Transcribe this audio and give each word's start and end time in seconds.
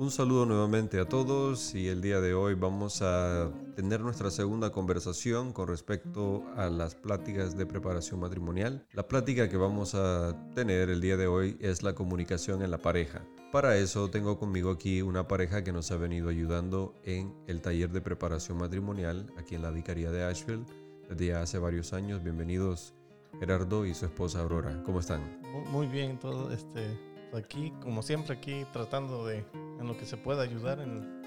Un 0.00 0.10
saludo 0.10 0.46
nuevamente 0.46 0.98
a 0.98 1.04
todos 1.04 1.74
y 1.74 1.88
el 1.88 2.00
día 2.00 2.22
de 2.22 2.32
hoy 2.32 2.54
vamos 2.54 3.02
a 3.02 3.50
tener 3.76 4.00
nuestra 4.00 4.30
segunda 4.30 4.72
conversación 4.72 5.52
con 5.52 5.68
respecto 5.68 6.42
a 6.56 6.70
las 6.70 6.94
pláticas 6.94 7.54
de 7.54 7.66
preparación 7.66 8.18
matrimonial. 8.18 8.86
La 8.94 9.06
plática 9.06 9.50
que 9.50 9.58
vamos 9.58 9.94
a 9.94 10.34
tener 10.54 10.88
el 10.88 11.02
día 11.02 11.18
de 11.18 11.26
hoy 11.26 11.58
es 11.60 11.82
la 11.82 11.94
comunicación 11.94 12.62
en 12.62 12.70
la 12.70 12.78
pareja. 12.78 13.26
Para 13.52 13.76
eso 13.76 14.08
tengo 14.08 14.38
conmigo 14.38 14.70
aquí 14.70 15.02
una 15.02 15.28
pareja 15.28 15.62
que 15.62 15.70
nos 15.70 15.90
ha 15.90 15.98
venido 15.98 16.30
ayudando 16.30 16.94
en 17.04 17.34
el 17.46 17.60
taller 17.60 17.90
de 17.90 18.00
preparación 18.00 18.56
matrimonial 18.56 19.30
aquí 19.36 19.54
en 19.54 19.60
la 19.60 19.70
Vicaría 19.70 20.10
de 20.10 20.24
Asheville 20.24 20.64
desde 21.10 21.34
hace 21.34 21.58
varios 21.58 21.92
años. 21.92 22.22
Bienvenidos 22.22 22.94
Gerardo 23.38 23.84
y 23.84 23.92
su 23.92 24.06
esposa 24.06 24.40
Aurora. 24.40 24.82
¿Cómo 24.82 25.00
están? 25.00 25.42
Muy 25.70 25.86
bien, 25.88 26.18
todo 26.18 26.50
este 26.50 26.98
aquí 27.34 27.72
como 27.82 28.02
siempre 28.02 28.34
aquí 28.34 28.64
tratando 28.72 29.26
de 29.26 29.44
en 29.80 29.88
lo 29.88 29.96
que 29.96 30.06
se 30.06 30.16
pueda 30.16 30.42
ayudar. 30.42 30.80
En, 30.80 31.22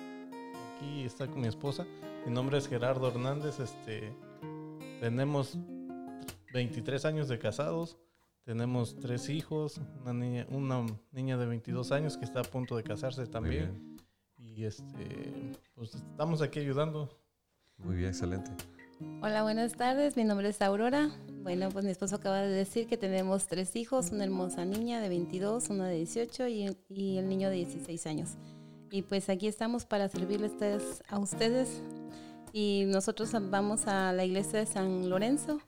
aquí 0.75 1.03
está 1.03 1.27
con 1.27 1.41
mi 1.41 1.47
esposa. 1.47 1.85
Mi 2.25 2.31
nombre 2.31 2.57
es 2.57 2.67
Gerardo 2.67 3.09
Hernández. 3.09 3.59
Este, 3.59 4.15
tenemos 5.01 5.57
23 6.53 7.03
años 7.05 7.27
de 7.27 7.39
casados. 7.39 7.97
Tenemos 8.45 8.97
tres 8.99 9.29
hijos, 9.29 9.79
una 10.01 10.13
niña, 10.13 10.45
una 10.49 10.85
niña 11.11 11.37
de 11.37 11.45
22 11.45 11.91
años 11.93 12.17
que 12.17 12.25
está 12.25 12.41
a 12.41 12.43
punto 12.43 12.75
de 12.75 12.83
casarse 12.83 13.25
también. 13.25 13.97
Y 14.37 14.65
este, 14.65 15.53
pues 15.73 15.95
estamos 15.95 16.41
aquí 16.41 16.59
ayudando. 16.59 17.09
Muy 17.77 17.95
bien, 17.95 18.09
excelente. 18.09 18.51
Hola, 19.21 19.43
buenas 19.43 19.73
tardes. 19.73 20.15
Mi 20.17 20.23
nombre 20.23 20.49
es 20.49 20.61
Aurora. 20.61 21.09
Bueno, 21.43 21.69
pues 21.69 21.85
mi 21.85 21.91
esposo 21.91 22.15
acaba 22.15 22.41
de 22.41 22.49
decir 22.49 22.87
que 22.87 22.97
tenemos 22.97 23.47
tres 23.47 23.75
hijos, 23.75 24.11
una 24.11 24.23
hermosa 24.23 24.65
niña 24.65 25.01
de 25.01 25.09
22, 25.09 25.69
una 25.69 25.87
de 25.87 25.95
18 25.95 26.47
y, 26.47 26.77
y 26.89 27.17
el 27.17 27.29
niño 27.29 27.49
de 27.49 27.55
16 27.55 28.05
años. 28.07 28.31
Y 28.91 29.01
pues 29.01 29.29
aquí 29.29 29.47
estamos 29.47 29.85
para 29.85 30.07
servirles 30.09 30.51
a 31.07 31.19
ustedes. 31.19 31.81
Y 32.51 32.83
nosotros 32.87 33.31
vamos 33.49 33.87
a 33.87 34.13
la 34.13 34.23
iglesia 34.23 34.59
de 34.59 34.65
San 34.65 35.09
Lorenzo. 35.09 35.59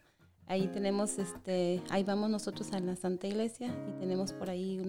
Ahí 0.48 0.68
tenemos, 0.68 1.18
este, 1.18 1.82
ahí 1.90 2.04
vamos 2.04 2.30
nosotros 2.30 2.72
a 2.72 2.80
la 2.80 2.96
Santa 2.96 3.28
Iglesia 3.28 3.74
y 3.90 4.00
tenemos 4.00 4.32
por 4.32 4.52
ahí 4.52 4.80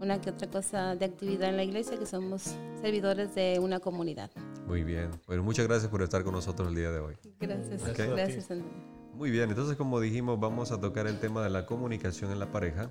una 0.00 0.20
que 0.20 0.30
otra 0.30 0.48
cosa 0.48 0.96
de 0.96 1.04
actividad 1.04 1.50
en 1.50 1.56
la 1.56 1.64
iglesia 1.64 1.98
que 1.98 2.06
somos 2.06 2.54
servidores 2.80 3.34
de 3.34 3.58
una 3.60 3.78
comunidad. 3.78 4.30
Muy 4.66 4.82
bien. 4.82 5.10
Bueno, 5.26 5.42
muchas 5.42 5.66
gracias 5.66 5.90
por 5.90 6.02
estar 6.02 6.24
con 6.24 6.34
nosotros 6.34 6.68
el 6.68 6.74
día 6.74 6.90
de 6.90 6.98
hoy. 6.98 7.14
Gracias. 7.38 7.96
Gracias, 7.96 8.48
Muy 9.14 9.30
bien, 9.30 9.48
entonces 9.48 9.76
como 9.76 10.00
dijimos, 10.00 10.40
vamos 10.40 10.72
a 10.72 10.80
tocar 10.80 11.06
el 11.06 11.20
tema 11.20 11.42
de 11.42 11.50
la 11.50 11.66
comunicación 11.66 12.32
en 12.32 12.40
la 12.40 12.50
pareja. 12.50 12.90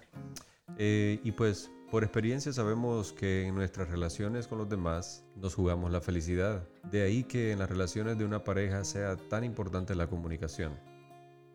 Eh, 0.77 1.19
y 1.23 1.31
pues 1.33 1.69
por 1.91 2.03
experiencia 2.03 2.51
sabemos 2.53 3.13
que 3.13 3.47
en 3.47 3.55
nuestras 3.55 3.89
relaciones 3.89 4.47
con 4.47 4.57
los 4.57 4.69
demás 4.69 5.25
nos 5.35 5.53
jugamos 5.53 5.91
la 5.91 6.01
felicidad. 6.01 6.67
De 6.91 7.03
ahí 7.03 7.23
que 7.23 7.51
en 7.51 7.59
las 7.59 7.69
relaciones 7.69 8.17
de 8.17 8.25
una 8.25 8.43
pareja 8.43 8.83
sea 8.83 9.17
tan 9.17 9.43
importante 9.43 9.95
la 9.95 10.07
comunicación. 10.07 10.73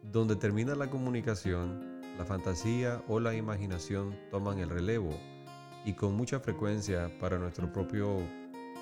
Donde 0.03 0.37
termina 0.37 0.75
la 0.75 0.89
comunicación, 0.89 2.01
la 2.19 2.25
fantasía 2.25 3.03
o 3.09 3.21
la 3.21 3.35
imaginación 3.35 4.17
toman 4.31 4.59
el 4.59 4.69
relevo 4.69 5.11
y 5.85 5.95
con 5.95 6.15
mucha 6.15 6.41
frecuencia 6.41 7.11
para 7.19 7.39
nuestro 7.39 7.73
propio 7.73 8.19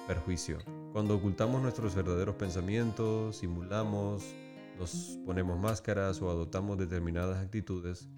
perjuicio. 0.08 0.58
Cuando 0.92 1.14
ocultamos 1.14 1.60
nuestros 1.62 1.94
verdaderos 1.94 2.34
pensamientos, 2.34 3.36
simulamos, 3.36 4.24
nos 4.78 5.18
ponemos 5.26 5.60
máscaras 5.60 6.20
o 6.22 6.30
adoptamos 6.30 6.78
determinadas 6.78 7.44
actitudes, 7.44 8.08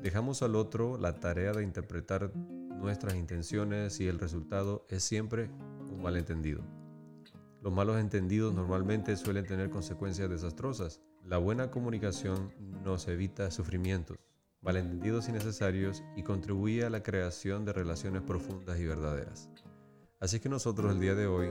dejamos 0.00 0.42
al 0.42 0.54
otro 0.54 0.96
la 0.96 1.18
tarea 1.18 1.52
de 1.52 1.64
interpretar 1.64 2.34
nuestras 2.36 3.16
intenciones 3.16 3.98
y 4.00 4.06
el 4.06 4.20
resultado 4.20 4.86
es 4.88 5.02
siempre 5.02 5.50
un 5.90 6.00
malentendido. 6.02 6.62
Los 7.60 7.72
malos 7.72 7.98
entendidos 7.98 8.54
normalmente 8.54 9.16
suelen 9.16 9.44
tener 9.44 9.70
consecuencias 9.70 10.30
desastrosas. 10.30 11.00
La 11.24 11.38
buena 11.38 11.70
comunicación 11.70 12.52
nos 12.84 13.08
evita 13.08 13.50
sufrimientos, 13.50 14.18
malentendidos 14.60 15.28
innecesarios 15.28 16.04
y 16.14 16.22
contribuye 16.22 16.84
a 16.84 16.90
la 16.90 17.02
creación 17.02 17.64
de 17.64 17.72
relaciones 17.72 18.22
profundas 18.22 18.78
y 18.78 18.84
verdaderas. 18.84 19.48
Así 20.20 20.40
que 20.40 20.48
nosotros 20.48 20.92
el 20.92 21.00
día 21.00 21.14
de 21.14 21.26
hoy 21.26 21.50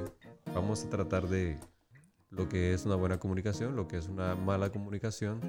vamos 0.54 0.84
a 0.84 0.90
tratar 0.90 1.28
de 1.28 1.60
lo 2.30 2.50
que 2.50 2.74
es 2.74 2.86
una 2.86 2.96
buena 2.96 3.20
comunicación, 3.20 3.76
lo 3.76 3.88
que 3.88 3.98
es 3.98 4.08
una 4.08 4.36
mala 4.36 4.72
comunicación, 4.72 5.42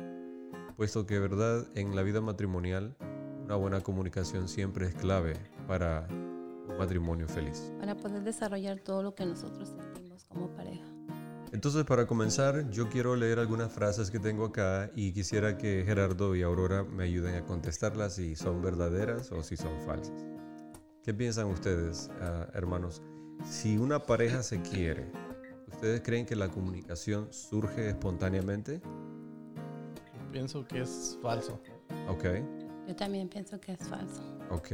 puesto 0.76 1.06
que 1.06 1.18
verdad 1.18 1.66
en 1.74 1.96
la 1.96 2.02
vida 2.02 2.20
matrimonial 2.20 2.96
una 3.44 3.56
buena 3.56 3.80
comunicación 3.82 4.48
siempre 4.48 4.86
es 4.86 4.94
clave 4.94 5.34
para 5.68 6.06
un 6.10 6.76
matrimonio 6.78 7.28
feliz. 7.28 7.72
Para 7.78 7.94
poder 7.94 8.22
desarrollar 8.22 8.80
todo 8.80 9.02
lo 9.02 9.14
que 9.14 9.26
nosotros 9.26 9.68
sentimos 9.68 10.24
como 10.24 10.48
pareja. 10.48 10.84
Entonces, 11.52 11.84
para 11.84 12.06
comenzar, 12.06 12.68
yo 12.70 12.88
quiero 12.88 13.14
leer 13.14 13.38
algunas 13.38 13.72
frases 13.72 14.10
que 14.10 14.18
tengo 14.18 14.46
acá 14.46 14.90
y 14.96 15.12
quisiera 15.12 15.56
que 15.56 15.84
Gerardo 15.86 16.34
y 16.34 16.42
Aurora 16.42 16.82
me 16.82 17.04
ayuden 17.04 17.36
a 17.36 17.44
contestarlas 17.44 18.14
si 18.14 18.34
son 18.34 18.60
verdaderas 18.60 19.30
o 19.30 19.42
si 19.42 19.56
son 19.56 19.78
falsas. 19.82 20.33
¿Qué 21.04 21.12
piensan 21.12 21.48
ustedes, 21.48 22.10
ah, 22.22 22.48
hermanos? 22.54 23.02
Si 23.44 23.76
una 23.76 23.98
pareja 23.98 24.42
se 24.42 24.62
quiere, 24.62 25.12
¿ustedes 25.70 26.00
creen 26.00 26.24
que 26.24 26.34
la 26.34 26.48
comunicación 26.48 27.30
surge 27.30 27.90
espontáneamente? 27.90 28.80
pienso 30.32 30.66
que 30.66 30.80
es 30.80 31.18
falso. 31.20 31.60
Ok. 32.08 32.24
Yo 32.88 32.96
también 32.96 33.28
pienso 33.28 33.60
que 33.60 33.72
es 33.72 33.86
falso. 33.86 34.22
Ok. 34.50 34.68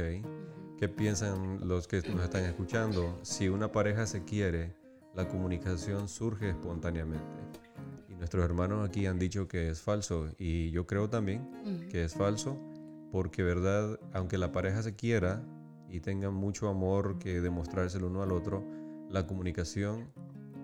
¿Qué 0.79 0.87
piensan 0.87 1.67
los 1.67 1.85
que 1.85 2.01
nos 2.09 2.23
están 2.23 2.45
escuchando? 2.45 3.19
Si 3.23 3.49
una 3.49 3.69
pareja 3.69 4.07
se 4.07 4.23
quiere, 4.23 4.73
la 5.13 5.27
comunicación 5.27 6.07
surge 6.07 6.49
espontáneamente. 6.49 7.41
Y 8.07 8.15
nuestros 8.15 8.45
hermanos 8.45 8.87
aquí 8.87 9.05
han 9.05 9.19
dicho 9.19 9.49
que 9.49 9.69
es 9.69 9.81
falso. 9.81 10.29
Y 10.39 10.71
yo 10.71 10.87
creo 10.87 11.09
también 11.09 11.87
que 11.91 12.05
es 12.05 12.15
falso 12.15 12.57
porque, 13.11 13.43
¿verdad? 13.43 13.99
Aunque 14.13 14.37
la 14.37 14.53
pareja 14.53 14.81
se 14.81 14.95
quiera 14.95 15.43
y 15.91 15.99
tenga 15.99 16.31
mucho 16.31 16.69
amor 16.69 17.19
que 17.19 17.41
demostrárselo 17.41 18.07
uno 18.07 18.23
al 18.23 18.31
otro, 18.31 18.63
la 19.09 19.27
comunicación 19.27 20.09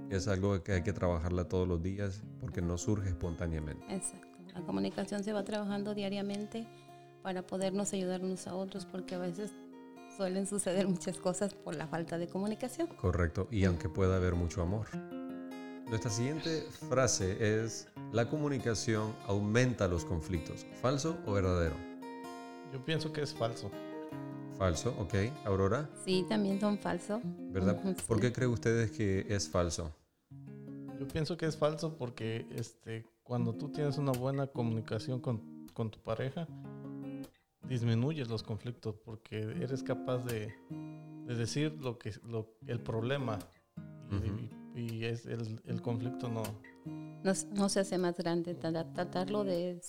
es 0.09 0.27
algo 0.27 0.63
que 0.63 0.71
hay 0.71 0.83
que 0.83 0.93
trabajarla 0.93 1.49
todos 1.49 1.67
los 1.67 1.83
días 1.83 2.23
porque 2.39 2.61
no 2.61 2.77
surge 2.77 3.09
espontáneamente. 3.09 3.83
Exacto. 3.93 4.27
La 4.53 4.61
comunicación 4.61 5.23
se 5.23 5.33
va 5.33 5.43
trabajando 5.43 5.93
diariamente 5.93 6.65
para 7.21 7.45
podernos 7.45 7.91
ayudar 7.93 8.23
unos 8.23 8.47
a 8.47 8.55
otros, 8.55 8.85
porque 8.85 9.15
a 9.15 9.17
veces 9.17 9.53
suelen 10.15 10.47
suceder 10.47 10.87
muchas 10.87 11.17
cosas 11.17 11.53
por 11.53 11.75
la 11.75 11.87
falta 11.87 12.17
de 12.17 12.27
comunicación. 12.27 12.87
Correcto, 12.87 13.47
y 13.51 13.65
aunque 13.65 13.89
pueda 13.89 14.15
haber 14.15 14.33
mucho 14.35 14.61
amor. 14.61 14.87
Nuestra 15.87 16.09
siguiente 16.09 16.63
frase 16.89 17.61
es, 17.61 17.87
la 18.11 18.29
comunicación 18.29 19.13
aumenta 19.27 19.87
los 19.87 20.05
conflictos. 20.05 20.65
¿Falso 20.81 21.17
o 21.25 21.33
verdadero? 21.33 21.75
Yo 22.73 22.83
pienso 22.83 23.13
que 23.13 23.21
es 23.21 23.33
falso. 23.33 23.71
Falso, 24.57 24.95
ok. 24.99 25.13
Aurora. 25.45 25.89
Sí, 26.03 26.25
también 26.27 26.59
son 26.59 26.79
falsos. 26.79 27.21
¿Verdad? 27.51 27.79
¿Por 28.07 28.19
qué 28.19 28.33
creen 28.33 28.51
ustedes 28.51 28.91
que 28.91 29.25
es 29.29 29.47
falso? 29.47 29.93
Yo 30.99 31.07
pienso 31.07 31.37
que 31.37 31.45
es 31.45 31.55
falso 31.55 31.95
porque 31.95 32.47
este, 32.55 33.05
cuando 33.21 33.53
tú 33.53 33.69
tienes 33.69 33.99
una 33.99 34.11
buena 34.13 34.47
comunicación 34.47 35.19
con, 35.21 35.67
con 35.73 35.91
tu 35.91 35.99
pareja, 35.99 36.47
disminuyes 37.67 38.29
los 38.29 38.41
conflictos 38.41 38.95
porque 38.95 39.41
eres 39.41 39.83
capaz 39.83 40.25
de, 40.25 40.55
decir 41.27 41.73
lo 41.79 41.99
que 41.99 42.13
lo, 42.23 42.55
el 42.65 42.79
problema 42.79 43.37
y, 44.75 45.03
es 45.03 45.25
el, 45.25 45.59
el, 45.65 45.81
conflicto 45.81 46.29
no, 46.29 46.43
no, 47.53 47.69
se 47.69 47.79
hace 47.81 47.97
más 47.97 48.15
grande 48.17 48.55
tratarlo 48.55 49.43
de, 49.43 49.81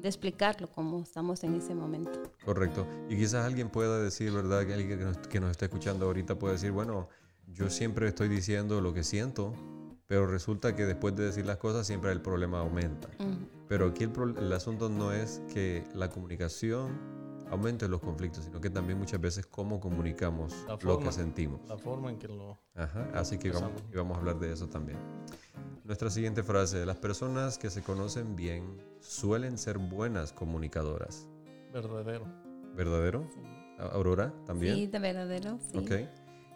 de, 0.00 0.08
explicarlo 0.08 0.70
como 0.70 1.00
estamos 1.02 1.44
en 1.44 1.54
ese 1.54 1.74
momento 1.74 2.32
correcto 2.44 2.86
y 3.08 3.16
quizás 3.16 3.44
alguien 3.44 3.68
pueda 3.68 3.98
decir 4.00 4.32
verdad 4.32 4.66
que 4.66 4.74
alguien 4.74 4.98
que 4.98 5.04
nos, 5.04 5.18
que 5.18 5.40
nos 5.40 5.50
está 5.50 5.66
escuchando 5.66 6.06
ahorita 6.06 6.38
puede 6.38 6.54
decir 6.54 6.72
bueno 6.72 7.08
yo 7.52 7.70
siempre 7.70 8.08
estoy 8.08 8.28
diciendo 8.28 8.80
lo 8.80 8.92
que 8.94 9.04
siento 9.04 9.54
pero 10.10 10.26
resulta 10.26 10.74
que 10.74 10.86
después 10.86 11.14
de 11.14 11.26
decir 11.26 11.46
las 11.46 11.58
cosas 11.58 11.86
siempre 11.86 12.10
el 12.10 12.20
problema 12.20 12.58
aumenta. 12.58 13.08
Pero 13.68 13.86
aquí 13.86 14.02
el, 14.02 14.10
el, 14.38 14.52
asunto 14.52 14.88
no 14.88 15.12
es 15.12 15.40
que 15.54 15.84
la 15.94 16.10
comunicación 16.10 16.98
aumente 17.48 17.86
los 17.86 18.00
conflictos, 18.00 18.44
sino 18.44 18.60
que 18.60 18.70
también 18.70 18.98
muchas 18.98 19.20
veces 19.20 19.46
cómo 19.46 19.78
comunicamos 19.78 20.52
lo 20.82 20.98
que 20.98 21.12
sentimos. 21.12 21.60
La 21.68 21.78
forma 21.78 22.10
en 22.10 22.18
que 22.18 22.26
lo... 22.26 22.58
Ajá, 22.74 23.08
así 23.14 23.38
que 23.38 23.52
vamos, 23.52 23.70
vamos, 23.94 24.16
a 24.16 24.18
hablar 24.20 24.40
de 24.40 24.52
eso 24.52 24.68
también. 24.68 24.98
Nuestra 25.84 26.10
siguiente 26.10 26.42
frase, 26.42 26.84
las 26.84 26.98
personas 26.98 27.58
que 27.58 27.70
se 27.70 27.82
conocen 27.82 28.36
bien 28.36 28.80
suelen 29.00 29.58
ser 29.58 29.78
buenas 29.78 30.32
comunicadoras. 30.32 31.26
Verdadero. 31.72 32.26
¿Verdadero? 32.76 33.26
Aurora, 33.78 34.32
también. 34.44 34.74
Sí, 34.74 34.86
de 34.86 34.98
verdadero, 34.98 35.58
sí. 35.72 35.78
Ok. 35.78 35.92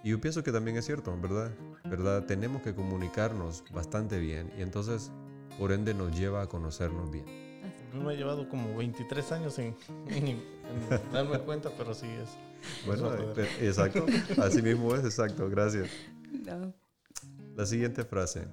Y 0.05 0.11
yo 0.11 0.21
pienso 0.21 0.43
que 0.43 0.53
también 0.53 0.77
es 0.77 0.85
cierto, 0.85 1.19
¿verdad? 1.19 1.51
¿Verdad? 1.85 2.27
Tenemos 2.27 2.61
que 2.61 2.75
comunicarnos 2.75 3.65
bastante 3.73 4.19
bien 4.19 4.53
y 4.59 4.63
entonces, 4.63 5.11
por 5.59 5.73
ende, 5.73 5.95
nos 5.95 6.15
lleva 6.17 6.43
a 6.43 6.47
conocernos 6.47 7.11
bien. 7.11 7.25
Me 7.95 8.13
ha 8.13 8.15
llevado 8.15 8.49
como 8.49 8.77
23 8.77 9.33
años 9.33 9.59
en, 9.59 9.75
darme 11.13 11.39
cuenta, 11.39 11.71
pero 11.79 11.95
sí 11.95 12.07
es. 12.07 12.29
Bueno, 12.87 13.11
exacto. 13.61 14.05
Así 14.43 14.61
mismo 14.61 14.95
es, 14.95 15.05
exacto. 15.05 15.49
Gracias. 15.49 15.89
No. 16.45 16.75
La 17.57 17.65
siguiente 17.65 18.05
frase. 18.05 18.47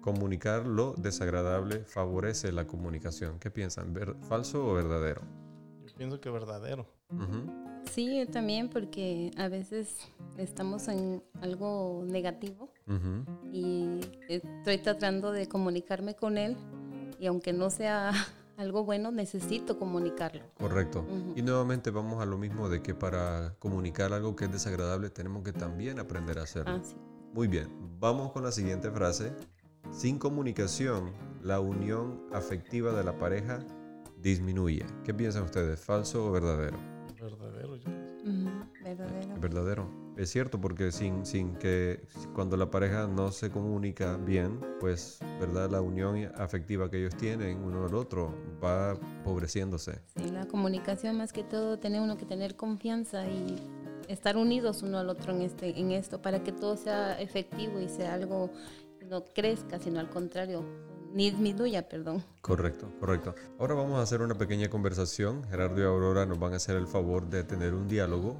Comunicar 0.00 0.66
lo 0.66 0.94
desagradable 0.96 1.84
favorece 1.84 2.52
la 2.52 2.66
comunicación. 2.66 3.38
¿Qué 3.38 3.50
piensan? 3.50 3.92
¿Ver- 3.92 4.16
¿Falso 4.28 4.66
o 4.66 4.74
verdadero? 4.74 5.20
Yo 5.86 5.94
pienso 5.96 6.20
que 6.20 6.30
verdadero. 6.30 6.86
Ujú. 7.10 7.52
Sí, 7.90 8.18
yo 8.18 8.26
también, 8.30 8.68
porque 8.70 9.30
a 9.36 9.48
veces 9.48 9.96
estamos 10.38 10.88
en 10.88 11.22
algo 11.42 12.02
negativo 12.06 12.72
Ujú. 12.86 13.24
y 13.52 14.00
estoy 14.28 14.78
tratando 14.78 15.32
de 15.32 15.48
comunicarme 15.48 16.14
con 16.14 16.38
él 16.38 16.56
y 17.18 17.26
aunque 17.26 17.52
no 17.52 17.68
sea 17.68 18.12
algo 18.56 18.84
bueno, 18.84 19.10
necesito 19.10 19.78
comunicarlo. 19.78 20.42
Correcto. 20.58 21.00
Ujú. 21.00 21.32
Y 21.36 21.42
nuevamente 21.42 21.90
vamos 21.90 22.22
a 22.22 22.26
lo 22.26 22.38
mismo 22.38 22.68
de 22.68 22.80
que 22.82 22.94
para 22.94 23.54
comunicar 23.58 24.12
algo 24.12 24.36
que 24.36 24.44
es 24.46 24.52
desagradable 24.52 25.10
tenemos 25.10 25.42
que 25.42 25.52
también 25.52 25.98
aprender 25.98 26.38
a 26.38 26.42
hacerlo. 26.44 26.72
Ah, 26.76 26.80
sí. 26.82 26.96
Muy 27.32 27.48
bien, 27.48 27.68
vamos 27.98 28.32
con 28.32 28.42
la 28.44 28.52
siguiente 28.52 28.90
frase. 28.90 29.32
Sin 29.90 30.18
comunicación, 30.18 31.12
la 31.42 31.60
unión 31.60 32.22
afectiva 32.32 32.92
de 32.92 33.04
la 33.04 33.18
pareja 33.18 33.58
disminuye. 34.22 34.84
¿Qué 35.04 35.14
piensan 35.14 35.44
ustedes? 35.44 35.80
¿Falso 35.80 36.26
o 36.26 36.30
verdadero? 36.30 36.78
Verdadero, 37.20 37.76
yo 37.76 37.84
pienso. 37.84 38.14
Verdadero. 38.84 39.40
Verdadero. 39.40 40.00
Es 40.16 40.30
cierto, 40.30 40.60
porque 40.60 40.92
sin, 40.92 41.24
sin 41.24 41.54
que 41.54 42.02
cuando 42.34 42.56
la 42.56 42.70
pareja 42.70 43.06
no 43.06 43.32
se 43.32 43.50
comunica 43.50 44.16
bien, 44.16 44.60
pues, 44.80 45.18
¿verdad? 45.40 45.70
La 45.70 45.80
unión 45.80 46.30
afectiva 46.36 46.90
que 46.90 46.98
ellos 46.98 47.16
tienen 47.16 47.58
uno 47.64 47.86
al 47.86 47.94
otro 47.94 48.34
va 48.62 48.92
empobreciéndose. 48.92 50.00
Sí, 50.16 50.30
la 50.30 50.46
comunicación 50.46 51.16
más 51.16 51.32
que 51.32 51.42
todo, 51.42 51.78
tiene 51.78 52.00
uno 52.00 52.16
que 52.16 52.26
tener 52.26 52.56
confianza 52.56 53.26
y 53.26 53.56
estar 54.08 54.36
unidos 54.36 54.82
uno 54.82 54.98
al 54.98 55.08
otro 55.08 55.32
en, 55.32 55.42
este, 55.42 55.78
en 55.78 55.92
esto 55.92 56.20
para 56.20 56.42
que 56.42 56.52
todo 56.52 56.76
sea 56.76 57.18
efectivo 57.20 57.80
y 57.80 57.88
sea 57.88 58.14
algo 58.14 58.50
no 59.10 59.24
crezca, 59.24 59.80
sino 59.80 59.98
al 59.98 60.08
contrario, 60.08 60.64
ni 61.12 61.30
disminuya, 61.30 61.88
perdón. 61.88 62.24
Correcto, 62.40 62.92
correcto. 63.00 63.34
Ahora 63.58 63.74
vamos 63.74 63.98
a 63.98 64.02
hacer 64.02 64.22
una 64.22 64.38
pequeña 64.38 64.70
conversación. 64.70 65.42
Gerardo 65.50 65.80
y 65.80 65.84
Aurora 65.84 66.26
nos 66.26 66.38
van 66.38 66.52
a 66.52 66.56
hacer 66.56 66.76
el 66.76 66.86
favor 66.86 67.28
de 67.28 67.42
tener 67.42 67.74
un 67.74 67.88
diálogo. 67.88 68.36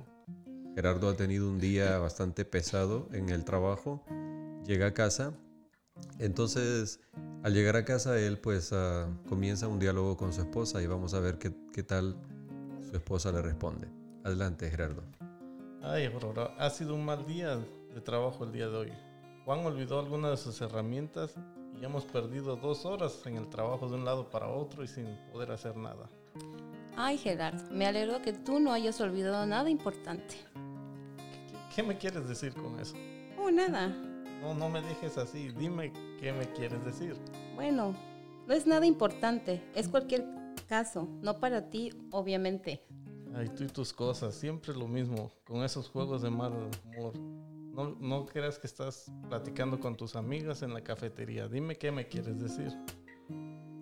Gerardo 0.77 1.09
ha 1.09 1.17
tenido 1.17 1.49
un 1.49 1.59
día 1.59 1.99
bastante 1.99 2.45
pesado 2.45 3.09
en 3.13 3.31
el 3.31 3.45
trabajo. 3.45 4.05
Llega 4.65 4.87
a 4.87 4.95
casa. 4.95 5.33
Entonces, 6.21 7.01
al 7.43 7.53
llegar 7.53 7.75
a 7.75 7.85
casa, 7.85 8.17
él 8.21 8.39
pues 8.39 8.73
ah, 8.73 9.09
comienza 9.29 9.67
un 9.67 9.81
diálogo 9.81 10.17
con 10.17 10.33
su 10.33 10.43
esposa 10.43 10.81
y 10.81 10.87
vamos 10.87 11.15
a 11.15 11.21
ver 11.21 11.39
qué, 11.39 11.53
qué 11.73 11.83
tal 11.83 12.17
su 12.89 12.97
esposa 12.97 13.33
le 13.33 13.43
responde. 13.43 13.89
Adelante, 14.23 14.71
Gerardo. 14.71 15.03
Ay, 15.83 16.07
Aurora, 16.07 16.55
ha 16.59 16.71
sido 16.71 16.95
un 16.95 17.05
mal 17.05 17.27
día 17.27 17.59
de 17.93 18.01
trabajo 18.01 18.45
el 18.45 18.53
día 18.53 18.69
de 18.69 18.77
hoy. 18.77 19.10
Juan 19.45 19.65
olvidó 19.65 19.99
algunas 19.99 20.31
de 20.31 20.37
sus 20.37 20.61
herramientas 20.61 21.35
y 21.81 21.85
hemos 21.85 22.05
perdido 22.05 22.57
dos 22.57 22.85
horas 22.85 23.23
en 23.27 23.37
el 23.37 23.49
trabajo 23.49 23.89
de 23.89 23.95
un 23.95 24.05
lado 24.05 24.29
para 24.31 24.49
otro 24.49 24.85
y 24.85 24.89
sin 24.89 25.07
poder 25.33 25.51
hacer 25.51 25.77
nada. 25.77 26.09
Ay, 26.97 27.17
Gerardo, 27.17 27.65
me 27.71 27.87
alegro 27.87 28.21
que 28.21 28.33
tú 28.33 28.61
no 28.61 28.73
hayas 28.73 29.01
olvidado 29.01 29.47
nada 29.47 29.71
importante. 29.71 30.35
¿Qué, 31.51 31.77
qué 31.77 31.83
me 31.83 31.97
quieres 31.97 32.29
decir 32.29 32.53
con 32.53 32.79
eso? 32.79 32.95
Oh, 33.39 33.51
nada. 33.51 33.89
No, 34.41 34.55
no 34.55 34.69
me 34.69 34.83
dejes 34.83 35.17
así. 35.19 35.51
Dime 35.51 35.93
qué 36.19 36.33
me 36.33 36.51
quieres 36.53 36.85
decir. 36.85 37.17
Bueno, 37.55 37.95
no 38.47 38.55
es 38.55 38.67
nada 38.67 38.87
importante, 38.87 39.63
es 39.75 39.89
cualquier 39.89 40.27
caso, 40.69 41.09
no 41.23 41.39
para 41.39 41.71
ti, 41.71 41.91
obviamente. 42.11 42.85
Ay, 43.35 43.49
tú 43.49 43.65
y 43.65 43.69
tus 43.69 43.93
cosas, 43.93 44.35
siempre 44.35 44.75
lo 44.75 44.89
mismo, 44.89 45.31
con 45.45 45.63
esos 45.63 45.89
juegos 45.89 46.23
de 46.23 46.31
mal 46.31 46.53
humor. 46.53 47.13
No, 47.81 47.97
no 47.99 48.27
creas 48.27 48.59
que 48.59 48.67
estás 48.67 49.11
platicando 49.31 49.81
con 49.81 49.97
tus 49.97 50.15
amigas 50.15 50.61
en 50.61 50.75
la 50.75 50.83
cafetería. 50.83 51.49
Dime 51.49 51.77
qué 51.77 51.91
me 51.91 52.07
quieres 52.07 52.39
decir. 52.39 52.77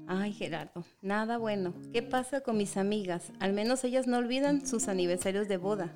Ay, 0.07 0.33
Gerardo, 0.33 0.85
nada 1.03 1.37
bueno. 1.37 1.75
¿Qué 1.93 2.03
pasa 2.05 2.41
con 2.43 2.57
mis 2.57 2.77
amigas? 2.77 3.33
Al 3.41 3.53
menos 3.53 3.83
ellas 3.83 4.07
no 4.07 4.19
olvidan 4.19 4.65
sus 4.65 4.87
aniversarios 4.87 5.49
de 5.49 5.57
boda. 5.57 5.93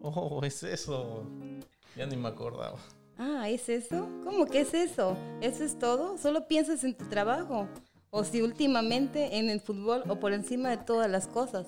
Oh, 0.00 0.40
es 0.42 0.62
eso. 0.62 1.26
Ya 1.94 2.06
ni 2.06 2.16
me 2.16 2.28
acordaba. 2.28 2.78
Ah, 3.18 3.50
¿es 3.50 3.68
eso? 3.68 4.08
¿Cómo 4.24 4.46
que 4.46 4.62
es 4.62 4.72
eso? 4.72 5.14
¿Eso 5.42 5.64
es 5.64 5.78
todo? 5.78 6.16
¿Solo 6.16 6.48
piensas 6.48 6.82
en 6.82 6.96
tu 6.96 7.04
trabajo? 7.10 7.68
¿O 8.08 8.24
si 8.24 8.40
últimamente 8.40 9.36
en 9.36 9.50
el 9.50 9.60
fútbol 9.60 10.02
o 10.08 10.18
por 10.18 10.32
encima 10.32 10.70
de 10.70 10.78
todas 10.78 11.10
las 11.10 11.28
cosas? 11.28 11.66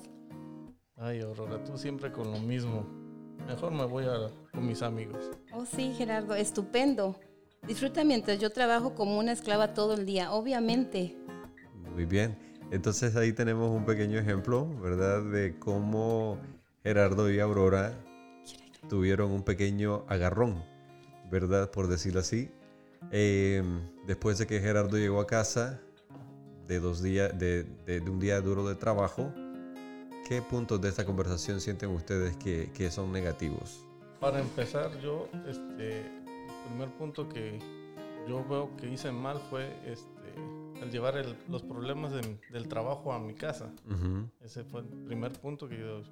Ay, 0.95 1.21
Aurora, 1.21 1.63
tú 1.63 1.77
siempre 1.77 2.11
con 2.11 2.31
lo 2.31 2.39
mismo. 2.39 3.00
Mejor 3.47 3.71
me 3.71 3.85
voy 3.85 4.05
a, 4.05 4.29
con 4.51 4.65
mis 4.65 4.81
amigos. 4.81 5.31
Oh, 5.53 5.65
sí, 5.65 5.93
Gerardo, 5.97 6.35
estupendo. 6.35 7.15
Disfruta 7.67 8.03
mientras 8.03 8.39
yo 8.39 8.49
trabajo 8.49 8.95
como 8.95 9.19
una 9.19 9.33
esclava 9.33 9.73
todo 9.73 9.93
el 9.93 10.05
día, 10.05 10.31
obviamente. 10.31 11.15
Muy 11.93 12.05
bien. 12.05 12.37
Entonces 12.71 13.15
ahí 13.15 13.33
tenemos 13.33 13.69
un 13.69 13.85
pequeño 13.85 14.17
ejemplo, 14.17 14.65
¿verdad? 14.81 15.23
De 15.23 15.59
cómo 15.59 16.37
Gerardo 16.83 17.29
y 17.29 17.39
Aurora 17.39 17.93
tuvieron 18.89 19.31
un 19.31 19.43
pequeño 19.43 20.05
agarrón, 20.07 20.63
¿verdad? 21.29 21.69
Por 21.69 21.87
decirlo 21.87 22.21
así. 22.21 22.49
Eh, 23.11 23.61
después 24.07 24.37
de 24.37 24.47
que 24.47 24.59
Gerardo 24.61 24.97
llegó 24.97 25.19
a 25.19 25.27
casa 25.27 25.81
de 26.67 26.79
dos 26.79 27.01
días, 27.03 27.37
de, 27.37 27.63
de- 27.85 27.99
de 27.99 28.09
un 28.09 28.19
día 28.19 28.39
duro 28.39 28.65
de 28.67 28.75
trabajo, 28.75 29.33
¿qué 30.27 30.41
puntos 30.41 30.79
de 30.81 30.89
esta 30.89 31.05
conversación 31.05 31.59
sienten 31.61 31.89
ustedes 31.91 32.35
que, 32.37 32.71
que 32.73 32.89
son 32.91 33.11
negativos? 33.11 33.85
Para 34.19 34.39
empezar, 34.39 34.99
yo, 35.01 35.27
este, 35.47 35.99
el 36.01 36.67
primer 36.67 36.89
punto 36.97 37.27
que 37.27 37.59
yo 38.27 38.45
veo 38.47 38.75
que 38.77 38.87
hice 38.87 39.11
mal 39.11 39.39
fue 39.49 39.67
este, 39.85 40.09
el 40.81 40.91
llevar 40.91 41.17
el- 41.17 41.35
los 41.49 41.63
problemas 41.63 42.11
de- 42.11 42.39
del 42.51 42.67
trabajo 42.67 43.13
a 43.13 43.19
mi 43.19 43.33
casa. 43.33 43.71
Ujú, 43.89 44.27
Ese 44.41 44.63
fue 44.63 44.81
el 44.81 44.87
primer 45.05 45.31
punto 45.33 45.67
que 45.67 45.79
yo, 45.79 46.03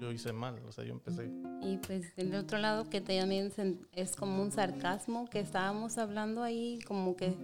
yo 0.00 0.12
hice 0.12 0.32
mal. 0.32 0.60
O 0.68 0.72
sea, 0.72 0.84
yo 0.84 0.92
empecé. 0.92 1.28
Y 1.62 1.78
pues 1.78 2.14
del 2.16 2.34
otro 2.36 2.58
lado 2.58 2.88
que 2.88 3.00
también 3.00 3.52
es 3.92 4.14
como 4.16 4.42
un 4.42 4.52
sarcasmo 4.52 5.28
que 5.28 5.40
estábamos 5.40 5.98
hablando 5.98 6.42
ahí, 6.42 6.78
como 6.86 7.16
que 7.16 7.34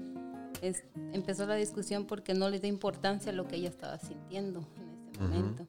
es- 0.61 0.85
empezó 1.13 1.47
la 1.47 1.55
discusión 1.57 2.07
porque 2.07 2.35
no 2.35 2.49
le 2.49 2.61
dio 2.61 2.69
importancia 2.69 3.33
a 3.33 3.35
lo 3.35 3.49
que 3.49 3.57
ella 3.57 3.69
estaba 3.71 3.99
sintiendo 3.99 4.61
en 4.61 5.11
ese 5.15 5.25
Ujú. 5.25 5.29
momento. 5.35 5.67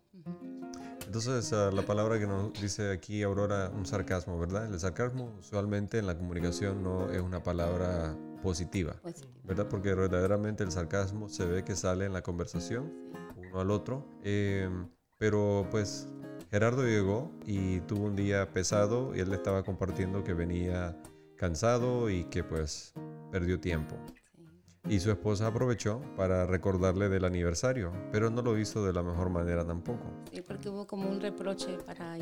Entonces, 1.15 1.53
ah, 1.53 1.69
la 1.71 1.83
palabra 1.83 2.17
que 2.17 2.25
nos 2.25 2.59
dice 2.59 2.91
aquí 2.91 3.21
Aurora, 3.21 3.69
un 3.69 3.85
sarcasmo, 3.85 4.39
¿verdad? 4.39 4.65
El 4.73 4.79
sarcasmo 4.79 5.31
usualmente 5.39 5.99
en 5.99 6.07
la 6.07 6.17
comunicación 6.17 6.81
no 6.81 7.11
es 7.11 7.21
una 7.21 7.43
palabra 7.43 8.17
positiva. 8.41 8.95
¿verdad? 9.43 9.67
Porque 9.69 9.93
verdaderamente 9.93 10.63
el 10.63 10.71
sarcasmo 10.71 11.29
se 11.29 11.45
ve 11.45 11.63
que 11.63 11.75
sale 11.75 12.05
en 12.05 12.13
la 12.13 12.23
conversación 12.23 12.91
uno 13.37 13.61
al 13.61 13.69
otro. 13.69 14.07
Eh, 14.23 14.67
pero 15.19 15.67
pues 15.69 16.07
Gerardo 16.49 16.83
llegó 16.83 17.31
y 17.45 17.81
tuvo 17.81 18.05
un 18.05 18.15
día 18.15 18.51
pesado 18.51 19.15
y 19.15 19.19
él 19.19 19.29
le 19.29 19.35
estaba 19.35 19.61
compartiendo 19.61 20.23
que 20.23 20.33
venía 20.33 20.97
cansado 21.37 22.09
y 22.09 22.23
que 22.23 22.43
pues 22.43 22.95
perdió 23.31 23.59
tiempo. 23.59 23.97
Y 24.89 24.99
su 24.99 25.11
esposa 25.11 25.47
aprovechó 25.47 26.01
para 26.17 26.45
recordarle 26.45 27.07
del 27.07 27.23
aniversario, 27.23 27.93
pero 28.11 28.29
no 28.29 28.41
lo 28.41 28.57
hizo 28.57 28.85
de 28.85 28.91
la 28.91 29.01
mejor 29.01 29.29
manera 29.29 29.65
tampoco. 29.65 30.03
Sí, 30.29 30.41
porque 30.41 30.67
hubo 30.67 30.85
como 30.85 31.09
un 31.09 31.21
reproche 31.21 31.77
para 31.85 32.13
ahí. 32.13 32.21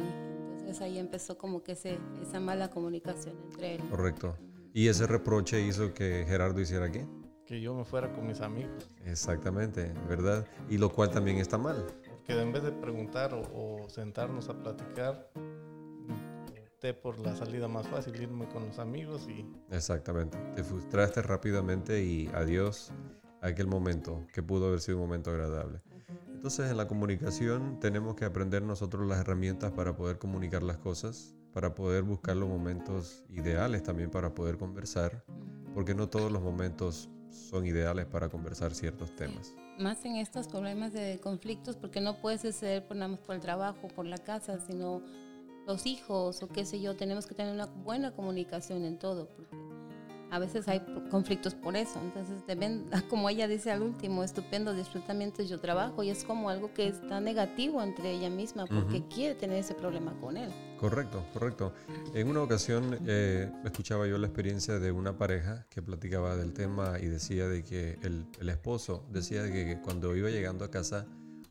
Entonces 0.60 0.82
ahí 0.82 1.00
empezó 1.00 1.40
como 1.40 1.64
que 1.64 1.72
ese, 1.72 1.98
esa 2.22 2.40
mala 2.40 2.70
comunicación 2.70 3.36
entre 3.50 3.76
él. 3.76 3.82
Correcto. 3.90 4.38
Y 4.74 4.88
ese 4.88 5.08
reproche 5.08 5.60
hizo 5.62 5.92
que 5.94 6.24
Gerardo 6.28 6.62
hiciera 6.62 6.92
qué? 6.92 7.08
Que 7.48 7.60
yo 7.60 7.74
me 7.74 7.84
fuera 7.84 8.14
con 8.14 8.28
mis 8.28 8.42
amigos. 8.42 8.88
Exactamente, 9.06 9.92
¿verdad? 10.08 10.46
Y 10.70 10.78
lo 10.78 10.90
cual 10.90 11.10
también 11.10 11.38
está 11.38 11.58
mal. 11.58 11.88
Porque 12.08 12.40
en 12.40 12.54
vez 12.54 12.62
de 12.62 12.72
preguntar 12.72 13.34
o, 13.34 13.42
o 13.42 13.90
sentarnos 13.90 14.50
a 14.50 14.54
platicar, 14.54 15.32
opté 16.82 16.96
por 16.96 17.20
la 17.20 17.36
salida 17.36 17.68
más 17.68 17.88
fácil, 17.88 18.20
irme 18.20 18.48
con 18.48 18.66
los 18.66 18.80
amigos 18.80 19.28
y 19.30 19.46
Exactamente. 19.70 20.36
Te 20.56 20.64
frustraste 20.64 21.22
rápidamente 21.22 22.04
y 22.04 22.28
adiós 22.34 22.92
a 23.42 23.48
aquel 23.48 23.68
momento 23.68 24.26
que 24.34 24.42
pudo 24.42 24.70
haber 24.70 24.82
sido 24.82 24.98
un 24.98 25.04
momento 25.04 25.30
agradable. 25.30 25.80
Entonces 26.34 26.72
en 26.72 26.78
la 26.78 26.88
comunicación 26.88 27.80
tenemos 27.80 28.16
que 28.16 28.26
aprender 28.26 28.64
nosotros 28.64 29.08
las 29.08 29.20
herramientas 29.20 29.72
para 29.74 29.96
poder 29.96 30.18
comunicar 30.18 30.64
las 30.64 30.80
cosas, 30.80 31.36
para 31.54 31.76
poder 31.76 32.02
buscar 32.02 32.36
los 32.36 32.50
momentos 32.50 33.26
ideales 33.30 33.84
también 33.84 34.10
para 34.10 34.34
poder 34.34 34.58
conversar, 34.58 35.24
porque 35.76 35.94
no 35.94 36.10
todos 36.10 36.32
los 36.32 36.42
momentos 36.42 37.12
son 37.30 37.68
ideales 37.68 38.08
para 38.08 38.28
conversar 38.30 38.74
ciertos 38.74 39.16
temas. 39.16 39.54
Más 39.78 40.04
en 40.04 40.16
estos 40.16 40.48
problemas 40.48 40.94
de 40.94 41.20
conflictos, 41.22 41.76
porque 41.76 42.02
no 42.02 42.20
puede 42.22 42.40
suceder 42.40 42.88
por 42.88 42.98
nada 42.98 43.10
más 43.10 43.20
por 43.20 43.36
el 43.36 43.42
trabajo, 43.42 43.88
por 43.90 44.08
la 44.08 44.18
casa, 44.18 44.60
sino 44.60 45.04
los 45.66 45.86
hijos 45.86 46.42
o 46.44 46.48
qué 46.48 46.66
sé 46.66 46.82
yo. 46.82 46.96
Tenemos 46.96 47.26
que 47.26 47.36
tener 47.36 47.54
una 47.54 47.66
buena 47.66 48.12
comunicación 48.12 48.84
en 48.84 48.98
todo, 48.98 49.28
porque 49.30 49.56
a 50.32 50.40
veces 50.40 50.68
hay 50.70 50.80
conflictos 51.10 51.56
por 51.56 51.76
eso. 51.76 52.00
Entonces, 52.02 52.42
deben, 52.48 52.86
como 53.10 53.30
ella 53.30 53.50
dice 53.50 53.70
al 53.70 53.82
último, 53.82 54.24
estupendo, 54.24 54.74
disfruta 54.74 55.14
mientras 55.14 55.50
yo 55.50 55.60
trabajo. 55.60 56.04
Y 56.04 56.10
es 56.10 56.24
como 56.24 56.50
algo 56.50 56.74
que 56.74 56.88
está 56.88 57.20
negativo 57.20 57.84
entre 57.84 58.12
ella 58.12 58.30
misma 58.30 58.66
porque 58.66 59.04
quiere 59.08 59.36
tener 59.36 59.58
ese 59.58 59.76
problema 59.76 60.18
con 60.22 60.38
él. 60.38 60.50
Correcto, 60.80 61.26
correcto. 61.34 61.74
En 62.14 62.30
una 62.30 62.42
ocasión 62.42 62.98
eh, 63.06 63.52
escuchaba 63.66 64.08
yo 64.08 64.18
la 64.18 64.28
experiencia 64.28 64.80
de 64.80 64.92
una 64.92 65.18
pareja 65.18 65.68
que 65.70 65.82
platicaba 65.82 66.38
del 66.38 66.54
tema 66.54 66.98
y 67.00 67.08
decía 67.08 67.48
de 67.48 67.64
que 67.64 68.00
el, 68.02 68.26
el 68.40 68.50
esposo 68.50 69.06
decía 69.12 69.44
de 69.44 69.52
que 69.52 69.82
cuando 69.82 70.16
iba 70.16 70.30
llegando 70.30 70.64
a 70.64 70.72
casa, 70.72 71.06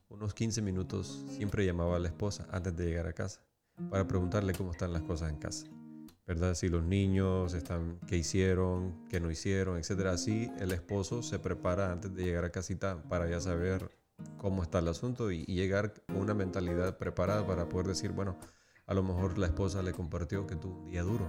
unos 0.09 0.33
15 0.33 0.62
minutos 0.62 1.25
siempre 1.37 1.67
llamaba 1.67 1.97
a 1.97 1.99
la 1.99 2.09
esposa 2.09 2.47
antes 2.50 2.75
de 2.76 2.87
llegar 2.87 3.07
a 3.07 3.12
casa 3.12 3.43
para 3.89 4.07
preguntarle 4.07 4.53
cómo 4.53 4.73
están 4.73 4.93
las 4.93 5.03
cosas 5.03 5.31
en 5.31 5.37
casa. 5.37 5.67
¿verdad? 6.27 6.55
Si 6.55 6.69
los 6.69 6.85
niños 6.85 7.55
están, 7.55 7.99
qué 8.07 8.17
hicieron, 8.17 9.05
qué 9.09 9.19
no 9.19 9.33
hicieron, 9.33 9.79
etcétera. 9.79 10.13
Así 10.13 10.49
el 10.61 10.71
esposo 10.71 11.25
se 11.25 11.41
prepara 11.41 11.91
antes 11.91 12.15
de 12.15 12.23
llegar 12.23 12.45
a 12.45 12.51
casita 12.51 13.03
para 13.09 13.29
ya 13.29 13.41
saber 13.41 13.91
cómo 14.39 14.63
está 14.63 14.79
el 14.79 14.87
asunto 14.87 15.33
y, 15.33 15.45
llegar 15.45 15.93
con 16.07 16.19
una 16.19 16.35
mentalidad 16.35 16.99
preparada 16.99 17.45
para 17.45 17.69
poder 17.69 17.89
decir, 17.89 18.13
bueno, 18.13 18.37
a 18.87 18.95
lo 18.95 19.03
mejor 19.03 19.39
la 19.39 19.47
esposa 19.47 19.83
le 19.83 19.93
compartió 19.93 20.47
que 20.47 20.55
tuvo 20.55 20.79
un 20.79 20.85
día 20.85 21.03
duro. 21.03 21.27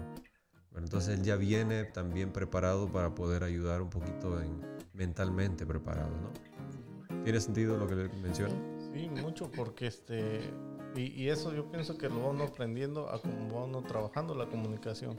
entonces 0.75 1.17
él 1.17 1.23
ya 1.23 1.35
viene 1.35 1.85
también 1.85 2.31
preparado 2.31 2.87
para 2.87 3.15
poder 3.15 3.43
ayudar 3.43 3.81
un 3.81 3.89
poquito 3.89 4.39
en, 4.39 4.61
mentalmente 4.93 5.65
preparado, 5.65 6.11
¿no? 6.11 7.23
¿Tiene 7.23 7.39
sentido 7.39 7.75
lo 7.77 7.87
que 7.87 7.95
le 7.95 8.09
menciono? 8.21 8.70
Sí, 8.93 9.09
mucho 9.09 9.49
porque 9.51 9.87
este 9.87 10.53
y, 10.95 11.29
eso 11.29 11.53
yo 11.53 11.69
pienso 11.71 11.97
que 11.97 12.09
lo 12.09 12.21
va 12.21 12.29
uno 12.29 12.43
aprendiendo 12.43 13.09
a 13.09 13.19
cómo 13.19 13.55
va 13.55 13.65
uno 13.65 13.81
trabajando 13.81 14.35
la 14.35 14.47
comunicación. 14.47 15.17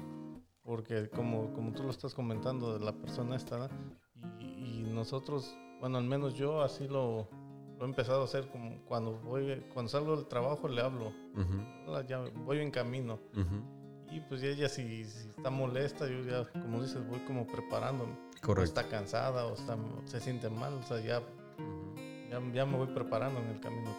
Porque 0.63 1.09
como, 1.09 1.53
como 1.55 1.73
tú 1.73 1.83
lo 1.83 1.91
estás 1.91 2.15
comentando 2.15 2.79
de 2.79 2.85
la 2.85 2.93
persona 2.93 3.37
esta, 3.37 3.69
y, 4.39 4.85
nosotros, 4.93 5.57
bueno, 5.81 5.99
al 5.99 6.05
menos 6.05 6.35
yo 6.35 6.63
así 6.63 6.87
lo, 6.87 7.29
lo, 7.79 7.85
he 7.85 7.89
empezado 7.89 8.21
a 8.21 8.25
hacer 8.25 8.49
como 8.49 8.85
cuando 8.85 9.19
voy, 9.21 9.65
cuando 9.73 9.89
salgo 9.89 10.17
del 10.17 10.27
trabajo 10.27 10.69
le 10.69 10.83
hablo, 10.83 11.13
ya 12.07 12.21
voy 12.45 12.59
en 12.59 12.71
camino. 12.71 13.19
Y 14.11 14.21
pues 14.21 14.43
ella 14.43 14.69
si, 14.69 15.05
si, 15.05 15.29
está 15.31 15.49
molesta, 15.49 16.07
yo 16.07 16.23
ya, 16.23 16.45
como 16.53 16.83
dices, 16.83 17.05
voy 17.09 17.21
como 17.21 17.47
preparándome. 17.47 18.13
Correcto. 18.43 18.81
está 18.81 18.89
cansada 18.89 19.47
o 19.47 19.55
está, 19.55 19.79
se 20.05 20.21
siente 20.21 20.51
mal, 20.51 20.75
o 20.75 20.83
sea, 20.83 21.01
ya, 21.01 21.23
ya, 22.33 22.41
ya 22.53 22.67
me 22.67 22.79
voy 22.79 22.89
preparando 22.89 23.41
en 23.41 23.49
el 23.49 23.61
camino. 23.61 23.91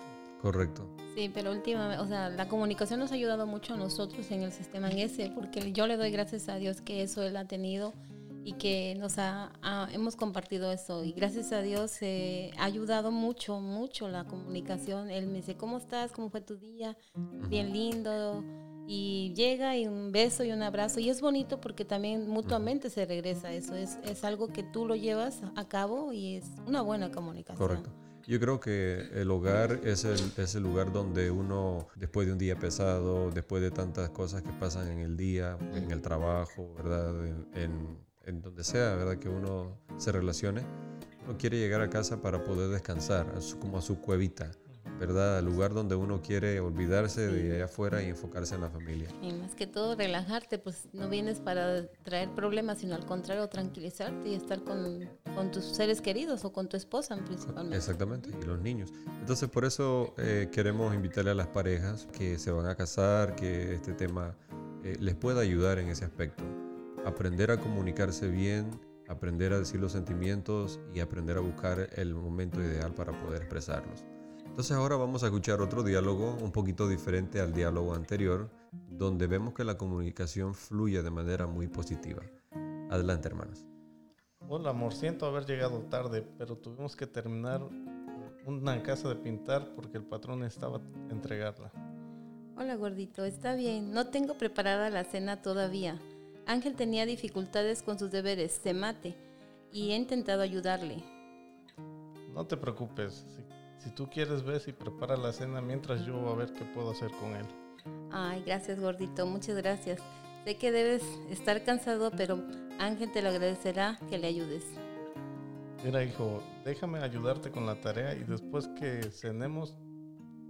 Correcto. 0.41 0.85
Sí, 1.15 1.31
pero 1.33 1.51
últimamente, 1.51 2.03
o 2.03 2.07
sea, 2.07 2.27
la 2.29 2.49
comunicación 2.49 2.99
nos 2.99 3.11
ha 3.11 3.15
ayudado 3.15 3.47
mucho 3.47 3.75
a 3.75 3.77
nosotros 3.77 4.29
en 4.31 4.41
el 4.41 4.51
sistema 4.51 4.89
en 4.89 4.99
ese, 4.99 5.31
porque 5.33 5.71
yo 5.71 5.87
le 5.87 5.95
doy 5.95 6.11
gracias 6.11 6.49
a 6.49 6.55
Dios 6.55 6.81
que 6.81 7.01
eso 7.01 7.23
él 7.23 7.37
ha 7.37 7.47
tenido 7.47 7.93
y 8.43 8.53
que 8.53 8.95
nos 8.99 9.19
ha, 9.19 9.53
hemos 9.93 10.17
compartido 10.17 10.69
eso 10.71 11.05
y 11.05 11.13
gracias 11.13 11.53
a 11.53 11.61
Dios 11.61 12.01
eh, 12.01 12.51
ha 12.57 12.65
ayudado 12.65 13.09
mucho, 13.11 13.61
mucho 13.61 14.09
la 14.09 14.25
comunicación. 14.25 15.09
Él 15.09 15.27
me 15.27 15.35
dice, 15.35 15.55
¿cómo 15.55 15.77
estás? 15.77 16.11
¿Cómo 16.11 16.29
fue 16.29 16.41
tu 16.41 16.57
día? 16.57 16.97
Bien 17.47 17.71
lindo. 17.71 18.43
Y 18.85 19.31
llega 19.33 19.77
y 19.77 19.87
un 19.87 20.11
beso 20.11 20.43
y 20.43 20.51
un 20.51 20.61
abrazo. 20.61 20.99
Y 20.99 21.09
es 21.09 21.21
bonito 21.21 21.61
porque 21.61 21.85
también 21.85 22.27
mutuamente 22.27 22.89
se 22.89 23.05
regresa 23.05 23.53
eso. 23.53 23.75
Es, 23.75 23.97
es 24.03 24.25
algo 24.25 24.49
que 24.49 24.63
tú 24.63 24.85
lo 24.85 24.95
llevas 24.95 25.39
a 25.55 25.65
cabo 25.69 26.11
y 26.11 26.35
es 26.35 26.45
una 26.67 26.81
buena 26.81 27.11
comunicación. 27.11 27.65
Correcto. 27.65 28.02
Yo 28.25 28.39
creo 28.39 28.59
que 28.59 29.09
el 29.13 29.29
hogar 29.31 29.81
es 29.83 30.05
el, 30.05 30.63
lugar 30.63 30.93
donde 30.93 31.29
uno, 31.29 31.87
después 31.95 32.25
de 32.25 32.33
un 32.33 32.39
día 32.39 32.57
pesado, 32.57 33.29
después 33.31 33.61
de 33.61 33.69
tantas 33.69 34.09
cosas 34.11 34.41
que 34.41 34.51
pasan 34.51 34.87
en 34.87 34.99
el 34.99 35.17
día, 35.17 35.57
en 35.75 35.91
el 35.91 36.01
trabajo, 36.01 36.73
¿verdad? 36.75 37.25
En, 37.53 37.97
en, 38.25 38.41
donde 38.41 38.63
sea, 38.63 38.95
¿verdad? 38.95 39.17
Que 39.17 39.27
uno 39.27 39.77
se 39.97 40.13
relacione, 40.13 40.61
uno 41.25 41.37
quiere 41.37 41.59
llegar 41.59 41.81
a 41.81 41.89
casa 41.89 42.21
para 42.21 42.43
poder 42.43 42.69
descansar, 42.69 43.27
como 43.59 43.77
a 43.77 43.81
su 43.81 43.99
cuevita. 43.99 44.51
¿Verdad? 44.99 45.39
Al 45.39 45.45
lugar 45.45 45.73
donde 45.73 45.95
uno 45.95 46.21
quiere 46.21 46.59
olvidarse 46.59 47.27
de 47.27 47.55
allá 47.55 47.65
afuera 47.65 48.01
y 48.03 48.07
enfocarse 48.07 48.55
en 48.55 48.61
la 48.61 48.69
familia. 48.69 49.09
Y 49.21 49.33
más 49.33 49.55
que 49.55 49.67
todo 49.67 49.95
relajarte, 49.95 50.59
pues 50.59 50.87
no 50.93 51.09
vienes 51.09 51.39
para 51.39 51.87
traer 52.03 52.29
problemas, 52.35 52.79
sino 52.79 52.95
al 52.95 53.05
contrario, 53.05 53.47
tranquilizarte 53.47 54.29
y 54.29 54.35
estar 54.35 54.63
con, 54.63 55.09
con 55.35 55.51
tus 55.51 55.65
seres 55.65 56.01
queridos 56.01 56.45
o 56.45 56.53
con 56.53 56.69
tu 56.69 56.77
esposa 56.77 57.17
principalmente. 57.17 57.77
Exactamente, 57.77 58.29
y 58.29 58.45
los 58.45 58.61
niños. 58.61 58.91
Entonces 59.19 59.49
por 59.49 59.65
eso 59.65 60.13
eh, 60.17 60.49
queremos 60.51 60.93
invitarle 60.93 61.31
a 61.31 61.35
las 61.35 61.47
parejas 61.47 62.07
que 62.11 62.37
se 62.37 62.51
van 62.51 62.67
a 62.67 62.75
casar, 62.75 63.35
que 63.35 63.73
este 63.73 63.93
tema 63.93 64.35
eh, 64.83 64.97
les 64.99 65.15
pueda 65.15 65.41
ayudar 65.41 65.79
en 65.79 65.89
ese 65.89 66.05
aspecto. 66.05 66.43
Aprender 67.05 67.51
a 67.51 67.57
comunicarse 67.57 68.29
bien, 68.29 68.79
aprender 69.07 69.53
a 69.53 69.59
decir 69.59 69.79
los 69.79 69.91
sentimientos 69.91 70.79
y 70.93 70.99
aprender 70.99 71.37
a 71.37 71.41
buscar 71.41 71.89
el 71.95 72.13
momento 72.15 72.61
ideal 72.61 72.93
para 72.93 73.11
poder 73.11 73.41
expresarlos. 73.41 74.05
Entonces 74.53 74.77
ahora 74.77 74.97
vamos 74.97 75.23
a 75.23 75.25
escuchar 75.25 75.61
otro 75.61 75.81
diálogo 75.81 76.37
un 76.39 76.51
poquito 76.51 76.87
diferente 76.87 77.41
al 77.41 77.53
diálogo 77.53 77.95
anterior, 77.95 78.51
donde 78.87 79.25
vemos 79.25 79.55
que 79.55 79.63
la 79.63 79.79
comunicación 79.79 80.53
fluye 80.53 81.01
de 81.01 81.09
manera 81.09 81.47
muy 81.47 81.67
positiva. 81.67 82.21
Adelante, 82.91 83.29
hermanos. 83.29 83.65
Hola, 84.47 84.69
amor, 84.69 84.93
siento 84.93 85.25
haber 85.25 85.47
llegado 85.47 85.79
tarde, 85.89 86.21
pero 86.37 86.55
tuvimos 86.55 86.95
que 86.95 87.07
terminar 87.07 87.67
una 88.45 88.83
casa 88.83 89.09
de 89.09 89.15
pintar 89.15 89.73
porque 89.73 89.97
el 89.97 90.03
patrón 90.03 90.43
estaba 90.43 90.77
a 90.77 91.11
entregarla. 91.11 91.71
Hola, 92.55 92.75
gordito, 92.75 93.25
está 93.25 93.55
bien. 93.55 93.91
No 93.91 94.09
tengo 94.09 94.37
preparada 94.37 94.91
la 94.91 95.03
cena 95.03 95.41
todavía. 95.41 95.99
Ángel 96.45 96.75
tenía 96.75 97.07
dificultades 97.07 97.81
con 97.81 97.97
sus 97.97 98.11
deberes, 98.11 98.51
se 98.51 98.75
mate, 98.75 99.15
y 99.71 99.93
he 99.93 99.95
intentado 99.95 100.43
ayudarle. 100.43 101.03
No 102.33 102.47
te 102.47 102.57
preocupes, 102.57 103.25
si 103.35 103.42
tú 103.89 104.09
quieres, 104.09 104.43
ves 104.43 104.67
y 104.67 104.73
prepara 104.73 105.17
la 105.17 105.33
cena 105.33 105.61
mientras 105.61 106.05
yo 106.05 106.29
a 106.29 106.35
ver 106.35 106.53
qué 106.53 106.65
puedo 106.65 106.91
hacer 106.91 107.11
con 107.11 107.35
él. 107.35 107.45
Ay, 108.11 108.43
gracias, 108.45 108.79
gordito. 108.79 109.25
Muchas 109.25 109.55
gracias. 109.57 109.99
Sé 110.45 110.57
que 110.57 110.71
debes 110.71 111.03
estar 111.29 111.63
cansado, 111.63 112.11
pero 112.15 112.43
Ángel 112.79 113.11
te 113.11 113.21
lo 113.21 113.29
agradecerá 113.29 113.97
que 114.09 114.17
le 114.17 114.27
ayudes. 114.27 114.63
Mira, 115.83 116.03
hijo, 116.03 116.41
déjame 116.63 116.99
ayudarte 116.99 117.51
con 117.51 117.65
la 117.65 117.75
tarea 117.81 118.15
y 118.15 118.23
después 118.23 118.69
que 118.79 119.03
cenemos, 119.11 119.77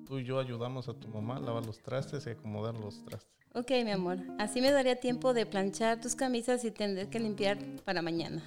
tú 0.06 0.20
y 0.20 0.26
yo 0.26 0.40
ayudamos 0.40 0.90
a 0.90 0.94
tu 0.94 1.08
mamá 1.08 1.38
a 1.38 1.40
lavar 1.40 1.66
los 1.66 1.82
trastes 1.82 2.28
y 2.28 2.32
acomodar 2.32 2.76
los 2.76 3.04
trastes. 3.04 3.34
Ok, 3.56 3.70
mi 3.84 3.92
amor. 3.92 4.18
Así 4.40 4.62
me 4.62 4.72
daría 4.72 5.00
tiempo 5.00 5.34
de 5.34 5.46
planchar 5.46 6.02
tus 6.02 6.16
camisas 6.16 6.66
y 6.66 6.72
tendré 6.72 7.10
que 7.10 7.20
limpiar 7.20 7.58
para 7.86 8.02
mañana. 8.02 8.44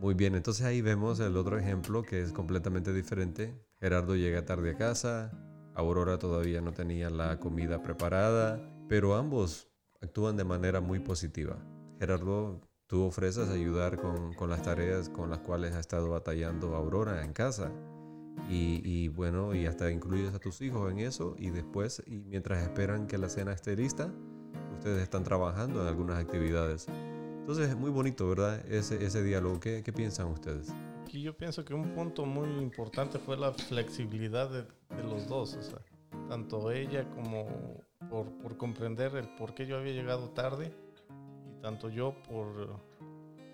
Muy 0.00 0.14
bien, 0.14 0.34
entonces 0.34 0.64
ahí 0.64 0.80
vemos 0.80 1.20
el 1.20 1.36
otro 1.36 1.58
ejemplo 1.58 2.02
que 2.02 2.20
es 2.20 2.32
completamente 2.32 2.92
diferente. 2.92 3.54
Gerardo 3.84 4.16
llega 4.16 4.46
tarde 4.46 4.70
a 4.70 4.76
casa, 4.78 5.30
Aurora 5.74 6.18
todavía 6.18 6.62
no 6.62 6.72
tenía 6.72 7.10
la 7.10 7.38
comida 7.38 7.82
preparada, 7.82 8.58
pero 8.88 9.14
ambos 9.14 9.68
actúan 10.00 10.38
de 10.38 10.44
manera 10.44 10.80
muy 10.80 11.00
positiva. 11.00 11.58
Gerardo, 12.00 12.62
tú 12.86 13.02
ofreces 13.02 13.50
ayudar 13.50 13.98
con, 13.98 14.48
las 14.48 14.62
tareas 14.62 15.10
con 15.10 15.28
las 15.28 15.40
cuales 15.40 15.74
ha 15.74 15.80
estado 15.80 16.08
batallando 16.08 16.74
Aurora 16.74 17.22
en 17.26 17.34
casa. 17.34 17.70
Y, 18.48 19.08
bueno, 19.08 19.54
y 19.54 19.66
hasta 19.66 19.90
incluyes 19.90 20.32
a 20.32 20.38
tus 20.38 20.62
hijos 20.62 20.90
en 20.90 21.00
eso 21.00 21.36
y 21.38 21.50
después, 21.50 22.02
y 22.06 22.20
mientras 22.20 22.62
esperan 22.62 23.06
que 23.06 23.18
la 23.18 23.28
cena 23.28 23.52
esté 23.52 23.76
lista, 23.76 24.10
ustedes 24.72 25.02
están 25.02 25.24
trabajando 25.24 25.82
en 25.82 25.88
algunas 25.88 26.18
actividades. 26.18 26.86
Entonces 26.88 27.68
es 27.68 27.76
muy 27.76 27.90
bonito, 27.90 28.26
¿verdad? 28.30 28.64
Ese, 28.66 29.04
ese 29.04 29.22
diálogo. 29.22 29.60
¿Qué, 29.60 29.82
¿Qué, 29.84 29.92
piensan 29.92 30.28
ustedes? 30.28 30.72
Aquí 31.14 31.22
yo 31.22 31.36
pienso 31.36 31.64
que 31.64 31.72
un 31.74 31.94
punto 31.94 32.26
muy 32.26 32.48
importante 32.60 33.20
fue 33.20 33.36
la 33.36 33.52
flexibilidad 33.52 34.50
de, 34.50 34.62
de 34.96 35.04
los 35.04 35.28
dos. 35.28 35.54
O 35.54 35.62
sea, 35.62 35.78
tanto 36.28 36.72
ella 36.72 37.08
como 37.10 37.46
por, 38.10 38.26
por, 38.38 38.56
comprender 38.56 39.14
el 39.14 39.28
por 39.36 39.54
qué 39.54 39.64
yo 39.64 39.76
había 39.76 39.92
llegado 39.92 40.30
tarde 40.30 40.74
y 41.48 41.62
tanto 41.62 41.88
yo 41.88 42.20
por, 42.28 42.80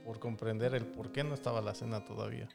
por 0.06 0.18
comprender 0.18 0.74
el 0.74 0.86
por 0.86 1.12
qué 1.12 1.22
no 1.22 1.34
estaba 1.34 1.60
la 1.60 1.74
cena 1.74 2.02
todavía. 2.02 2.48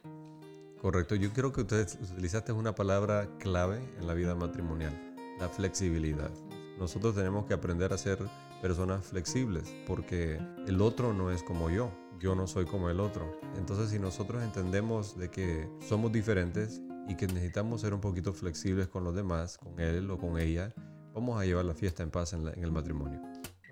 Correcto, 0.81 1.13
yo 1.13 1.31
creo 1.33 1.51
que 1.51 1.61
ustedes 1.61 1.99
utilizaste 2.01 2.51
una 2.51 2.73
palabra 2.73 3.29
clave 3.37 3.77
en 3.99 4.07
la 4.07 4.15
vida 4.15 4.33
matrimonial, 4.33 5.15
la 5.39 5.49
flexibilidad. 5.49 6.31
Nosotros 6.79 7.13
tenemos 7.13 7.45
que 7.45 7.53
aprender 7.53 7.93
a 7.93 7.99
ser 7.99 8.17
personas 8.59 9.05
flexibles, 9.05 9.71
porque 9.85 10.39
el 10.65 10.81
otro 10.81 11.13
no 11.13 11.29
es 11.29 11.43
como 11.43 11.69
yo, 11.69 11.91
yo 12.19 12.35
no 12.35 12.47
soy 12.47 12.65
como 12.65 12.89
el 12.89 12.99
otro. 12.99 13.39
Entonces 13.57 13.89
si 13.89 13.99
nosotros 13.99 14.43
entendemos 14.43 15.17
de 15.17 15.29
que 15.29 15.69
somos 15.87 16.11
diferentes 16.11 16.81
y 17.07 17.15
que 17.15 17.27
necesitamos 17.27 17.81
ser 17.81 17.93
un 17.93 18.01
poquito 18.01 18.33
flexibles 18.33 18.87
con 18.87 19.03
los 19.03 19.15
demás, 19.15 19.57
con 19.57 19.79
él 19.79 20.09
o 20.09 20.17
con 20.17 20.39
ella, 20.39 20.73
vamos 21.13 21.39
a 21.39 21.45
llevar 21.45 21.65
la 21.65 21.73
fiesta 21.73 22.03
en 22.03 22.11
paz 22.11 22.33
en, 22.33 22.47
el 22.47 22.71
matrimonio. 22.71 23.21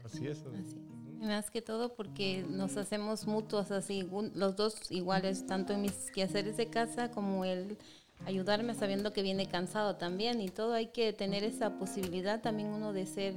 Así 0.03 0.27
es. 0.27 0.43
Más 1.19 1.49
que 1.49 1.61
todo 1.61 1.95
porque 1.95 2.45
nos 2.49 2.75
hacemos 2.77 3.27
mutuos 3.27 3.71
así, 3.71 4.07
los 4.33 4.55
dos 4.55 4.91
iguales, 4.91 5.45
tanto 5.47 5.73
en 5.73 5.81
mis 5.81 6.11
quehaceres 6.11 6.57
de 6.57 6.69
casa 6.69 7.11
como 7.11 7.45
él 7.45 7.77
ayudarme 8.25 8.73
sabiendo 8.73 9.13
que 9.13 9.21
viene 9.21 9.47
cansado 9.47 9.95
también 9.95 10.41
y 10.41 10.49
todo 10.49 10.73
hay 10.73 10.87
que 10.87 11.13
tener 11.13 11.43
esa 11.43 11.77
posibilidad 11.77 12.41
también 12.41 12.69
uno 12.69 12.93
de 12.93 13.05
ser 13.05 13.35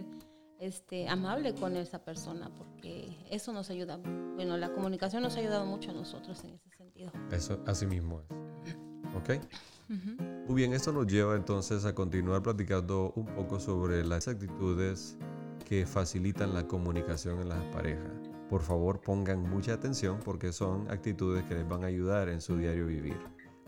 este, 0.61 1.09
amable 1.09 1.55
con 1.55 1.77
esa 1.77 2.05
persona, 2.05 2.51
porque 2.57 3.17
eso 3.31 3.53
nos 3.53 3.71
ayuda. 3.71 3.99
Bueno, 4.35 4.57
la 4.57 4.73
comunicación 4.73 5.23
nos 5.23 5.37
ha 5.37 5.41
ayudado 5.41 5.67
mucho 5.67 5.91
a 5.91 5.95
nosotros 5.95 6.43
en 6.45 6.55
ese 6.55 6.71
sentido. 6.77 7.11
Eso, 7.31 7.61
así 7.67 7.87
mismo 7.87 8.21
es. 8.21 8.77
¿Ok? 9.15 9.41
Muy 9.89 10.55
bien, 10.55 10.73
esto 10.73 10.93
nos 10.93 11.07
lleva 11.07 11.37
entonces 11.37 11.85
a 11.85 11.95
continuar 11.95 12.43
platicando 12.43 13.13
un 13.15 13.27
poco 13.27 13.61
sobre 13.61 14.05
las 14.05 14.27
actitudes 14.29 15.17
que 15.65 15.87
facilitan 15.87 16.55
la 16.55 16.67
comunicación 16.67 17.41
en 17.41 17.49
las 17.49 17.65
parejas. 17.67 18.13
Por 18.49 18.63
favor, 18.63 19.01
pongan 19.01 19.43
mucha 19.43 19.75
atención 19.75 20.21
porque 20.25 20.53
son 20.53 20.91
actitudes 20.91 21.45
que 21.45 21.55
les 21.55 21.69
van 21.69 21.85
a 21.85 21.89
ayudar 21.89 22.29
en 22.29 22.41
su 22.41 22.57
diario 22.57 22.87
vivir. 22.87 23.19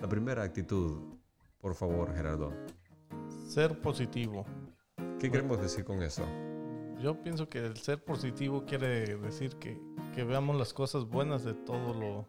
La 0.00 0.08
primera 0.08 0.42
actitud, 0.42 1.00
por 1.60 1.74
favor, 1.74 2.14
Gerardo. 2.14 2.52
Ser 3.48 3.80
positivo. 3.80 4.44
¿Qué 5.18 5.30
queremos 5.30 5.60
decir 5.60 5.84
con 5.84 6.02
eso? 6.02 6.24
Yo 7.00 7.22
pienso 7.22 7.48
que 7.48 7.64
el 7.64 7.76
ser 7.76 8.02
positivo 8.02 8.64
quiere 8.66 9.16
decir 9.16 9.56
que, 9.56 9.80
que 10.14 10.24
veamos 10.24 10.56
las 10.56 10.72
cosas 10.72 11.04
buenas 11.04 11.44
de 11.44 11.54
todo 11.54 11.94
lo, 11.94 12.26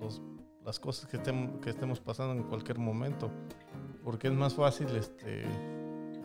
los, 0.00 0.20
las 0.64 0.80
cosas 0.80 1.08
que, 1.08 1.16
estemos, 1.16 1.60
que 1.60 1.70
estemos 1.70 2.00
pasando 2.00 2.34
en 2.34 2.48
cualquier 2.48 2.78
momento. 2.78 3.30
Porque 4.02 4.28
es 4.28 4.34
más 4.34 4.54
fácil, 4.54 4.88
este, 4.96 5.44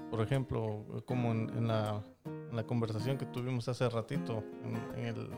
por 0.10 0.22
ejemplo, 0.22 0.86
como 1.06 1.32
en, 1.32 1.50
en, 1.58 1.68
la, 1.68 2.02
en 2.26 2.56
la, 2.56 2.64
conversación 2.64 3.18
que 3.18 3.26
tuvimos 3.28 3.70
hace 3.70 3.88
ratito, 3.88 4.44
en, 4.64 5.00
en, 5.00 5.06
el, 5.06 5.30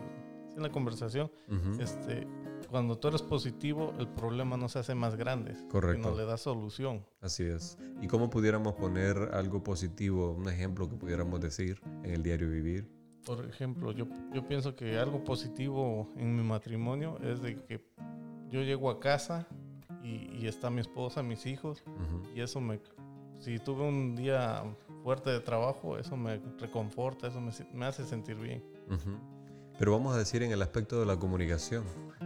en 0.56 0.64
la 0.64 0.72
conversación, 0.72 1.30
uh 1.50 1.54
-huh. 1.54 1.82
este, 1.82 2.28
cuando 2.72 2.98
tú 2.98 3.10
eres 3.10 3.22
positivo, 3.22 3.94
el 4.00 4.08
problema 4.08 4.56
no 4.56 4.70
se 4.70 4.80
hace 4.80 4.96
más 4.96 5.18
grande. 5.18 5.54
Correcto. 5.70 6.10
No 6.10 6.16
le 6.16 6.26
da 6.26 6.38
solución. 6.38 7.06
Así 7.20 7.44
es. 7.44 7.78
¿Y 8.02 8.08
cómo 8.08 8.30
pudiéramos 8.30 8.76
poner 8.76 9.18
algo 9.34 9.62
positivo, 9.62 10.32
un 10.32 10.48
ejemplo 10.48 10.90
que 10.90 10.96
pudiéramos 10.96 11.42
decir 11.42 11.82
en 12.04 12.12
el 12.12 12.24
diario 12.24 12.50
vivir? 12.50 12.90
Por 13.26 13.46
ejemplo, 13.46 13.92
yo, 13.92 14.08
yo 14.34 14.48
pienso 14.48 14.74
que 14.74 14.98
algo 14.98 15.22
positivo 15.24 16.10
en 16.16 16.34
mi 16.36 16.44
matrimonio 16.44 17.20
es 17.22 17.42
de 17.42 17.58
que 17.58 17.86
yo 18.50 18.62
llego 18.62 18.90
a 18.90 19.02
casa 19.02 19.46
y, 20.02 20.30
y 20.40 20.48
está 20.48 20.70
mi 20.70 20.80
esposa, 20.80 21.22
mis 21.22 21.46
hijos, 21.46 21.84
uh 21.86 21.90
-huh. 21.90 22.36
y 22.36 22.42
eso 22.42 22.62
me... 22.62 22.80
Si 23.38 23.60
tuve 23.60 23.84
un 23.84 24.16
día 24.16 24.64
fuerte 25.04 25.30
de 25.30 25.42
trabajo, 25.42 25.98
eso 25.98 26.16
me 26.16 26.40
reconforta, 26.58 27.28
eso 27.28 27.42
me, 27.42 27.52
me 27.74 27.86
hace 27.86 28.06
sentir 28.06 28.38
bien. 28.38 28.64
Uh 28.88 28.94
-huh. 28.94 29.20
Pero 29.78 29.92
vamos 29.94 30.16
a 30.16 30.18
decir 30.18 30.42
en 30.44 30.52
el 30.52 30.62
aspecto 30.62 31.00
de 31.00 31.06
la 31.06 31.18
comunicación, 31.18 31.84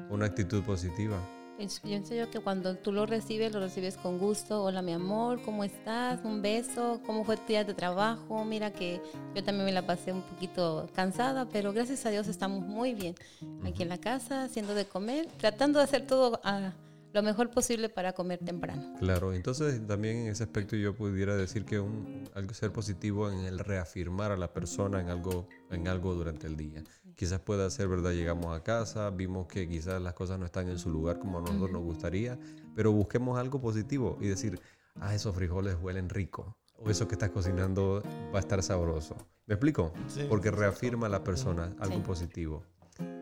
una 0.09 0.25
actitud 0.25 0.63
positiva. 0.63 1.17
Pienso 1.57 2.13
yo 2.13 2.29
que 2.29 2.41
cuando 2.41 2.75
tú 2.75 2.91
lo 2.91 3.05
recibes, 3.05 3.53
lo 3.53 3.61
recibes 3.61 3.95
con 3.95 4.19
gusto. 4.19 4.61
Hola, 4.61 4.81
mi 4.81 4.91
amor, 4.91 5.41
¿cómo 5.41 5.63
estás? 5.63 6.19
Un 6.25 6.41
beso. 6.41 6.99
¿Cómo 7.05 7.23
fue 7.23 7.37
tu 7.37 7.47
día 7.47 7.63
de 7.63 7.73
trabajo? 7.73 8.43
Mira 8.43 8.73
que 8.73 9.01
yo 9.33 9.41
también 9.41 9.65
me 9.65 9.71
la 9.71 9.87
pasé 9.87 10.11
un 10.11 10.21
poquito 10.21 10.89
cansada, 10.93 11.47
pero 11.47 11.71
gracias 11.71 12.05
a 12.05 12.09
Dios 12.09 12.27
estamos 12.27 12.65
muy 12.65 12.93
bien 12.93 13.15
aquí 13.63 13.83
en 13.83 13.89
la 13.89 13.97
casa, 13.97 14.43
haciendo 14.43 14.73
de 14.73 14.85
comer, 14.85 15.27
tratando 15.37 15.79
de 15.79 15.85
hacer 15.85 16.05
todo 16.05 16.41
a 16.43 16.73
lo 17.13 17.23
mejor 17.23 17.49
posible 17.49 17.87
para 17.87 18.11
comer 18.11 18.39
temprano. 18.39 18.93
Claro, 18.99 19.33
entonces 19.33 19.79
también 19.87 20.17
en 20.17 20.27
ese 20.27 20.43
aspecto 20.43 20.75
yo 20.75 20.93
pudiera 20.93 21.37
decir 21.37 21.63
que 21.63 21.79
un, 21.79 22.29
algo 22.33 22.53
ser 22.53 22.73
positivo 22.73 23.31
en 23.31 23.39
el 23.39 23.59
reafirmar 23.59 24.33
a 24.33 24.37
la 24.37 24.51
persona 24.51 24.99
en 24.99 25.09
algo, 25.09 25.47
en 25.71 25.87
algo 25.87 26.13
durante 26.15 26.47
el 26.47 26.57
día. 26.57 26.83
Quizás 27.15 27.39
pueda 27.39 27.69
ser 27.69 27.87
verdad, 27.87 28.11
llegamos 28.11 28.55
a 28.55 28.61
casa, 28.63 29.09
vimos 29.09 29.47
que 29.47 29.67
quizás 29.69 30.01
las 30.01 30.13
cosas 30.13 30.37
no 30.37 30.45
están 30.45 30.67
en 30.67 30.77
su 30.77 30.89
lugar 30.89 31.17
como 31.19 31.37
a 31.37 31.41
nosotros 31.41 31.71
nos 31.71 31.81
gustaría, 31.81 32.37
pero 32.75 32.91
busquemos 32.91 33.39
algo 33.39 33.61
positivo 33.61 34.17
y 34.19 34.27
decir, 34.27 34.59
ah, 34.99 35.15
esos 35.15 35.33
frijoles 35.33 35.77
huelen 35.81 36.09
rico, 36.09 36.57
o 36.77 36.89
eso 36.89 37.07
que 37.07 37.15
estás 37.15 37.29
cocinando 37.29 38.03
va 38.33 38.37
a 38.37 38.41
estar 38.41 38.61
sabroso. 38.61 39.15
¿Me 39.45 39.53
explico? 39.55 39.93
Sí, 40.07 40.25
Porque 40.27 40.51
reafirma 40.51 41.07
a 41.07 41.09
la 41.09 41.23
persona 41.23 41.73
algo 41.79 41.95
Sí. 41.97 42.01
positivo. 42.01 42.63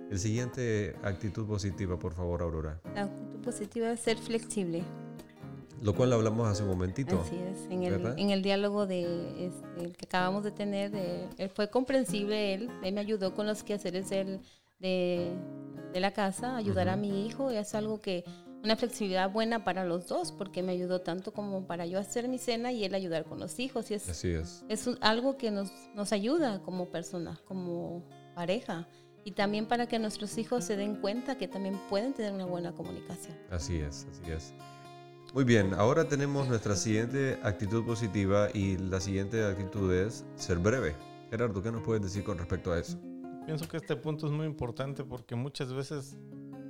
El 0.10 0.18
siguiente, 0.20 0.96
actitud 1.04 1.46
positiva, 1.46 1.98
por 2.00 2.14
favor, 2.14 2.42
Aurora. 2.42 2.82
La 2.96 3.04
actitud 3.04 3.42
positiva 3.42 3.92
es 3.92 4.00
ser 4.00 4.18
flexible. 4.18 4.84
Lo 5.84 5.94
cual 5.94 6.14
hablamos 6.14 6.48
hace 6.48 6.64
un 6.64 6.70
momentito. 6.70 7.20
Así 7.22 7.36
es, 7.36 7.70
en 7.70 7.84
el, 7.84 8.14
en 8.18 8.30
el 8.30 8.42
diálogo 8.42 8.88
de, 8.88 9.48
este, 9.48 9.84
el 9.84 9.98
que 9.98 10.06
acabamos 10.06 10.44
de 10.44 10.52
tener, 10.52 10.92
de- 10.92 11.28
él 11.38 11.50
fue 11.50 11.70
comprensible, 11.70 12.54
él, 12.54 12.70
él 12.84 12.94
me 12.94 13.02
ayudó 13.02 13.34
con 13.36 13.46
los 13.46 13.64
quehaceres 13.64 14.10
del- 14.10 14.40
de, 14.80 15.32
de 15.94 16.00
la 16.00 16.12
casa, 16.12 16.56
ayudar 16.56 16.88
a 16.90 16.94
Ujú. 16.94 17.02
mi 17.02 17.26
hijo, 17.28 17.52
es 17.52 17.76
algo 17.76 18.00
que, 18.02 18.24
una 18.64 18.78
flexibilidad 18.78 19.30
buena 19.30 19.66
para 19.66 19.84
los 19.84 20.08
dos, 20.08 20.32
porque 20.32 20.64
me 20.64 20.72
ayudó 20.72 21.02
tanto 21.02 21.34
como 21.34 21.68
para 21.68 21.86
yo 21.86 22.00
hacer 22.00 22.30
mi 22.30 22.38
cena 22.38 22.72
y 22.72 22.86
él 22.86 22.96
ayudar 22.96 23.26
con 23.26 23.38
los 23.42 23.60
hijos, 23.60 23.92
y 23.92 23.96
es, 23.96 24.08
Así 24.08 24.30
es. 24.30 24.64
es 24.70 24.88
un- 24.88 24.98
algo 25.02 25.36
que 25.38 25.52
nos, 25.52 25.70
nos 25.96 26.14
ayuda 26.14 26.62
como 26.64 26.86
persona, 26.86 27.38
como 27.46 28.04
pareja, 28.36 28.88
y 29.26 29.32
también 29.32 29.68
para 29.68 29.86
que 29.88 30.00
nuestros 30.00 30.38
hijos 30.38 30.64
se 30.64 30.78
den 30.78 30.96
cuenta 30.96 31.38
que 31.38 31.50
también 31.50 31.78
pueden 31.90 32.14
tener 32.14 32.32
una 32.32 32.46
buena 32.46 32.72
comunicación. 32.74 33.38
Así 33.52 33.78
es, 33.80 34.08
así 34.10 34.32
es. 34.32 34.54
Muy 35.34 35.46
bien, 35.46 35.74
ahora 35.74 36.08
tenemos 36.08 36.48
nuestra 36.48 36.76
siguiente 36.76 37.40
actitud 37.42 37.84
positiva 37.84 38.50
y 38.54 38.78
la 38.78 39.00
siguiente 39.00 39.44
actitud 39.44 39.92
es 39.92 40.24
ser 40.36 40.60
breve. 40.60 40.96
Gerardo, 41.32 41.64
¿qué 41.64 41.72
nos 41.72 41.82
puedes 41.82 42.04
decir 42.04 42.24
con 42.24 42.38
respecto 42.38 42.72
a 42.72 42.78
eso? 42.78 43.00
Pienso 43.48 43.68
que 43.68 43.78
este 43.78 43.96
punto 43.96 44.28
es 44.28 44.32
muy 44.32 44.46
importante 44.46 45.04
porque 45.04 45.34
muchas 45.36 45.74
veces 45.74 46.16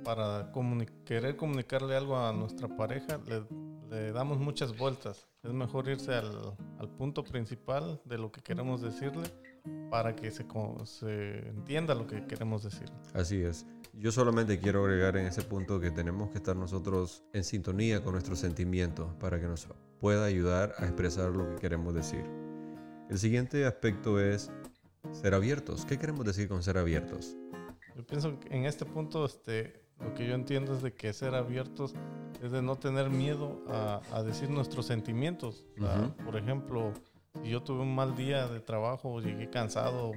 para 0.02 0.50
comuni- 0.50 0.88
querer 1.04 1.36
comunicarle 1.36 1.94
algo 1.94 2.18
a 2.18 2.32
nuestra 2.32 2.74
pareja 2.74 3.20
le, 3.26 3.44
le 3.90 4.12
damos 4.12 4.38
muchas 4.38 4.74
vueltas. 4.76 5.26
Es 5.42 5.52
mejor 5.52 5.86
irse 5.90 6.14
al, 6.14 6.56
al 6.78 6.88
punto 6.88 7.22
principal 7.22 8.00
de 8.06 8.16
lo 8.16 8.32
que 8.32 8.40
queremos 8.40 8.80
decirle 8.80 9.24
para 9.90 10.16
que 10.16 10.30
se, 10.30 10.46
se 10.84 11.48
entienda 11.50 11.94
lo 11.94 12.06
que 12.06 12.26
queremos 12.26 12.62
decir. 12.62 12.88
Así 13.12 13.42
es. 13.42 13.66
Yo 13.96 14.10
solamente 14.10 14.58
quiero 14.58 14.84
agregar 14.84 15.16
en 15.16 15.26
ese 15.26 15.42
punto 15.42 15.78
que 15.78 15.90
tenemos 15.90 16.30
que 16.30 16.38
estar 16.38 16.56
nosotros 16.56 17.22
en 17.32 17.44
sintonía 17.44 18.02
con 18.02 18.12
nuestros 18.12 18.40
sentimientos 18.40 19.14
para 19.20 19.40
que 19.40 19.46
nos 19.46 19.68
pueda 20.00 20.24
ayudar 20.24 20.74
a 20.78 20.84
expresar 20.84 21.30
lo 21.30 21.48
que 21.48 21.60
queremos 21.60 21.94
decir. 21.94 22.24
El 23.08 23.18
siguiente 23.18 23.64
aspecto 23.66 24.20
es 24.20 24.50
ser 25.12 25.34
abiertos. 25.34 25.84
¿Qué 25.84 25.98
queremos 25.98 26.24
decir 26.24 26.48
con 26.48 26.62
ser 26.62 26.76
abiertos? 26.76 27.36
Yo 27.94 28.04
pienso 28.04 28.38
que 28.40 28.54
en 28.54 28.64
este 28.64 28.84
punto 28.84 29.24
este, 29.24 29.84
lo 30.00 30.12
que 30.14 30.26
yo 30.26 30.34
entiendo 30.34 30.74
es 30.74 30.82
de 30.82 30.92
que 30.92 31.12
ser 31.12 31.34
abiertos 31.34 31.94
es 32.42 32.50
de 32.50 32.62
no 32.62 32.76
tener 32.76 33.10
miedo 33.10 33.62
a, 33.68 34.00
a 34.12 34.22
decir 34.24 34.50
nuestros 34.50 34.86
sentimientos. 34.86 35.64
Sea, 35.78 36.00
Ujú. 36.00 36.24
Por 36.24 36.36
ejemplo, 36.36 36.92
si 37.42 37.50
yo 37.50 37.62
tuve 37.62 37.82
un 37.82 37.94
mal 37.94 38.16
día 38.16 38.48
de 38.48 38.60
trabajo, 38.60 39.20
llegué 39.20 39.48
cansado, 39.50 40.10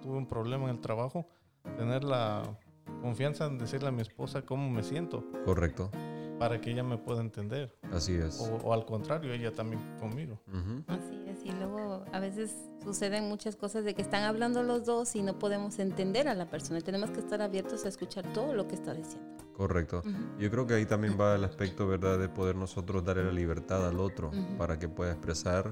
tuve 0.00 0.16
un 0.16 0.26
problema 0.26 0.64
en 0.64 0.70
el 0.76 0.80
trabajo, 0.80 1.28
tener 1.76 2.04
la 2.04 2.58
confianza 3.00 3.46
en 3.46 3.58
decirle 3.58 3.88
a 3.88 3.92
mi 3.92 4.02
esposa 4.02 4.42
cómo 4.42 4.68
me 4.70 4.82
siento 4.82 5.24
Correcto. 5.44 5.90
para 6.38 6.60
que 6.60 6.70
ella 6.70 6.82
me 6.84 6.98
pueda 6.98 7.20
entender. 7.20 7.74
Así 7.92 8.14
es. 8.14 8.40
O, 8.40 8.56
o 8.68 8.72
al 8.72 8.84
contrario, 8.86 9.32
ella 9.32 9.52
también 9.52 9.80
conmigo. 9.98 10.40
Ujú. 10.48 10.82
Así 10.86 11.22
es, 11.26 11.44
y 11.44 11.50
luego 11.52 12.04
a 12.12 12.20
veces 12.20 12.54
suceden 12.82 13.28
muchas 13.28 13.56
cosas 13.56 13.84
de 13.84 13.94
que 13.94 14.02
están 14.02 14.22
hablando 14.24 14.62
los 14.62 14.84
dos 14.84 15.14
y 15.16 15.22
no 15.22 15.38
podemos 15.38 15.78
entender 15.78 16.28
a 16.28 16.34
la 16.34 16.48
persona. 16.50 16.80
Tenemos 16.80 17.10
que 17.10 17.20
estar 17.20 17.42
abiertos 17.42 17.84
a 17.84 17.88
escuchar 17.88 18.32
todo 18.32 18.54
lo 18.54 18.68
que 18.68 18.74
está 18.76 18.94
diciendo. 18.94 19.26
Correcto. 19.52 19.98
Ujú. 20.06 20.38
Yo 20.38 20.50
creo 20.50 20.66
que 20.66 20.74
ahí 20.74 20.86
también 20.86 21.16
va 21.20 21.34
el 21.34 21.42
aspecto, 21.44 21.86
¿verdad?, 21.88 22.18
de 22.18 22.28
poder 22.28 22.54
nosotros 22.54 23.04
darle 23.04 23.24
la 23.24 23.32
libertad 23.32 23.86
al 23.88 23.98
otro 23.98 24.28
Ujú. 24.28 24.56
para 24.56 24.78
que 24.78 24.88
pueda 24.88 25.10
expresar 25.12 25.70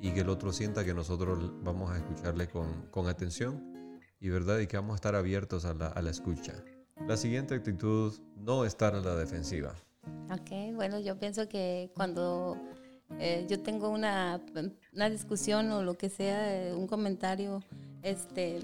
y 0.00 0.12
que 0.12 0.20
el 0.20 0.28
otro 0.30 0.52
sienta 0.52 0.84
que 0.84 0.94
nosotros 0.94 1.52
vamos 1.62 1.90
a 1.90 1.96
escucharle 1.98 2.48
con, 2.48 2.86
con 2.90 3.06
atención 3.08 3.75
y, 4.20 4.28
¿verdad?, 4.28 4.58
y 4.60 4.66
que 4.66 4.76
vamos 4.76 4.92
a 4.92 4.96
estar 4.96 5.14
abiertos 5.14 5.64
a 5.64 5.74
la, 5.74 5.88
a 5.88 6.02
la 6.02 6.10
escucha. 6.10 6.54
La 7.06 7.16
siguiente 7.16 7.54
actitud, 7.54 8.12
no 8.36 8.64
estar 8.64 8.94
a 8.94 9.00
la 9.00 9.14
defensiva. 9.16 9.74
Ok, 10.30 10.74
bueno, 10.74 10.98
yo 10.98 11.18
pienso 11.18 11.48
que 11.48 11.90
cuando 11.94 12.56
eh, 13.18 13.46
yo 13.48 13.60
tengo 13.60 13.90
una, 13.90 14.40
una 14.92 15.10
discusión 15.10 15.70
o 15.72 15.82
lo 15.82 15.94
que 15.98 16.08
sea, 16.08 16.68
eh, 16.68 16.72
un 16.74 16.86
comentario, 16.86 17.62
este, 18.02 18.60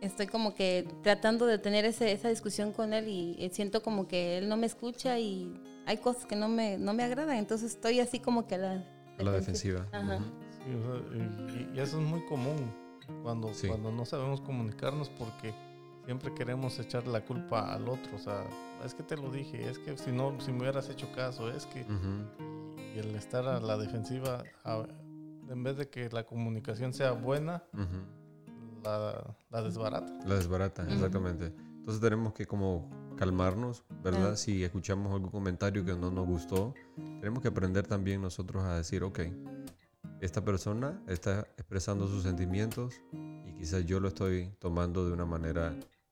estoy 0.00 0.26
como 0.26 0.54
que 0.54 0.86
tratando 1.02 1.46
de 1.46 1.58
tener 1.58 1.84
ese- 1.84 2.12
esa 2.12 2.28
discusión 2.28 2.72
con 2.72 2.92
él 2.94 3.08
y, 3.08 3.36
eh, 3.38 3.50
siento 3.52 3.82
como 3.82 4.06
que 4.08 4.38
él 4.38 4.48
no 4.48 4.56
me 4.56 4.66
escucha 4.66 5.18
y 5.18 5.52
hay 5.86 5.96
cosas 5.98 6.26
que 6.26 6.36
no 6.36 6.48
me, 6.48 6.78
no 6.78 6.94
me 6.94 7.02
agradan, 7.02 7.36
entonces 7.36 7.72
estoy 7.72 8.00
así 8.00 8.20
como 8.20 8.46
que 8.46 8.54
a 8.54 8.58
la, 8.58 8.84
A 9.18 9.22
la 9.22 9.32
defensiva. 9.32 9.86
Ajá. 9.92 10.16
Ujú. 10.16 10.24
Sí, 10.64 10.74
o 10.74 10.82
sea, 10.82 11.64
y, 11.74 11.76
y 11.76 11.80
eso 11.80 12.00
es 12.00 12.06
muy 12.06 12.24
común 12.26 12.72
cuando, 13.22 13.52
Sí. 13.54 13.68
cuando 13.68 13.90
no 13.92 14.04
sabemos 14.04 14.40
comunicarnos 14.40 15.08
porque 15.10 15.54
siempre 16.04 16.34
queremos 16.34 16.78
echar 16.78 17.06
la 17.06 17.24
culpa 17.24 17.72
al 17.72 17.88
otro. 17.88 18.14
O 18.16 18.18
sea, 18.18 18.44
es 18.84 18.94
que 18.94 19.02
te 19.02 19.16
lo 19.16 19.30
dije, 19.30 19.68
es 19.68 19.78
que 19.78 19.96
si 19.96 20.12
no, 20.12 20.38
si 20.40 20.52
me 20.52 20.60
hubieras 20.60 20.88
hecho 20.88 21.10
caso, 21.12 21.50
es 21.50 21.66
que... 21.66 21.82
Ujú. 21.82 22.44
Y 22.94 22.98
el 22.98 23.14
estar 23.16 23.44
a 23.48 23.58
la 23.60 23.76
defensiva, 23.76 24.44
a- 24.64 24.86
en 25.48 25.62
vez 25.64 25.76
de 25.76 25.88
que 25.88 26.08
la 26.10 26.24
comunicación 26.24 26.92
sea 26.94 27.12
buena, 27.12 27.62
Ujú. 27.72 28.82
la, 28.84 29.34
la 29.50 29.62
desbarata. 29.62 30.12
La 30.26 30.34
desbarata, 30.36 30.82
Ujú. 30.82 30.92
exactamente. 30.92 31.52
Entonces 31.78 32.00
tenemos 32.00 32.32
que 32.34 32.46
como 32.46 32.88
calmarnos, 33.16 33.84
¿verdad? 34.02 34.36
Si 34.36 34.62
escuchamos 34.64 35.12
algún 35.12 35.30
comentario 35.30 35.84
que 35.84 35.94
no 35.94 36.10
nos 36.10 36.26
gustó, 36.26 36.74
tenemos 37.20 37.40
que 37.42 37.48
aprender 37.48 37.86
también 37.86 38.20
nosotros 38.22 38.62
a 38.64 38.76
decir, 38.76 39.02
ok, 39.04 39.20
esta 40.20 40.44
persona 40.44 41.02
está 41.08 41.40
expresando 41.56 42.08
sus 42.08 42.22
sentimientos 42.22 42.94
y 43.46 43.52
quizás 43.54 43.84
yo 43.84 44.00
lo 44.00 44.08
estoy 44.08 44.50
tomando 44.58 45.06
de 45.06 45.12
una 45.12 45.26
manera 45.26 45.68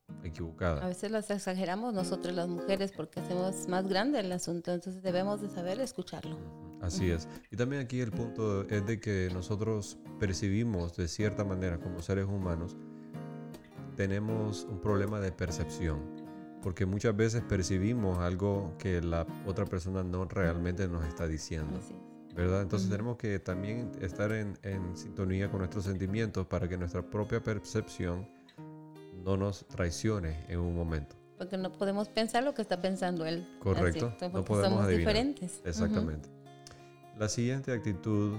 A 0.08 0.26
equivocada. 0.26 0.86
veces 0.86 1.10
las 1.10 1.30
exageramos 1.30 1.94
nosotros 1.94 2.34
las 2.34 2.48
mujeres 2.48 2.92
porque 2.92 3.20
hacemos 3.20 3.68
más 3.68 3.88
grande 3.88 4.20
el 4.20 4.30
asunto, 4.32 4.72
entonces 4.72 5.02
debemos 5.02 5.40
de 5.40 5.48
saber 5.48 5.80
escucharlo. 5.80 6.36
Así 6.80 7.10
es. 7.10 7.28
Y 7.50 7.56
también 7.56 7.82
aquí 7.82 8.00
el 8.00 8.10
punto 8.10 8.68
es 8.68 8.84
de 8.86 9.00
que 9.00 9.30
nosotros 9.32 9.98
percibimos 10.18 10.96
de 10.96 11.08
cierta 11.08 11.44
manera 11.44 11.78
como 11.78 12.02
seres 12.02 12.26
humanos, 12.26 12.76
tenemos 13.96 14.64
un 14.64 14.80
problema 14.80 15.20
de 15.20 15.32
percepción, 15.32 16.00
porque 16.62 16.86
muchas 16.86 17.16
veces 17.16 17.42
percibimos 17.42 18.18
algo 18.18 18.74
que 18.78 19.00
la 19.00 19.26
otra 19.46 19.64
persona 19.64 20.02
no 20.02 20.24
realmente 20.24 20.88
nos 20.88 21.06
está 21.06 21.26
diciendo. 21.26 21.78
Así 21.78 21.94
es. 21.94 22.11
¿Verdad? 22.34 22.62
Entonces 22.62 22.88
tenemos 22.88 23.16
que 23.16 23.38
también 23.38 23.92
estar 24.00 24.32
en, 24.32 24.58
en 24.62 24.96
sintonía 24.96 25.50
con 25.50 25.58
nuestros 25.58 25.84
sentimientos 25.84 26.46
para 26.46 26.68
que 26.68 26.76
nuestra 26.78 27.02
propia 27.02 27.42
percepción 27.42 28.26
no 29.24 29.36
nos 29.36 29.66
traicione 29.66 30.44
en 30.48 30.60
un 30.60 30.74
momento. 30.74 31.16
Porque 31.38 31.56
no 31.56 31.72
podemos 31.72 32.08
pensar 32.08 32.44
lo 32.44 32.54
que 32.54 32.62
está 32.62 32.80
pensando 32.80 33.26
él. 33.26 33.46
Correcto, 33.60 34.12
Así, 34.16 34.26
no 34.32 34.44
podemos 34.44 34.70
somos 34.70 34.84
adivinar. 34.86 35.14
diferentes. 35.14 35.60
Exactamente. 35.64 36.28
La 37.18 37.28
siguiente 37.28 37.72
actitud, 37.72 38.38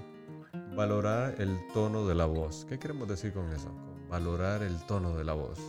valorar 0.76 1.36
el 1.40 1.58
tono 1.74 2.08
de 2.08 2.16
la 2.16 2.26
voz. 2.26 2.66
¿Qué 2.68 2.80
queremos 2.80 3.08
decir 3.08 3.34
con 3.34 3.52
eso? 3.52 3.68
Con 3.68 4.10
valorar 4.10 4.64
el 4.64 4.78
tono 4.86 5.16
de 5.18 5.24
la 5.24 5.34
voz. 5.34 5.60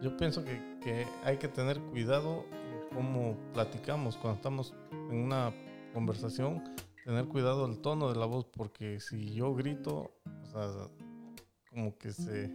Yo 0.00 0.16
pienso 0.16 0.44
que, 0.44 0.60
que 0.82 1.06
hay 1.24 1.36
que 1.36 1.48
tener 1.48 1.78
cuidado 1.80 2.44
en 2.52 2.94
cómo 2.96 3.36
platicamos 3.52 4.16
cuando 4.16 4.36
estamos 4.36 4.74
en 5.10 5.16
una 5.16 5.52
conversación, 5.92 6.62
tener 7.04 7.26
cuidado 7.26 7.66
el 7.66 7.78
tono 7.80 8.08
de 8.12 8.18
la 8.18 8.26
voz, 8.26 8.44
porque 8.46 9.00
si 9.00 9.34
yo 9.34 9.54
grito, 9.54 10.12
o 10.42 10.46
sea, 10.46 10.68
como 11.70 11.96
que 11.98 12.12
se... 12.12 12.52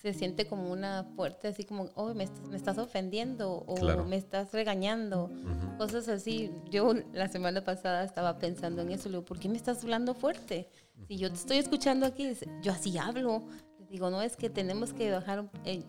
Se 0.00 0.12
siente 0.12 0.48
como 0.48 0.72
una 0.72 1.04
fuerte, 1.14 1.46
así 1.46 1.62
como, 1.62 1.84
oh, 1.94 2.12
me, 2.12 2.24
estás- 2.24 2.48
me 2.48 2.56
estás 2.56 2.76
ofendiendo 2.78 3.52
o 3.52 3.74
Claro. 3.76 4.04
me 4.04 4.16
estás 4.16 4.52
regañando. 4.52 5.30
Cosas 5.78 6.08
así. 6.08 6.50
Yo 6.72 6.92
la 7.12 7.28
semana 7.28 7.62
pasada 7.62 8.02
estaba 8.02 8.36
pensando 8.36 8.82
en 8.82 8.90
eso. 8.90 9.08
Le 9.08 9.12
digo, 9.18 9.24
¿por 9.24 9.38
qué 9.38 9.48
me 9.48 9.56
estás 9.56 9.80
hablando 9.84 10.12
fuerte? 10.14 10.68
Si 11.06 11.18
yo 11.18 11.28
te 11.30 11.36
estoy 11.36 11.58
escuchando 11.58 12.04
aquí, 12.04 12.32
yo 12.62 12.72
así 12.72 12.98
hablo. 12.98 13.44
Le 13.78 13.86
digo, 13.86 14.10
no, 14.10 14.22
es 14.22 14.36
que 14.36 14.50
tenemos 14.50 14.92
que 14.92 15.12
bajar. 15.12 15.48
eh, 15.64 15.84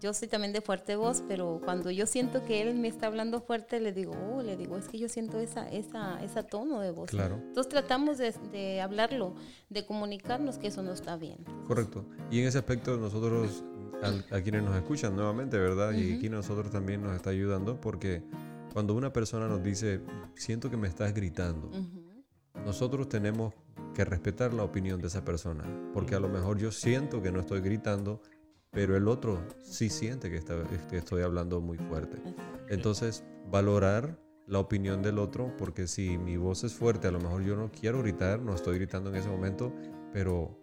yo 0.00 0.12
soy 0.14 0.28
también 0.28 0.52
de 0.52 0.60
fuerte 0.60 0.96
voz, 0.96 1.22
pero 1.28 1.60
cuando 1.64 1.90
yo 1.90 2.06
siento 2.06 2.44
que 2.44 2.62
él 2.62 2.74
me 2.76 2.88
está 2.88 3.06
hablando 3.06 3.40
fuerte, 3.40 3.80
le 3.80 3.92
digo, 3.92 4.12
oh, 4.32 4.42
le 4.42 4.56
digo, 4.56 4.76
es 4.76 4.88
que 4.88 4.98
yo 4.98 5.08
siento 5.08 5.38
esa, 5.38 5.68
esa, 5.68 6.22
esa 6.22 6.42
tono 6.42 6.80
de 6.80 6.90
voz. 6.90 7.10
Claro. 7.10 7.36
Entonces 7.36 7.70
tratamos 7.70 8.18
de, 8.18 8.34
de 8.50 8.80
hablarlo, 8.80 9.34
de 9.70 9.86
comunicarnos 9.86 10.58
que 10.58 10.68
eso 10.68 10.82
no 10.82 10.92
está 10.92 11.16
bien. 11.16 11.38
Correcto. 11.66 12.04
Y 12.30 12.40
en 12.40 12.46
ese 12.48 12.58
aspecto 12.58 12.96
nosotros, 12.96 13.64
al- 14.02 14.24
a, 14.30 14.40
quienes 14.42 14.62
nos 14.62 14.74
escuchan 14.76 15.14
nuevamente, 15.14 15.56
¿verdad? 15.58 15.92
Y 15.92 16.08
Ujú. 16.08 16.16
aquí 16.18 16.28
nosotros 16.28 16.70
también 16.70 17.02
nos 17.02 17.14
está 17.14 17.30
ayudando 17.30 17.80
porque 17.80 18.22
cuando 18.72 18.94
una 18.94 19.12
persona 19.12 19.46
nos 19.48 19.62
dice, 19.62 20.00
siento 20.34 20.70
que 20.70 20.76
me 20.76 20.88
estás 20.88 21.12
gritando, 21.14 21.68
Ujú. 21.68 22.02
nosotros 22.64 23.08
tenemos 23.08 23.54
que 23.94 24.04
respetar 24.04 24.54
la 24.54 24.62
opinión 24.64 25.00
de 25.00 25.08
esa 25.08 25.22
persona, 25.24 25.64
porque 25.92 26.14
a 26.14 26.20
lo 26.20 26.28
mejor 26.28 26.56
yo 26.58 26.72
siento 26.72 27.20
que 27.20 27.30
no 27.30 27.40
estoy 27.40 27.60
gritando, 27.60 28.22
pero 28.72 28.96
el 28.96 29.06
otro 29.06 29.38
sí 29.62 29.88
siente 29.90 30.30
que, 30.30 30.36
está- 30.38 30.64
que 30.90 30.96
estoy 30.96 31.22
hablando 31.22 31.60
muy 31.60 31.78
fuerte. 31.78 32.16
Entonces, 32.68 33.22
valorar 33.50 34.18
la 34.46 34.58
opinión 34.58 35.02
del 35.02 35.18
otro, 35.18 35.54
porque 35.58 35.86
si 35.86 36.18
mi 36.18 36.36
voz 36.36 36.64
es 36.64 36.74
fuerte, 36.74 37.06
a 37.06 37.10
lo 37.10 37.20
mejor 37.20 37.42
yo 37.42 37.54
no 37.54 37.70
quiero 37.70 38.00
gritar, 38.02 38.40
no 38.40 38.54
estoy 38.54 38.76
gritando 38.78 39.10
en 39.10 39.16
ese 39.16 39.28
momento, 39.28 39.72
pero 40.12 40.58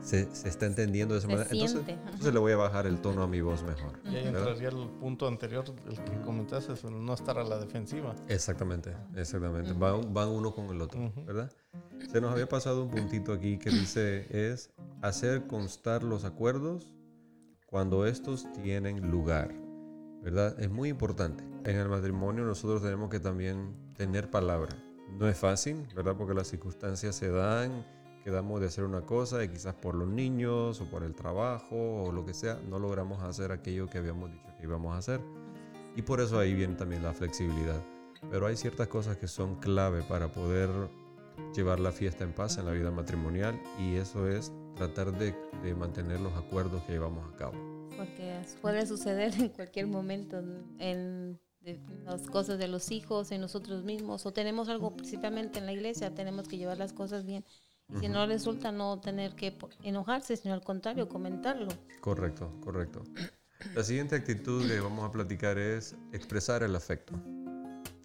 se, 0.00 0.34
se 0.34 0.48
está 0.48 0.66
entendiendo 0.66 1.14
de 1.14 1.18
esa 1.20 1.28
Se 1.28 1.34
manera. 1.34 1.50
Entonces, 1.52 1.82
entonces 1.88 2.32
le 2.32 2.40
voy 2.40 2.52
a 2.52 2.56
bajar 2.56 2.86
el 2.86 3.00
tono 3.00 3.22
a 3.22 3.28
mi 3.28 3.40
voz 3.42 3.62
mejor. 3.62 4.00
Y 4.04 4.16
ahí 4.16 4.24
¿verdad? 4.24 4.48
entraría 4.48 4.68
el 4.70 4.88
punto 4.98 5.28
anterior, 5.28 5.64
el 5.88 6.02
que 6.04 6.20
comentaste, 6.22 6.72
el 6.88 7.04
no 7.04 7.12
estar 7.14 7.38
a 7.38 7.44
la 7.44 7.58
defensiva. 7.58 8.14
Exactamente, 8.28 8.96
exactamente. 9.14 9.72
Van, 9.74 10.12
van 10.14 10.28
uno 10.28 10.54
con 10.54 10.66
el 10.66 10.80
otro. 10.80 11.12
¿verdad? 11.26 11.52
Se 12.10 12.20
nos 12.20 12.32
había 12.32 12.48
pasado 12.48 12.82
un 12.84 12.90
puntito 12.90 13.32
aquí 13.32 13.58
que 13.58 13.70
dice 13.70 14.26
es 14.30 14.70
hacer 15.02 15.46
constar 15.46 16.02
los 16.02 16.24
acuerdos 16.24 16.90
cuando 17.72 18.04
estos 18.04 18.46
tienen 18.52 19.10
lugar, 19.10 19.50
¿verdad? 20.20 20.60
Es 20.60 20.68
muy 20.68 20.90
importante. 20.90 21.42
En 21.64 21.76
el 21.76 21.88
matrimonio 21.88 22.44
nosotros 22.44 22.82
tenemos 22.82 23.08
que 23.08 23.18
también 23.18 23.74
tener 23.96 24.30
palabra. 24.30 24.76
No 25.18 25.26
es 25.26 25.38
fácil, 25.38 25.88
¿verdad? 25.96 26.14
Porque 26.18 26.34
las 26.34 26.48
circunstancias 26.48 27.16
se 27.16 27.30
dan, 27.30 27.86
quedamos 28.24 28.60
de 28.60 28.66
hacer 28.66 28.84
una 28.84 29.06
cosa 29.06 29.42
y 29.42 29.48
quizás 29.48 29.74
por 29.74 29.94
los 29.94 30.06
niños 30.06 30.82
o 30.82 30.90
por 30.90 31.02
el 31.02 31.14
trabajo 31.14 32.04
o 32.04 32.12
lo 32.12 32.26
que 32.26 32.34
sea, 32.34 32.60
no 32.68 32.78
logramos 32.78 33.22
hacer 33.22 33.52
aquello 33.52 33.88
que 33.88 33.96
habíamos 33.96 34.30
dicho 34.30 34.54
que 34.58 34.64
íbamos 34.64 34.94
a 34.94 34.98
hacer. 34.98 35.22
Y 35.96 36.02
por 36.02 36.20
eso 36.20 36.38
ahí 36.38 36.52
viene 36.52 36.74
también 36.74 37.02
la 37.02 37.14
flexibilidad. 37.14 37.82
Pero 38.30 38.46
hay 38.48 38.56
ciertas 38.56 38.88
cosas 38.88 39.16
que 39.16 39.28
son 39.28 39.54
clave 39.60 40.02
para 40.02 40.30
poder 40.30 40.68
llevar 41.54 41.80
la 41.80 41.90
fiesta 41.90 42.22
en 42.22 42.34
paz 42.34 42.58
en 42.58 42.66
la 42.66 42.72
vida 42.72 42.90
matrimonial 42.90 43.58
y 43.78 43.96
eso 43.96 44.28
es 44.28 44.52
tratar 44.76 45.16
de, 45.18 45.34
de 45.62 45.74
mantener 45.74 46.20
los 46.20 46.32
acuerdos 46.34 46.82
que 46.84 46.92
llevamos 46.92 47.32
a 47.32 47.36
cabo. 47.36 47.88
Porque 47.96 48.40
puede 48.60 48.86
suceder 48.86 49.32
en 49.40 49.48
cualquier 49.50 49.86
momento 49.86 50.38
en, 50.78 51.38
de- 51.60 51.80
las 52.04 52.22
cosas 52.28 52.58
de 52.58 52.68
los 52.68 52.90
hijos, 52.90 53.30
en 53.32 53.40
nosotros 53.40 53.84
mismos, 53.84 54.24
o 54.26 54.32
tenemos 54.32 54.68
algo 54.68 54.96
principalmente 54.96 55.58
en 55.58 55.66
la 55.66 55.72
iglesia, 55.72 56.14
tenemos 56.14 56.48
que 56.48 56.56
llevar 56.56 56.78
las 56.78 56.92
cosas 56.92 57.24
bien. 57.24 57.44
Y 57.94 57.98
si 57.98 58.08
no 58.08 58.24
resulta 58.26 58.72
no 58.72 59.00
tener 59.00 59.34
que 59.34 59.58
enojarse, 59.82 60.36
sino 60.38 60.54
al 60.54 60.62
contrario, 60.62 61.08
comentarlo. 61.08 61.68
Correcto, 62.00 62.50
correcto. 62.64 63.02
La 63.74 63.82
siguiente 63.84 64.16
actitud 64.16 64.66
que 64.66 64.80
vamos 64.80 65.04
a 65.06 65.12
platicar 65.12 65.58
es 65.58 65.94
expresar 66.12 66.62
el 66.62 66.74
afecto. 66.74 67.12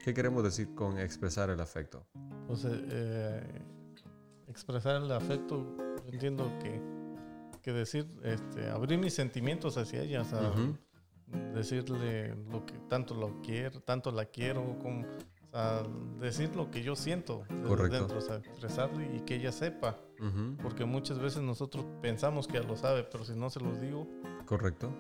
¿Qué 0.04 0.14
queremos 0.14 0.44
decir 0.44 0.76
con 0.76 1.00
expresar 1.00 1.50
el 1.50 1.62
afecto? 1.62 2.06
Pues 2.48 2.66
eh, 2.66 3.42
expresar 4.48 5.02
el 5.02 5.12
afecto, 5.12 5.76
entiendo 6.08 6.52
que, 6.60 6.82
que 7.62 7.74
decir, 7.74 8.08
este, 8.24 8.70
abrir 8.70 9.00
mis 9.00 9.14
sentimientos 9.14 9.78
hacia 9.78 10.02
ella, 10.02 10.22
o 10.22 10.26
sea, 10.26 10.54
decirle 11.54 12.36
lo 12.50 12.66
que 12.66 12.74
tanto 12.88 13.14
lo 13.14 13.42
quiero, 13.42 13.82
tanto 13.82 14.12
la 14.12 14.26
quiero, 14.26 14.78
como, 14.80 15.02
o 15.02 15.50
sea, 15.52 15.84
decir 16.20 16.56
lo 16.56 16.72
que 16.72 16.82
yo 16.82 16.96
siento 16.96 17.44
desde 17.50 17.90
dentro, 17.90 18.18
o 18.18 18.22
sea, 18.22 18.38
expresarlo 18.38 19.02
y 19.02 19.22
que 19.22 19.36
ella 19.36 19.52
sepa, 19.52 19.98
porque 20.62 20.86
muchas 20.86 21.20
veces 21.20 21.42
nosotros 21.42 21.86
pensamos 22.02 22.48
que 22.48 22.56
ya 22.56 22.64
lo 22.64 22.76
sabe, 22.76 23.04
pero 23.04 23.26
si 23.26 23.36
no 23.36 23.50
se 23.50 23.60
los 23.60 23.80
digo, 23.82 24.08
Correcto. 24.46 24.94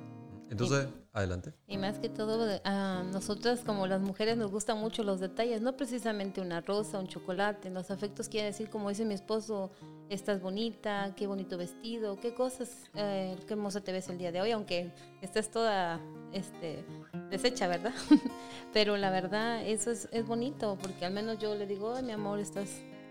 Entonces, 0.49 0.87
adelante. 1.13 1.53
Y 1.67 1.77
más 1.77 1.99
que 1.99 2.09
todo, 2.09 2.59
a 2.63 3.03
nosotras 3.11 3.61
como 3.65 3.87
las 3.87 4.01
mujeres 4.01 4.37
nos 4.37 4.51
gustan 4.51 4.77
mucho 4.77 5.03
los 5.03 5.19
detalles, 5.19 5.61
no 5.61 5.75
precisamente 5.75 6.41
una 6.41 6.61
rosa, 6.61 6.99
un 6.99 7.07
chocolate. 7.07 7.69
Los 7.69 7.91
afectos 7.91 8.29
quiere 8.29 8.47
decir, 8.47 8.69
como 8.69 8.89
dice 8.89 9.03
mi 9.03 9.13
esposo, 9.13 9.71
estás 10.09 10.41
bonita, 10.41 11.13
qué 11.15 11.27
bonito 11.27 11.57
vestido, 11.57 12.19
qué 12.19 12.33
cosas, 12.33 12.69
eh, 12.95 13.35
qué 13.45 13.53
hermosa 13.53 13.81
te 13.81 13.91
ves 13.91 14.07
el 14.09 14.17
día 14.17 14.31
de 14.31 14.41
hoy, 14.41 14.51
aunque 14.51 14.91
estés 15.21 15.51
toda 15.51 15.99
este, 16.31 16.85
deshecha, 17.29 17.67
¿verdad? 17.67 17.93
Pero 18.73 18.95
la 18.97 19.09
verdad, 19.09 19.65
eso 19.65 19.91
es, 19.91 20.07
es 20.11 20.25
bonito, 20.25 20.77
porque 20.81 21.05
al 21.05 21.13
menos 21.13 21.39
yo 21.39 21.55
le 21.55 21.67
digo, 21.67 21.93
ay, 21.93 22.03
mi 22.03 22.11
amor, 22.11 22.39
estás, 22.39 22.69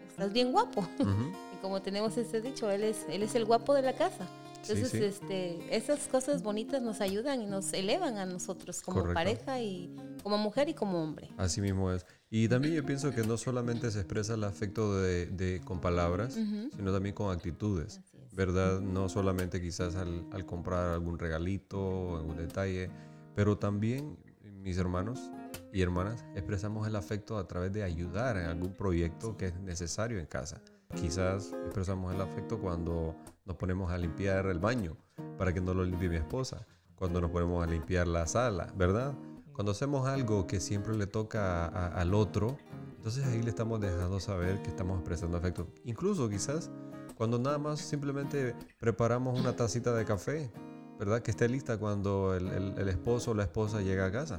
estás 0.09 0.33
bien 0.33 0.53
guapo. 0.53 0.87
Y 1.57 1.59
como 1.59 1.81
tenemos 1.81 2.15
ese 2.19 2.43
dicho, 2.43 2.71
él 2.71 2.85
es, 2.85 3.07
él 3.09 3.23
es 3.23 3.35
el 3.35 3.47
guapo 3.47 3.73
de 3.73 3.81
la 3.81 3.95
casa. 3.95 4.27
Entonces, 4.69 4.91
sí. 4.91 5.05
este, 5.05 5.77
esas 5.77 6.09
cosas 6.09 6.43
bonitas 6.43 6.83
nos 6.83 7.01
ayudan 7.01 7.41
y 7.43 7.47
nos 7.47 7.73
elevan 7.73 8.17
a 8.19 8.27
nosotros 8.27 8.83
como 8.83 9.01
Correcto. 9.01 9.15
pareja 9.15 9.61
y 9.61 9.95
como 10.23 10.39
mujer 10.39 10.69
y 10.69 10.75
como 10.75 11.03
hombre. 11.03 11.29
Así 11.37 11.61
mismo 11.61 11.91
es. 11.93 12.05
Y 12.31 12.49
también 12.49 12.75
yo 12.75 12.85
pienso 12.85 13.11
que 13.13 13.23
no 13.23 13.37
solamente 13.37 13.91
se 13.91 14.01
expresa 14.01 14.35
el 14.35 14.45
afecto 14.45 14.97
de, 15.01 15.27
de- 15.27 15.61
con 15.65 15.81
palabras, 15.81 16.35
sino 16.35 16.93
también 16.93 17.15
con 17.15 17.31
actitudes. 17.35 18.01
¿verdad? 18.33 18.81
No 18.83 19.09
solamente 19.09 19.63
quizás 19.63 19.95
al, 19.97 20.27
al 20.31 20.45
comprar 20.45 20.93
algún 20.93 21.19
regalito, 21.19 22.17
algún 22.19 22.37
detalle, 22.37 22.91
pero 23.35 23.57
también, 23.57 24.19
mis 24.63 24.77
hermanos 24.77 25.31
y 25.73 25.81
hermanas, 25.81 26.23
expresamos 26.35 26.87
el 26.87 26.97
afecto 26.97 27.39
a 27.39 27.49
través 27.49 27.73
de 27.73 27.83
ayudar 27.83 28.37
en 28.37 28.45
algún 28.45 28.75
proyecto 28.75 29.39
que 29.39 29.47
es 29.47 29.55
necesario 29.61 30.19
en 30.19 30.27
casa. 30.27 30.61
Quizás 31.01 31.53
expresamos 31.65 32.15
el 32.15 32.21
afecto 32.21 32.59
cuando 32.61 33.17
nos 33.47 33.57
ponemos 33.57 33.91
a 33.91 33.97
limpiar 33.99 34.47
el 34.47 34.59
baño 34.59 34.97
para 35.39 35.53
que 35.53 35.61
no 35.61 35.73
lo 35.73 35.85
limpie 35.85 36.09
mi 36.09 36.17
esposa, 36.17 36.67
cuando 36.97 37.21
nos 37.21 37.31
ponemos 37.31 37.67
a 37.67 37.71
limpiar 37.71 38.07
la 38.09 38.27
sala, 38.27 38.73
¿verdad? 38.77 39.15
Cuando 39.53 39.73
hacemos 39.73 40.07
algo 40.07 40.47
que 40.47 40.61
siempre 40.61 40.95
le 40.97 41.07
toca 41.07 41.67
al 41.67 42.13
otro, 42.13 42.59
entonces 42.97 43.25
ahí 43.25 43.41
le 43.43 43.49
estamos 43.51 43.81
dejando 43.81 44.21
saber 44.21 44.61
que 44.63 44.69
estamos 44.69 44.99
expresando 44.99 45.37
afecto. 45.39 45.69
Incluso 45.85 46.29
quizás 46.29 46.71
cuando 47.17 47.39
nada 47.39 47.57
más 47.59 47.81
simplemente 47.81 48.55
preparamos 48.79 49.39
una 49.39 49.55
tacita 49.57 49.95
de 49.95 50.05
café, 50.05 50.51
¿verdad? 50.99 51.23
Que 51.23 51.31
esté 51.31 51.49
lista 51.49 51.79
cuando 51.79 52.35
el, 52.35 52.49
el- 52.49 52.75
el 52.79 52.89
esposo 52.89 53.31
o 53.31 53.35
la 53.35 53.45
esposa 53.45 53.81
llega 53.81 54.07
a 54.07 54.13
casa. 54.13 54.39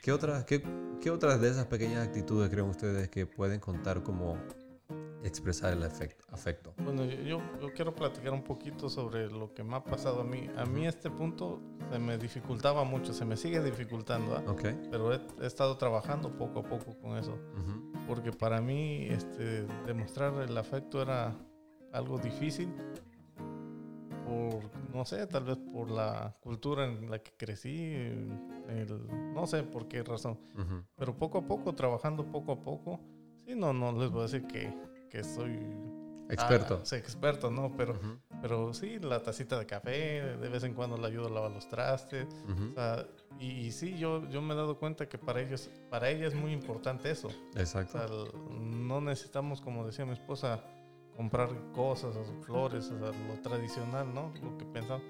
¿Qué 0.00 0.12
otras, 0.12 0.44
qué, 0.44 0.62
qué 1.00 1.10
otras 1.10 1.40
de 1.40 1.50
esas 1.50 1.66
pequeñas 1.66 2.06
actitudes 2.06 2.48
creen 2.50 2.68
ustedes 2.68 3.08
que 3.08 3.26
pueden 3.26 3.60
contar 3.60 4.02
como 4.02 4.36
expresar 5.26 5.72
el 5.72 5.82
afecto. 5.82 6.24
afecto. 6.30 6.74
Bueno, 6.78 7.04
yo, 7.04 7.40
yo, 7.60 7.72
quiero 7.74 7.94
platicar 7.94 8.32
un 8.32 8.42
poquito 8.42 8.88
sobre 8.88 9.28
lo 9.30 9.52
que 9.54 9.62
me 9.62 9.76
ha 9.76 9.84
pasado 9.84 10.20
a 10.20 10.24
mí. 10.24 10.48
A 10.56 10.64
mí 10.64 10.86
este 10.86 11.10
punto 11.10 11.60
se 11.90 11.98
me 11.98 12.18
dificultaba 12.18 12.84
mucho, 12.84 13.12
se 13.12 13.24
me 13.24 13.36
sigue 13.36 13.62
dificultando, 13.62 14.36
¿ah? 14.36 14.44
Okay. 14.50 14.78
pero 14.90 15.12
he, 15.12 15.20
estado 15.46 15.76
trabajando 15.76 16.36
poco 16.36 16.60
a 16.60 16.62
poco 16.62 16.96
con 16.98 17.16
eso. 17.16 17.38
Porque 18.06 18.32
para 18.32 18.60
mí 18.60 19.06
este, 19.08 19.66
demostrar 19.86 20.34
el 20.42 20.56
afecto 20.56 21.02
era 21.02 21.34
algo 21.92 22.18
difícil 22.18 22.72
por, 24.26 24.60
no 24.92 25.04
sé, 25.04 25.26
tal 25.26 25.44
vez 25.44 25.56
por 25.72 25.90
la 25.90 26.34
cultura 26.40 26.84
en 26.84 27.10
la 27.10 27.20
que 27.20 27.32
crecí, 27.36 27.94
no 29.32 29.46
sé 29.46 29.62
por 29.62 29.86
qué 29.86 30.02
razón, 30.02 30.38
pero 30.96 31.16
poco 31.16 31.38
a 31.38 31.46
poco, 31.46 31.74
trabajando 31.74 32.24
poco 32.24 32.52
a 32.52 32.62
poco, 32.62 33.00
sí, 33.44 33.54
no, 33.54 33.72
no 33.72 33.92
les 33.92 34.10
voy 34.10 34.20
a 34.20 34.22
decir 34.24 34.46
que, 34.46 34.74
que 35.08 35.24
soy 35.24 35.58
experto. 36.28 36.82
Ah, 36.82 36.96
experto, 36.96 37.50
¿no? 37.50 37.72
Pero, 37.76 37.98
pero 38.40 38.74
sí, 38.74 38.98
la 38.98 39.22
tacita 39.22 39.58
de 39.58 39.66
café, 39.66 40.36
de 40.36 40.48
vez 40.48 40.64
en 40.64 40.74
cuando 40.74 40.96
le 40.96 41.06
ayudo 41.06 41.26
a 41.26 41.30
lavar 41.30 41.50
los 41.50 41.68
trastes, 41.68 42.26
y, 43.38 43.70
sí, 43.72 43.96
yo, 43.98 44.26
yo 44.30 44.40
me 44.40 44.54
he 44.54 44.56
dado 44.56 44.78
cuenta 44.78 45.08
que 45.08 45.18
para 45.18 45.40
ellos, 45.40 45.70
para 45.90 46.08
ella 46.08 46.26
es 46.26 46.34
muy 46.34 46.52
importante 46.52 47.10
eso. 47.10 47.28
Exacto. 47.54 48.32
no 48.50 49.00
necesitamos, 49.00 49.60
como 49.60 49.84
decía 49.86 50.06
mi 50.06 50.12
esposa, 50.12 50.64
comprar 51.16 51.50
cosas, 51.72 52.16
flores, 52.42 52.90
o 52.90 52.94
lo 52.94 53.40
tradicional, 53.42 54.12
¿no? 54.14 54.32
Lo 54.42 54.56
que 54.56 54.64
pensamos. 54.64 55.04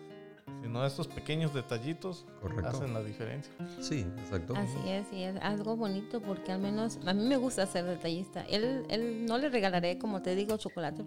Sino 0.63 0.85
estos 0.87 1.09
pequeños 1.09 1.53
detallitos 1.53 2.25
hacen 2.65 2.95
la 2.95 3.03
diferencia. 3.03 3.53
Sí, 3.81 4.07
exacto. 4.19 4.55
Así 4.57 4.79
es, 4.89 5.13
y 5.13 5.25
es 5.25 5.37
algo 5.43 5.77
bonito 5.77 6.21
porque 6.21 6.53
al 6.53 6.61
menos 6.61 6.99
a 7.05 7.13
mí 7.15 7.25
me 7.25 7.37
gusta 7.37 7.67
ser 7.67 7.85
detallista. 7.85 8.43
Él, 8.43 8.85
él 8.89 9.27
no 9.27 9.39
le 9.39 9.49
regalaré, 9.49 9.99
como 9.99 10.23
te 10.23 10.37
digo, 10.37 10.57
chocolate, 10.57 11.05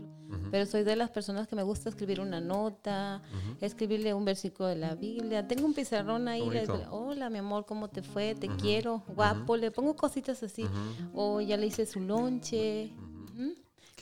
pero 0.51 0.65
soy 0.65 0.83
de 0.83 0.95
las 0.97 1.09
personas 1.09 1.47
que 1.47 1.55
me 1.55 1.63
gusta 1.63 1.87
escribir 1.87 2.19
una 2.19 2.41
nota, 2.41 3.21
escribirle 3.61 4.13
un 4.13 4.25
versículo 4.25 4.67
de 4.67 4.75
la 4.75 4.95
Biblia. 4.95 5.47
Tengo 5.47 5.65
un 5.65 5.73
pizarrón 5.73 6.27
ahí, 6.27 6.49
le 6.49 6.61
digo, 6.61 6.79
hola 6.89 7.29
mi 7.29 7.37
amor, 7.37 7.65
¿cómo 7.65 7.87
te 7.87 8.01
fue? 8.01 8.35
Te 8.35 8.47
quiero, 8.47 9.03
guapo. 9.07 9.55
Le 9.55 9.71
pongo 9.71 9.95
cositas 9.95 10.43
así. 10.43 10.65
O 11.13 11.39
ya 11.39 11.55
le 11.55 11.67
hice 11.67 11.85
su 11.85 12.01
lonche 12.01 12.93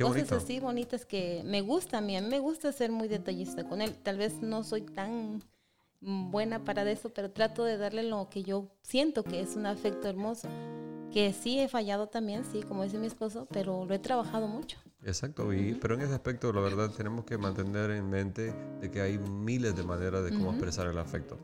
cosas 0.03 0.31
así 0.31 0.59
bonitas 0.59 1.05
que 1.05 1.41
me 1.45 1.61
gusta 1.61 1.99
a 1.99 2.01
mí. 2.01 2.15
A 2.17 2.21
mí 2.21 2.27
me 2.27 2.39
gusta 2.39 2.71
ser 2.71 2.91
muy 2.91 3.07
detallista 3.07 3.67
con 3.67 3.81
él. 3.81 3.95
Tal 3.97 4.17
vez 4.17 4.41
no 4.41 4.63
soy 4.63 4.81
tan 4.81 5.43
buena 6.01 6.63
para 6.63 6.89
eso, 6.89 7.09
pero 7.09 7.31
trato 7.31 7.63
de 7.63 7.77
darle 7.77 8.03
lo 8.03 8.29
que 8.29 8.43
yo 8.43 8.69
siento 8.81 9.23
que 9.23 9.41
es 9.41 9.55
un 9.55 9.65
afecto 9.65 10.07
hermoso. 10.07 10.47
Que 11.11 11.33
sí 11.33 11.59
he 11.59 11.67
fallado 11.67 12.07
también, 12.07 12.43
sí, 12.43 12.61
como 12.63 12.83
dice 12.83 12.99
mi 12.99 13.07
esposo, 13.07 13.47
pero 13.51 13.85
lo 13.85 13.93
he 13.93 13.99
trabajado 13.99 14.47
mucho. 14.47 14.77
Exacto, 15.03 15.53
y, 15.53 15.73
pero 15.75 15.95
en 15.95 16.01
ese 16.01 16.13
aspecto, 16.13 16.51
la 16.51 16.59
verdad, 16.59 16.91
tenemos 16.91 17.23
que 17.23 17.37
mantener 17.37 17.91
en 17.91 18.09
mente 18.09 18.53
de 18.81 18.91
que 18.91 19.01
hay 19.01 19.17
miles 19.17 19.75
de 19.75 19.83
maneras 19.83 20.23
de 20.25 20.31
cómo 20.31 20.51
expresar 20.51 20.87
el 20.87 20.97
afecto 20.97 21.39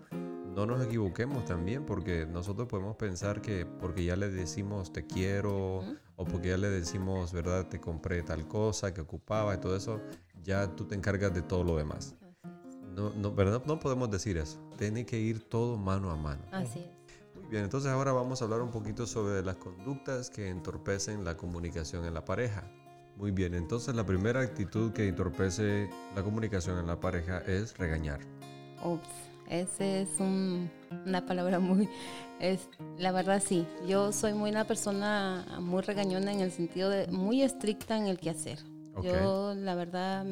no 0.54 0.66
nos 0.66 0.86
equivoquemos 0.86 1.46
también 1.46 1.86
porque 1.86 2.26
nosotros 2.26 2.68
podemos 2.68 2.96
pensar 2.96 3.42
que 3.42 3.66
porque 3.66 4.06
ya 4.06 4.16
le 4.16 4.30
decimos 4.30 4.94
te 4.94 5.06
quiero 5.06 5.84
o 6.16 6.26
porque 6.26 6.50
ya 6.50 6.58
le 6.58 6.70
decimos, 6.70 7.34
¿verdad? 7.34 7.68
Te 7.68 7.80
compré 7.80 8.24
tal 8.24 8.48
cosa 8.48 8.94
que 8.94 9.02
ocupaba 9.02 9.56
y 9.56 9.58
todo 9.58 9.76
eso, 9.76 10.02
ya 10.44 10.68
tú 10.76 10.86
te 10.86 10.96
encargas 10.96 11.34
de 11.34 11.42
todo 11.42 11.64
lo 11.64 11.78
demás. 11.78 12.16
No, 12.96 13.12
no, 13.12 13.32
¿verdad? 13.34 13.64
No 13.66 13.80
podemos 13.80 14.12
decir 14.12 14.38
eso. 14.38 14.60
Tiene 14.78 15.06
que 15.06 15.20
ir 15.20 15.50
todo 15.50 15.78
mano 15.78 16.12
a 16.12 16.16
mano. 16.16 16.44
Así 16.52 16.80
es. 16.80 17.36
Muy 17.36 17.50
bien, 17.50 17.64
entonces 17.64 17.92
ahora 17.92 18.12
vamos 18.12 18.42
a 18.42 18.46
hablar 18.46 18.62
un 18.62 18.72
poquito 18.72 19.08
sobre 19.08 19.44
las 19.44 19.56
conductas 19.56 20.30
que 20.30 20.50
entorpecen 20.50 21.24
la 21.24 21.36
comunicación 21.36 22.06
en 22.06 22.14
la 22.14 22.24
pareja. 22.24 22.64
Muy 23.18 23.32
bien, 23.32 23.54
entonces 23.54 23.96
la 23.96 24.06
primera 24.06 24.42
actitud 24.42 24.92
que 24.92 25.08
entorpece 25.08 25.90
la 26.16 26.24
comunicación 26.24 26.80
en 26.80 26.88
la 26.88 27.00
pareja 27.00 27.40
es 27.40 27.78
regañar. 27.78 28.20
Ups. 28.84 29.33
Esa 29.50 29.86
es 29.86 30.10
una 30.20 31.26
palabra 31.26 31.60
muy, 31.60 31.90
es, 32.40 32.70
la 32.98 33.12
verdad 33.12 33.42
sí, 33.46 33.66
yo 33.88 34.12
soy 34.12 34.34
muy 34.34 34.52
una 34.52 34.66
persona 34.66 35.46
muy 35.62 35.82
regañona 35.82 36.32
en 36.32 36.40
el 36.40 36.52
sentido 36.52 36.90
de 36.90 37.08
muy 37.08 37.42
estricta 37.44 37.98
en 37.98 38.08
el 38.08 38.20
quehacer. 38.20 38.60
hacer 38.98 39.04
Yo 39.04 39.54
la 39.56 39.76
verdad 39.76 40.26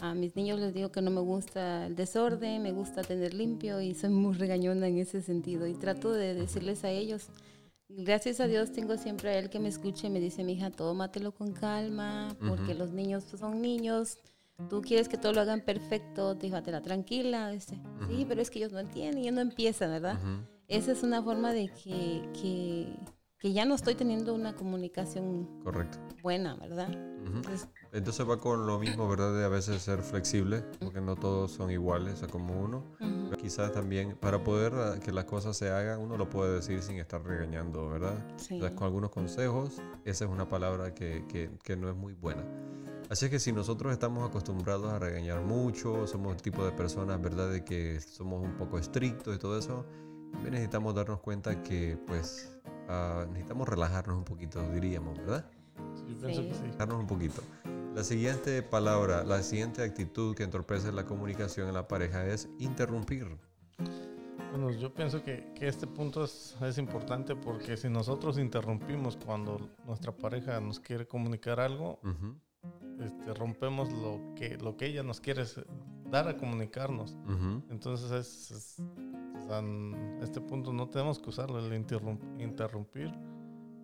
a 0.00 0.14
mis 0.14 0.34
niños 0.34 0.58
les 0.58 0.72
digo 0.74 0.90
que 0.90 1.02
no 1.02 1.10
me 1.10 1.20
gusta 1.20 1.86
el 1.86 1.94
desorden, 1.94 2.62
me 2.62 2.72
gusta 2.72 3.02
tener 3.02 3.34
limpio 3.34 3.80
y 3.80 3.94
soy 3.94 4.10
muy 4.10 4.34
regañona 4.34 4.88
en 4.88 4.98
ese 4.98 5.20
sentido 5.20 5.66
y 5.66 5.74
trato 5.74 6.12
de 6.12 6.34
decirles 6.34 6.84
a 6.84 6.90
ellos, 6.90 7.28
gracias 7.88 8.40
a 8.40 8.46
Dios 8.46 8.72
tengo 8.72 8.96
siempre 8.96 9.30
a 9.30 9.38
él 9.38 9.50
que 9.50 9.58
me 9.58 9.68
escuche 9.68 10.06
y 10.06 10.10
me 10.10 10.20
dice, 10.20 10.44
mi 10.44 10.54
hija, 10.54 10.70
tómatelo 10.70 11.32
con 11.32 11.52
calma, 11.52 12.34
porque 12.46 12.74
los 12.74 12.92
niños 12.92 13.24
son 13.38 13.60
niños, 13.60 14.18
tú 14.68 14.82
quieres 14.82 15.08
que 15.08 15.16
todo 15.16 15.32
lo 15.32 15.40
hagan 15.40 15.60
perfecto, 15.60 16.36
la 16.66 16.82
tranquila, 16.82 17.52
este, 17.52 17.80
sí, 18.08 18.24
pero 18.28 18.40
es 18.40 18.50
que 18.50 18.58
ellos 18.58 18.72
no 18.72 18.78
entienden, 18.78 19.24
y 19.24 19.30
no 19.30 19.40
empiezan, 19.40 19.90
¿verdad? 19.90 20.18
Esa 20.68 20.92
es 20.92 21.02
una 21.02 21.22
forma 21.22 21.52
de 21.52 21.68
que, 21.68 22.28
que, 22.40 22.96
que, 23.38 23.52
ya 23.52 23.64
no 23.64 23.74
estoy 23.74 23.96
teniendo 23.96 24.34
una 24.34 24.54
comunicación 24.54 25.48
Correcto. 25.64 25.98
buena, 26.22 26.54
¿verdad? 26.56 26.88
Entonces, 27.92 28.28
va 28.28 28.38
con 28.38 28.66
lo 28.66 28.78
mismo, 28.78 29.08
¿verdad? 29.08 29.36
De 29.36 29.44
a 29.44 29.48
veces 29.48 29.82
ser 29.82 30.02
flexible, 30.02 30.62
porque 30.78 31.00
no 31.00 31.16
todos 31.16 31.50
son 31.50 31.70
iguales 31.70 32.22
a 32.22 32.28
como 32.28 32.60
uno. 32.60 32.84
Quizás 33.40 33.72
también 33.72 34.16
para 34.16 34.44
poder 34.44 34.74
ah, 34.74 35.00
que 35.00 35.12
las 35.12 35.24
cosas 35.24 35.56
se 35.56 35.70
hagan, 35.70 36.00
uno 36.00 36.16
lo 36.16 36.28
puede 36.28 36.56
decir 36.56 36.82
sin 36.82 36.98
estar 36.98 37.22
regañando, 37.22 37.88
¿verdad? 37.88 38.14
Sí. 38.36 38.60
con 38.76 38.84
algunos 38.84 39.10
consejos, 39.10 39.80
esa 40.04 40.24
es 40.24 40.30
una 40.30 40.48
palabra 40.48 40.94
que, 40.94 41.24
que, 41.28 41.50
que 41.64 41.76
no 41.76 41.88
es 41.88 41.96
muy 41.96 42.14
buena. 42.14 42.44
Así 43.10 43.24
es 43.24 43.30
que 43.32 43.40
si 43.40 43.52
nosotros 43.52 43.92
estamos 43.92 44.28
acostumbrados 44.28 44.86
a 44.92 45.00
regañar 45.00 45.40
mucho, 45.40 46.06
somos 46.06 46.32
el 46.32 46.40
tipo 46.40 46.64
de 46.64 46.70
personas, 46.70 47.20
¿verdad?, 47.20 47.50
de 47.50 47.64
que 47.64 48.00
somos 48.00 48.40
un 48.40 48.56
poco 48.56 48.78
estrictos 48.78 49.34
y 49.34 49.38
todo 49.40 49.58
eso, 49.58 49.84
también 50.30 50.52
necesitamos 50.52 50.94
darnos 50.94 51.18
cuenta 51.18 51.60
que, 51.60 51.98
pues, 52.06 52.56
ah, 52.88 53.26
necesitamos 53.30 53.68
relajarnos 53.68 54.16
un 54.16 54.22
poquito, 54.22 54.62
diríamos, 54.70 55.18
¿verdad? 55.18 55.44
Sí, 55.96 56.16
pienso 56.20 56.42
que 56.42 56.54
sí. 56.54 56.60
Relajarnos 56.60 57.00
un 57.00 57.06
poquito. 57.08 57.42
La 57.96 58.04
siguiente 58.04 58.62
palabra, 58.62 59.24
la 59.24 59.42
siguiente 59.42 59.82
actitud 59.82 60.36
que 60.36 60.44
entorpece 60.44 60.92
la 60.92 61.04
comunicación 61.04 61.66
en 61.66 61.74
la 61.74 61.88
pareja 61.88 62.24
es 62.24 62.48
interrumpir. 62.60 63.26
Bueno, 64.52 64.70
yo 64.70 64.94
pienso 64.94 65.20
que, 65.24 65.52
que 65.56 65.66
este 65.66 65.88
punto 65.88 66.22
es, 66.22 66.56
es, 66.62 66.78
importante 66.78 67.34
porque 67.34 67.76
si 67.76 67.88
nosotros 67.88 68.38
interrumpimos 68.38 69.16
cuando 69.16 69.68
nuestra 69.84 70.12
pareja 70.12 70.60
nos 70.60 70.78
quiere 70.78 71.08
comunicar 71.08 71.58
algo, 71.58 71.98
este, 73.00 73.34
rompemos 73.34 73.92
lo 73.92 74.34
que, 74.34 74.58
lo 74.58 74.76
que 74.76 74.86
ella 74.86 75.02
nos 75.02 75.20
quiere 75.20 75.44
dar 76.10 76.28
a 76.28 76.36
comunicarnos. 76.36 77.16
Entonces, 77.70 78.10
es, 78.50 78.82
en 79.50 80.18
este 80.22 80.40
punto 80.40 80.72
no 80.72 80.88
tenemos 80.88 81.18
que 81.18 81.30
usarlo, 81.30 81.58
el 81.58 81.74
interrumpir, 81.74 83.12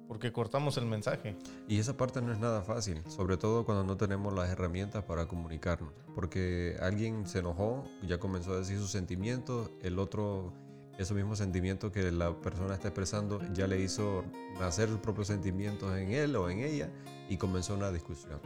porque 0.06 0.32
cortamos 0.32 0.76
el 0.76 0.86
mensaje. 0.86 1.36
Y 1.68 1.78
esa 1.78 1.96
parte 1.96 2.20
no 2.20 2.32
es 2.32 2.38
nada 2.38 2.62
fácil, 2.62 3.02
sobre 3.08 3.36
todo 3.36 3.64
cuando 3.64 3.84
no 3.84 3.96
tenemos 3.96 4.32
las 4.32 4.50
herramientas 4.50 5.04
para 5.04 5.26
comunicarnos, 5.26 5.92
porque 6.14 6.76
alguien 6.80 7.26
se 7.26 7.40
enojó, 7.40 7.84
ya 8.06 8.18
comenzó 8.18 8.52
a 8.52 8.58
decir 8.58 8.78
sus 8.78 8.90
sentimientos, 8.90 9.70
el 9.82 9.98
otro 9.98 10.52
esos 10.98 11.14
mismos 11.14 11.38
sentimientos 11.38 11.92
que 11.92 12.10
la 12.10 12.34
persona 12.40 12.72
está 12.72 12.88
expresando 12.88 13.40
ya 13.52 13.66
le 13.66 13.80
hizo 13.82 14.24
nacer 14.58 14.88
sus 14.88 14.98
propios 14.98 15.26
sentimientos 15.26 15.94
en 15.94 16.12
él 16.12 16.34
o 16.36 16.48
en 16.48 16.60
ella 16.60 16.90
y 17.28 17.36
comenzó 17.36 17.74
una 17.74 17.90
discusión. 17.90 18.40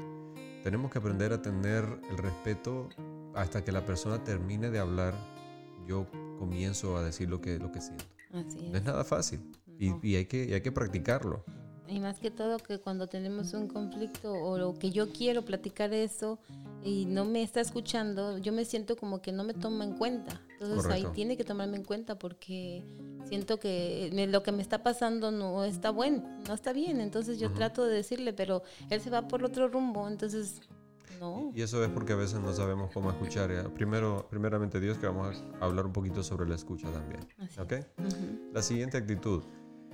Tenemos 0.62 0.90
que 0.90 0.98
aprender 0.98 1.32
a 1.32 1.40
tener 1.40 1.84
el 2.10 2.18
respeto 2.18 2.88
hasta 3.34 3.64
que 3.64 3.72
la 3.72 3.84
persona 3.84 4.22
termine 4.22 4.70
de 4.70 4.78
hablar. 4.78 5.14
Yo 5.86 6.06
comienzo 6.38 6.96
a 6.96 7.02
decir 7.02 7.28
lo 7.28 7.40
que, 7.40 7.58
lo 7.58 7.72
que 7.72 7.80
siento. 7.80 8.04
No 8.32 8.78
es 8.78 8.84
nada 8.84 9.04
fácil 9.04 9.40
y, 9.78 9.94
y, 10.06 10.16
hay 10.16 10.26
que, 10.26 10.54
hay 10.54 10.60
que 10.60 10.70
practicarlo. 10.70 11.44
Y 11.88 11.98
más 11.98 12.20
que 12.20 12.30
todo 12.30 12.58
que 12.58 12.78
cuando 12.78 13.08
tenemos 13.08 13.52
un 13.52 13.66
conflicto 13.66 14.32
o 14.32 14.56
lo 14.56 14.78
que 14.78 14.90
yo 14.90 15.10
quiero 15.12 15.42
platicar 15.42 15.92
eso 15.92 16.38
y 16.84 17.06
no 17.06 17.24
me 17.24 17.42
está 17.42 17.60
escuchando, 17.60 18.38
yo 18.38 18.52
me 18.52 18.64
siento 18.64 18.96
como 18.96 19.20
que 19.20 19.32
no 19.32 19.42
me 19.42 19.54
toma 19.54 19.84
en 19.84 19.96
cuenta. 19.96 20.40
Entonces 20.60 20.90
ahí 20.92 21.04
tiene 21.14 21.36
que 21.36 21.42
tomarme 21.42 21.78
en 21.78 21.84
cuenta 21.84 22.16
porque 22.16 22.84
siento 23.30 23.58
que 23.60 24.10
lo 24.28 24.42
que 24.42 24.52
me 24.52 24.60
está 24.60 24.82
pasando 24.82 25.30
no 25.30 25.64
está 25.64 25.90
bueno, 25.90 26.28
no 26.46 26.52
está 26.52 26.72
bien. 26.72 27.00
Entonces 27.00 27.38
yo 27.38 27.52
trato 27.52 27.84
de 27.84 27.94
decirle, 27.94 28.32
pero 28.32 28.62
él 28.90 29.00
se 29.00 29.08
va 29.08 29.28
por 29.28 29.44
otro 29.44 29.68
rumbo, 29.68 30.08
entonces 30.08 30.60
no. 31.20 31.52
Y 31.54 31.62
eso 31.62 31.82
es 31.84 31.90
porque 31.90 32.12
a 32.12 32.16
veces 32.16 32.40
no 32.40 32.52
sabemos 32.52 32.90
cómo 32.92 33.10
escuchar. 33.10 33.72
Primero, 33.72 34.26
primeramente 34.28 34.80
Dios, 34.80 34.98
que 34.98 35.06
vamos 35.06 35.44
a 35.60 35.64
hablar 35.64 35.86
un 35.86 35.92
poquito 35.92 36.24
sobre 36.24 36.48
la 36.48 36.56
escucha 36.56 36.88
también. 36.90 37.20
¿Ok? 37.58 37.74
La 38.52 38.62
siguiente 38.62 38.98
actitud 38.98 39.44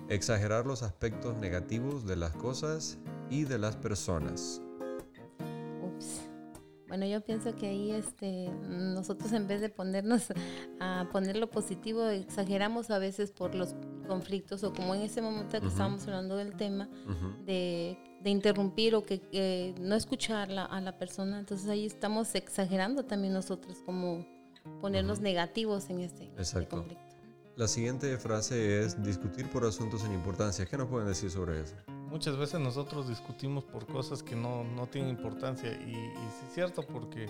exagerar 0.09 0.66
los 0.66 0.83
aspectos 0.83 1.37
negativos 1.37 2.07
de 2.07 2.16
las 2.16 2.33
cosas 2.37 2.99
y 3.29 3.44
de 3.44 3.59
las 3.59 3.77
personas. 3.77 4.62
Bueno, 6.88 7.07
yo 7.07 7.20
pienso 7.20 7.55
que 7.57 7.66
ahí 7.66 7.90
este, 7.90 8.49
nosotros 8.68 9.33
en 9.33 9.46
vez 9.46 9.61
de 9.61 9.68
ponernos 9.68 10.29
a 10.81 11.09
poner 11.12 11.37
lo 11.37 11.51
positivo, 11.51 12.07
exageramos 12.07 12.90
a 12.90 12.99
veces 12.99 13.33
por 13.33 13.55
los 13.55 13.75
conflictos 14.07 14.62
o 14.64 14.72
como 14.72 14.94
en 14.94 15.03
ese 15.03 15.20
momento 15.20 15.61
que 15.61 15.66
estábamos 15.66 16.07
hablando 16.07 16.37
del 16.37 16.57
tema, 16.57 16.88
de 17.44 17.99
de 18.27 18.31
interrumpir 18.31 18.96
o 18.96 19.05
que, 19.05 19.72
no 19.81 19.94
escucharla 19.94 20.64
a 20.64 20.81
la 20.81 20.99
persona. 20.99 21.38
Entonces 21.38 21.68
ahí 21.68 21.87
estamos 21.87 22.35
exagerando 22.35 23.05
también 23.05 23.33
nosotros 23.33 23.79
como 23.87 24.27
ponernos 24.81 25.20
negativos 25.20 25.88
en 25.90 26.01
este, 26.01 26.33
este 26.37 26.66
conflicto. 26.66 27.05
La 27.55 27.68
siguiente 27.68 28.18
frase 28.18 28.81
es 28.81 29.01
discutir 29.03 29.49
por 29.49 29.64
asuntos 29.64 30.03
sin 30.03 30.12
importancia. 30.12 30.66
¿Qué 30.66 30.77
nos 30.77 30.88
pueden 30.88 31.07
decir 31.07 31.31
sobre 31.31 31.61
eso? 31.61 31.77
Muchas 32.06 32.36
veces 32.36 32.60
nosotros 32.60 33.08
discutimos 33.08 33.64
por 33.64 33.86
cosas 33.86 34.22
que 34.22 34.36
no, 34.36 34.64
no 34.64 34.86
tienen 34.86 35.10
importancia 35.10 35.72
y, 35.72 35.90
y 35.90 36.30
sí 36.30 36.46
es 36.46 36.54
cierto 36.54 36.82
porque 36.82 37.26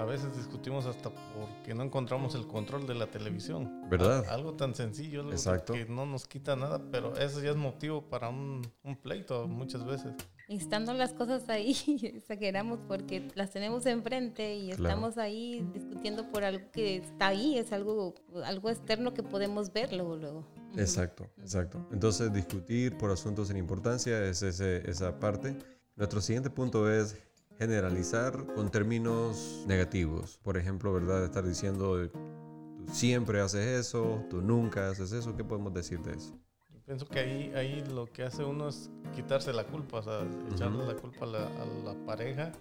a 0.00 0.04
veces 0.04 0.34
discutimos 0.34 0.86
hasta 0.86 1.10
porque 1.10 1.74
no 1.74 1.82
encontramos 1.82 2.34
el 2.34 2.46
control 2.46 2.86
de 2.86 2.94
la 2.94 3.06
televisión. 3.08 3.88
¿Verdad? 3.90 4.24
Algo 4.30 4.54
tan 4.54 4.74
sencillo, 4.74 5.24
que 5.66 5.84
no 5.86 6.06
nos 6.06 6.26
quita 6.26 6.56
nada, 6.56 6.80
pero 6.90 7.16
eso 7.16 7.42
ya 7.42 7.50
es 7.50 7.56
motivo 7.56 8.08
para 8.08 8.30
un, 8.30 8.62
un 8.82 8.96
pleito 8.96 9.46
muchas 9.46 9.84
veces. 9.84 10.12
Estando 10.48 10.94
las 10.94 11.12
cosas 11.12 11.48
ahí, 11.48 11.76
exageramos 12.02 12.80
porque 12.88 13.28
las 13.34 13.50
tenemos 13.50 13.86
enfrente 13.86 14.56
y 14.56 14.70
estamos 14.70 15.18
ahí 15.18 15.66
discutiendo 15.74 16.30
por 16.30 16.44
algo 16.44 16.70
que 16.72 16.96
está 16.96 17.28
ahí, 17.28 17.58
es 17.58 17.72
algo, 17.72 18.14
algo 18.44 18.70
externo 18.70 19.12
que 19.12 19.22
podemos 19.22 19.72
ver 19.72 19.92
luego. 19.92 20.44
Exacto, 20.76 21.28
exacto. 21.38 21.86
Entonces 21.92 22.32
discutir 22.32 22.96
por 22.96 23.10
asuntos 23.10 23.48
sin 23.48 23.56
importancia 23.56 24.24
es 24.24 24.42
ese, 24.42 24.88
esa 24.88 25.18
parte. 25.18 25.56
Nuestro 25.96 26.20
siguiente 26.20 26.50
punto 26.50 26.90
es 26.90 27.16
generalizar 27.58 28.46
con 28.54 28.70
términos 28.70 29.64
negativos. 29.66 30.38
Por 30.42 30.56
ejemplo, 30.56 30.92
¿verdad? 30.94 31.24
Estar 31.24 31.46
diciendo, 31.46 32.08
tú 32.08 32.86
siempre 32.90 33.40
haces 33.40 33.66
eso, 33.66 34.24
tú 34.30 34.40
nunca 34.40 34.88
haces 34.88 35.12
eso. 35.12 35.36
¿Qué 35.36 35.44
podemos 35.44 35.74
decir 35.74 36.00
de 36.00 36.14
eso? 36.14 36.34
Yo 36.72 36.80
pienso 36.86 37.06
que 37.06 37.18
ahí, 37.18 37.52
ahí 37.54 37.84
lo 37.92 38.06
que 38.06 38.22
hace 38.22 38.44
uno 38.44 38.68
es 38.68 38.90
quitarse 39.14 39.52
la 39.52 39.66
culpa, 39.66 39.98
o 39.98 40.02
sea, 40.02 40.26
echarle 40.50 40.86
la 40.86 40.94
culpa 40.94 41.26
a 41.26 41.28
la, 41.28 41.46
a 41.46 41.64
la, 41.84 42.06
pareja 42.06 42.52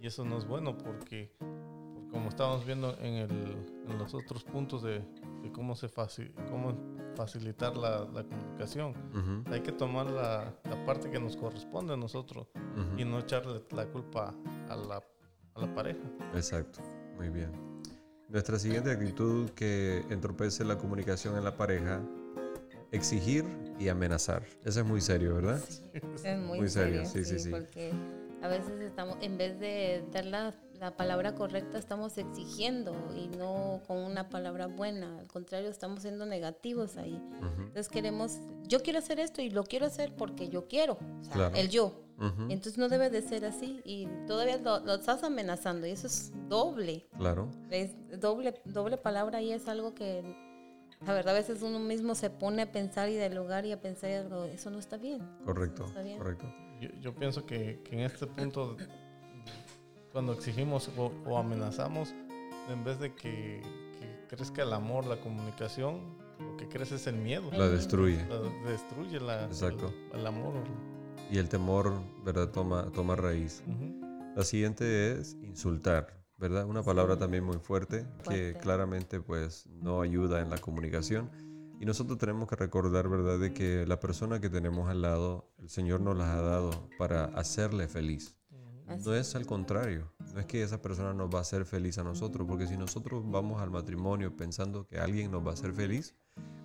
y 0.00 0.06
eso 0.06 0.24
no 0.24 0.38
es 0.38 0.46
bueno 0.46 0.78
porque, 0.78 1.30
como 2.10 2.28
estábamos 2.28 2.64
viendo 2.64 2.96
en, 3.00 3.14
el, 3.14 3.30
en 3.88 3.98
los 3.98 4.14
otros 4.14 4.44
puntos 4.44 4.82
de, 4.82 5.00
de 5.42 5.52
cómo, 5.52 5.74
se 5.74 5.88
facil, 5.88 6.32
cómo 6.50 6.74
facilitar 7.14 7.76
la, 7.76 8.00
la 8.12 8.24
comunicación, 8.24 8.94
hay 9.50 9.60
que 9.60 9.72
tomar 9.72 10.06
la, 10.10 10.54
la, 10.64 10.84
parte 10.84 11.10
que 11.10 11.18
nos 11.18 11.36
corresponde 11.36 11.94
a 11.94 11.96
nosotros 11.96 12.48
y 12.96 13.04
no 13.04 13.18
echarle 13.18 13.62
la 13.70 13.86
culpa 13.86 14.34
a 14.68 14.76
la, 14.76 15.02
a 15.54 15.60
la 15.60 15.74
pareja. 15.74 16.02
Exacto, 16.34 16.80
muy 17.16 17.30
bien. 17.30 17.50
Nuestra 18.28 18.58
siguiente 18.58 18.90
actitud 18.90 19.50
que 19.50 20.04
entorpece 20.10 20.64
la 20.64 20.76
comunicación 20.76 21.36
en 21.36 21.44
la 21.44 21.56
pareja, 21.56 22.02
exigir 22.92 23.44
y 23.78 23.88
amenazar. 23.88 24.44
Eso 24.64 24.80
es 24.80 24.86
muy 24.86 25.00
serio, 25.00 25.34
¿verdad? 25.36 25.62
Sí, 25.68 25.82
es 26.24 26.38
muy, 26.38 26.68
serio, 26.68 27.04
sí, 27.04 27.24
sí, 27.24 27.38
sí. 27.38 27.50
Porque 27.50 27.92
a 28.42 28.48
veces 28.48 28.80
estamos, 28.80 29.16
en 29.20 29.38
vez 29.38 29.58
de 29.60 30.04
dar 30.12 30.24
la, 30.24 30.54
la, 30.80 30.96
palabra 30.96 31.34
correcta, 31.34 31.78
estamos 31.78 32.18
exigiendo 32.18 32.94
y 33.14 33.28
no 33.36 33.82
con 33.86 33.98
una 33.98 34.28
palabra 34.28 34.66
buena. 34.66 35.18
Al 35.18 35.26
contrario, 35.28 35.70
estamos 35.70 36.02
siendo 36.02 36.26
negativos 36.26 36.96
ahí. 36.96 37.20
Entonces 37.58 37.88
queremos, 37.88 38.38
yo 38.64 38.82
quiero 38.82 38.98
hacer 38.98 39.20
esto 39.20 39.42
y 39.42 39.50
lo 39.50 39.64
quiero 39.64 39.86
hacer 39.86 40.14
porque 40.16 40.48
yo 40.48 40.68
quiero. 40.68 40.98
O 41.20 41.24
sea, 41.24 41.48
el 41.54 41.68
yo. 41.68 42.02
Entonces 42.48 42.78
no 42.78 42.88
debe 42.88 43.10
de 43.10 43.20
ser 43.20 43.44
así 43.44 43.82
y 43.84 44.08
todavía 44.26 44.56
lo, 44.56 44.94
estás 44.94 45.22
amenazando 45.22 45.86
y 45.86 45.90
eso 45.90 46.06
es 46.06 46.32
doble. 46.48 47.06
Claro. 47.18 47.50
Es 47.70 47.90
doble, 48.20 48.54
doble 48.64 48.96
palabra 48.96 49.42
y 49.42 49.52
es 49.52 49.68
algo 49.68 49.94
que 49.94 50.22
la 51.04 51.12
verdad 51.12 51.34
a 51.34 51.38
veces 51.38 51.62
uno 51.62 51.78
mismo 51.78 52.14
se 52.14 52.30
pone 52.30 52.62
a 52.62 52.72
pensar 52.72 53.10
y 53.10 53.14
del 53.14 53.34
lugar 53.34 53.66
y 53.66 53.72
a 53.72 53.80
pensar 53.80 54.10
algo, 54.12 54.44
eso 54.44 54.70
no 54.70 54.78
está 54.78 54.96
bien. 54.96 55.20
Correcto, 55.44 55.84
correcto. 56.18 56.46
Yo, 56.80 56.88
yo, 57.00 57.14
pienso 57.14 57.44
que, 57.46 57.80
que, 57.84 57.96
en 57.96 58.00
este 58.00 58.26
punto, 58.26 58.76
cuando 60.16 60.32
exigimos 60.32 60.90
o, 60.96 61.12
o 61.26 61.36
amenazamos, 61.36 62.14
en 62.70 62.84
vez 62.84 62.98
de 62.98 63.14
que, 63.14 63.60
que, 64.00 64.34
crezca 64.34 64.62
el 64.62 64.72
amor, 64.72 65.04
la 65.04 65.20
comunicación, 65.20 66.00
lo 66.40 66.56
que 66.56 66.66
crece 66.68 66.94
es 66.94 67.06
el 67.06 67.16
miedo. 67.16 67.50
La 67.52 67.68
destruye. 67.68 68.24
La 68.26 68.40
destruye 68.70 69.20
la, 69.20 69.44
Exacto. 69.44 69.92
El, 70.14 70.20
el 70.20 70.26
amor 70.26 70.54
y 71.30 71.36
el 71.36 71.50
temor, 71.50 71.92
¿verdad? 72.24 72.48
Toma, 72.48 72.90
toma 72.92 73.14
raíz. 73.14 73.62
La 74.34 74.42
siguiente 74.42 75.20
es 75.20 75.36
insultar, 75.42 76.24
¿verdad? 76.38 76.64
Una 76.64 76.82
palabra 76.82 77.18
también 77.18 77.44
muy 77.44 77.58
fuerte, 77.58 78.06
que 78.26 78.54
claramente 78.54 79.20
pues 79.20 79.66
no 79.66 80.00
ayuda 80.00 80.40
en 80.40 80.48
la 80.48 80.56
comunicación. 80.56 81.30
Y 81.78 81.84
nosotros 81.84 82.16
tenemos 82.16 82.48
que 82.48 82.56
recordar, 82.56 83.06
¿verdad?, 83.10 83.38
de 83.38 83.52
que 83.52 83.84
la 83.84 84.00
persona 84.00 84.40
que 84.40 84.48
tenemos 84.48 84.88
al 84.88 85.02
lado, 85.02 85.52
el 85.58 85.68
Señor 85.68 86.00
nos 86.00 86.16
las 86.16 86.28
ha 86.28 86.40
dado 86.40 86.88
para 86.96 87.26
hacerle 87.26 87.86
feliz. 87.86 88.35
No 88.86 89.14
es 89.14 89.34
al 89.34 89.46
contrario, 89.46 90.12
no 90.32 90.40
es 90.40 90.46
que 90.46 90.62
esa 90.62 90.80
persona 90.80 91.12
nos 91.12 91.28
va 91.28 91.38
a 91.38 91.40
hacer 91.42 91.64
feliz 91.64 91.98
a 91.98 92.04
nosotros, 92.04 92.46
porque 92.46 92.68
si 92.68 92.76
nosotros 92.76 93.24
vamos 93.26 93.60
al 93.60 93.70
matrimonio 93.70 94.36
pensando 94.36 94.86
que 94.86 95.00
alguien 95.00 95.32
nos 95.32 95.44
va 95.44 95.50
a 95.50 95.54
hacer 95.54 95.72
feliz, 95.72 96.14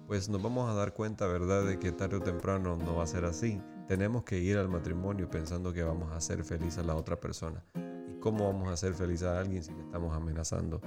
pues 0.05 0.29
nos 0.29 0.41
vamos 0.41 0.69
a 0.69 0.73
dar 0.73 0.93
cuenta, 0.93 1.25
¿verdad?, 1.25 1.65
de 1.65 1.79
que 1.79 1.91
tarde 1.91 2.17
o 2.17 2.21
temprano 2.21 2.77
no 2.77 2.95
va 2.95 3.03
a 3.03 3.07
ser 3.07 3.25
así. 3.25 3.60
Tenemos 3.88 4.23
que 4.23 4.38
ir 4.38 4.57
al 4.57 4.69
matrimonio 4.69 5.29
pensando 5.29 5.73
que 5.73 5.84
vamos 5.84 6.12
a 6.12 6.17
hacer 6.17 6.43
feliz 6.43 6.77
a 6.77 6.84
la 6.84 6.95
otra 6.95 7.19
persona. 7.19 7.63
¿Y 8.07 8.19
cómo 8.19 8.45
vamos 8.45 8.67
a 8.67 8.73
hacer 8.73 8.93
feliz 8.93 9.23
a 9.23 9.39
alguien 9.39 9.63
si 9.63 9.71
le 9.71 9.81
estamos 9.81 10.15
amenazando, 10.15 10.79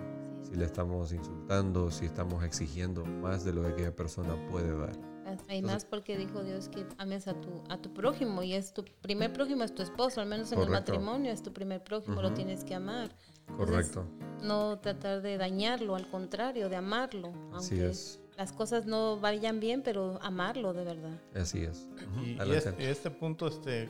si 0.43 0.55
le 0.55 0.65
estamos 0.65 1.13
insultando, 1.13 1.91
si 1.91 2.07
estamos 2.07 2.45
exigiendo 2.45 3.05
más 3.05 3.45
de 3.45 3.55
lo 3.55 3.63
que 3.63 3.69
aquella 3.69 3.97
persona 3.97 4.35
puede 4.51 4.77
dar? 4.77 5.14
Hay 5.49 5.63
más 5.63 5.85
porque 5.85 6.17
dijo 6.17 6.43
Dios 6.43 6.69
que 6.69 6.87
ames 6.99 7.29
a 7.29 7.35
tu, 7.35 7.63
a 7.69 7.79
tu 7.79 7.93
prójimo 7.93 8.43
y 8.43 8.55
es 8.55 8.73
tu 8.73 8.85
primer 9.03 9.33
prójimo, 9.33 9.65
es 9.65 9.75
tu 9.75 9.83
esposo, 9.83 10.21
al 10.21 10.27
menos 10.27 10.53
en 10.53 10.61
el 10.61 10.71
matrimonio 10.71 11.33
es 11.33 11.43
tu 11.43 11.53
primer 11.53 11.83
prójimo, 11.83 12.23
lo 12.23 12.33
tienes 12.33 12.65
que 12.65 12.75
amar. 12.75 13.11
Correcto. 13.57 14.07
no 14.43 14.79
tratar 14.79 15.21
de 15.21 15.37
dañarlo, 15.37 15.97
al 15.97 16.09
contrario, 16.09 16.71
de 16.71 16.77
amarlo. 16.77 17.33
Así 17.53 17.79
es 17.79 18.21
las 18.37 18.53
cosas 18.53 18.87
no 18.87 19.19
vayan 19.19 19.61
bien, 19.61 19.83
pero 19.83 20.19
amarlo 20.23 20.73
de 20.73 20.85
verdad. 20.85 21.21
Así 21.35 21.63
es. 21.63 21.89
Y, 22.23 22.37
este, 22.53 22.91
este, 22.91 23.11
punto, 23.11 23.47
este, 23.47 23.89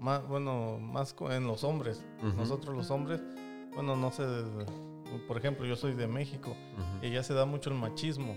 más, 0.00 0.26
bueno, 0.26 0.78
más 0.78 1.14
en 1.30 1.46
los 1.46 1.64
hombres. 1.64 2.04
Nosotros 2.36 2.74
los 2.74 2.90
hombres, 2.90 3.20
bueno, 3.74 3.96
no 3.96 4.10
sé, 4.10 4.24
por 5.26 5.36
ejemplo, 5.36 5.66
yo 5.66 5.76
soy 5.76 5.94
de 5.94 6.06
México 6.06 6.56
y 7.02 7.10
ya 7.10 7.22
se 7.22 7.34
da 7.34 7.44
mucho 7.44 7.70
el 7.70 7.76
machismo. 7.76 8.36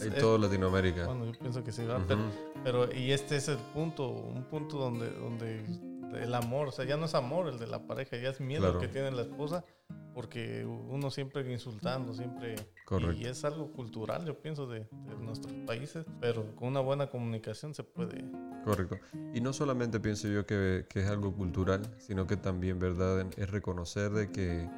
En 0.00 0.14
toda 0.14 0.38
Latinoamérica. 0.38 1.06
Bueno, 1.06 1.26
yo 1.26 1.38
pienso 1.38 1.62
que 1.62 1.72
sí, 1.72 1.82
pero, 2.06 2.22
pero, 2.64 2.94
y 2.94 3.12
este 3.12 3.36
es 3.36 3.48
el 3.48 3.58
punto, 3.58 4.08
un 4.08 4.44
punto 4.44 4.78
donde, 4.78 5.10
donde 5.10 5.64
el 6.20 6.34
amor, 6.34 6.68
o 6.68 6.72
sea, 6.72 6.84
ya 6.84 6.96
no 6.96 7.06
es 7.06 7.14
amor 7.14 7.48
el 7.48 7.58
de 7.58 7.66
la 7.66 7.86
pareja, 7.86 8.16
ya 8.16 8.30
es 8.30 8.40
miedo 8.40 8.78
que 8.78 8.88
tiene 8.88 9.10
la 9.10 9.22
esposa 9.22 9.64
porque 10.14 10.64
uno 10.66 11.10
siempre 11.10 11.50
insultando, 11.50 12.12
siempre... 12.12 12.56
Correcto. 12.84 13.16
Y 13.16 13.24
es 13.24 13.44
algo 13.44 13.72
cultural, 13.72 14.24
yo 14.26 14.38
pienso, 14.38 14.66
de, 14.66 14.86
nuestros 15.20 15.52
países, 15.66 16.04
pero 16.20 16.54
con 16.56 16.68
una 16.68 16.80
buena 16.80 17.08
comunicación 17.08 17.74
se 17.74 17.82
puede... 17.82 18.24
Correcto. 18.64 18.98
Y 19.34 19.40
no 19.40 19.52
solamente 19.52 20.00
pienso 20.00 20.28
yo 20.28 20.44
que, 20.44 20.86
que 20.88 21.00
es 21.00 21.08
algo 21.08 21.34
cultural, 21.34 21.82
sino 21.98 22.26
que 22.26 22.36
también, 22.36 22.78
¿verdad?, 22.78 23.26
es 23.36 23.50
reconocer 23.50 24.10
de 24.10 24.30
que, 24.30 24.68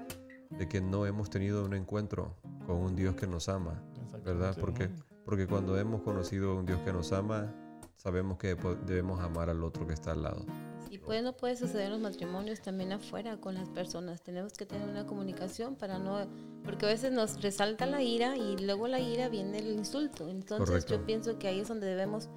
de 0.50 0.68
que 0.68 0.80
no 0.80 1.06
hemos 1.06 1.30
tenido 1.30 1.64
un 1.64 1.74
encuentro 1.74 2.36
con 2.66 2.76
un 2.76 2.94
Dios 2.94 3.16
que 3.16 3.26
nos 3.26 3.48
ama, 3.48 3.82
¿verdad? 4.24 4.56
Porque, 4.58 4.90
porque 5.24 5.46
cuando 5.46 5.78
hemos 5.78 6.02
conocido 6.02 6.52
a 6.52 6.54
un 6.54 6.66
Dios 6.66 6.80
que 6.80 6.92
nos 6.92 7.12
ama, 7.12 7.52
sabemos 7.96 8.38
que 8.38 8.56
debemos 8.86 9.20
amar 9.20 9.50
al 9.50 9.62
otro 9.62 9.86
que 9.86 9.94
está 9.94 10.12
al 10.12 10.22
lado. 10.22 10.44
Y 10.90 10.98
pues 10.98 11.22
no 11.24 11.36
puede 11.36 11.56
suceder 11.56 11.86
en 11.86 11.92
los 11.92 12.00
matrimonios 12.00 12.60
también 12.60 12.92
afuera 12.92 13.36
con 13.40 13.54
las 13.54 13.68
personas. 13.68 14.22
Tenemos 14.22 14.52
que 14.52 14.64
tener 14.64 14.88
una 14.88 15.06
comunicación 15.06 15.74
para 15.74 15.98
no, 15.98 16.24
porque 16.64 16.86
a 16.86 16.88
veces 16.88 17.12
nos 17.12 17.42
resalta 17.42 17.84
la 17.84 18.02
ira 18.02 18.36
y 18.36 18.56
luego 18.58 18.86
la 18.86 19.00
ira 19.00 19.28
viene 19.28 19.58
el 19.58 19.72
insulto. 19.72 20.28
Entonces 20.28 20.86
yo 20.86 21.04
pienso 21.04 21.36
que 21.38 21.48
ahí 21.48 21.60
es 21.60 21.68
donde 21.68 21.86
debemos 21.88 22.28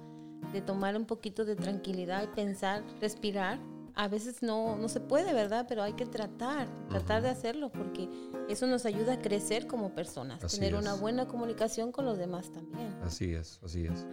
de 0.52 0.60
tomar 0.60 0.96
un 0.96 1.04
poquito 1.04 1.44
de 1.44 1.54
tranquilidad 1.54 2.24
y 2.24 2.26
pensar, 2.28 2.82
respirar. 3.00 3.60
A 3.98 4.08
veces 4.08 4.42
no, 4.42 4.76
no 4.76 4.88
se 4.88 5.00
puede, 5.00 5.34
¿verdad? 5.34 5.66
Pero 5.68 5.82
hay 5.82 5.94
que 5.94 6.06
tratar, 6.06 6.68
tratar 6.88 7.20
de 7.20 7.28
hacerlo 7.28 7.70
porque 7.70 8.08
eso 8.48 8.66
nos 8.66 8.86
ayuda 8.86 9.14
a 9.14 9.18
crecer 9.18 9.66
como 9.66 9.94
personas, 9.94 10.40
tener 10.52 10.74
una 10.76 10.94
buena 10.94 11.26
comunicación 11.26 11.90
con 11.92 12.06
los 12.06 12.16
demás 12.16 12.52
también. 12.52 12.94
Así 13.02 13.34
es, 13.34 13.60
así 13.62 13.86
es. 13.86 14.06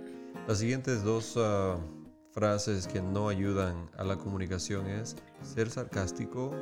Las 0.48 0.58
siguientes 0.58 1.04
dos... 1.04 1.38
Uh, 1.38 1.80
frases 2.36 2.86
que 2.86 3.02
no 3.02 3.30
ayudan 3.30 3.90
a 3.98 4.04
la 4.04 4.18
comunicación 4.18 4.88
es 4.88 5.16
ser 5.42 5.70
sarcástico 5.70 6.54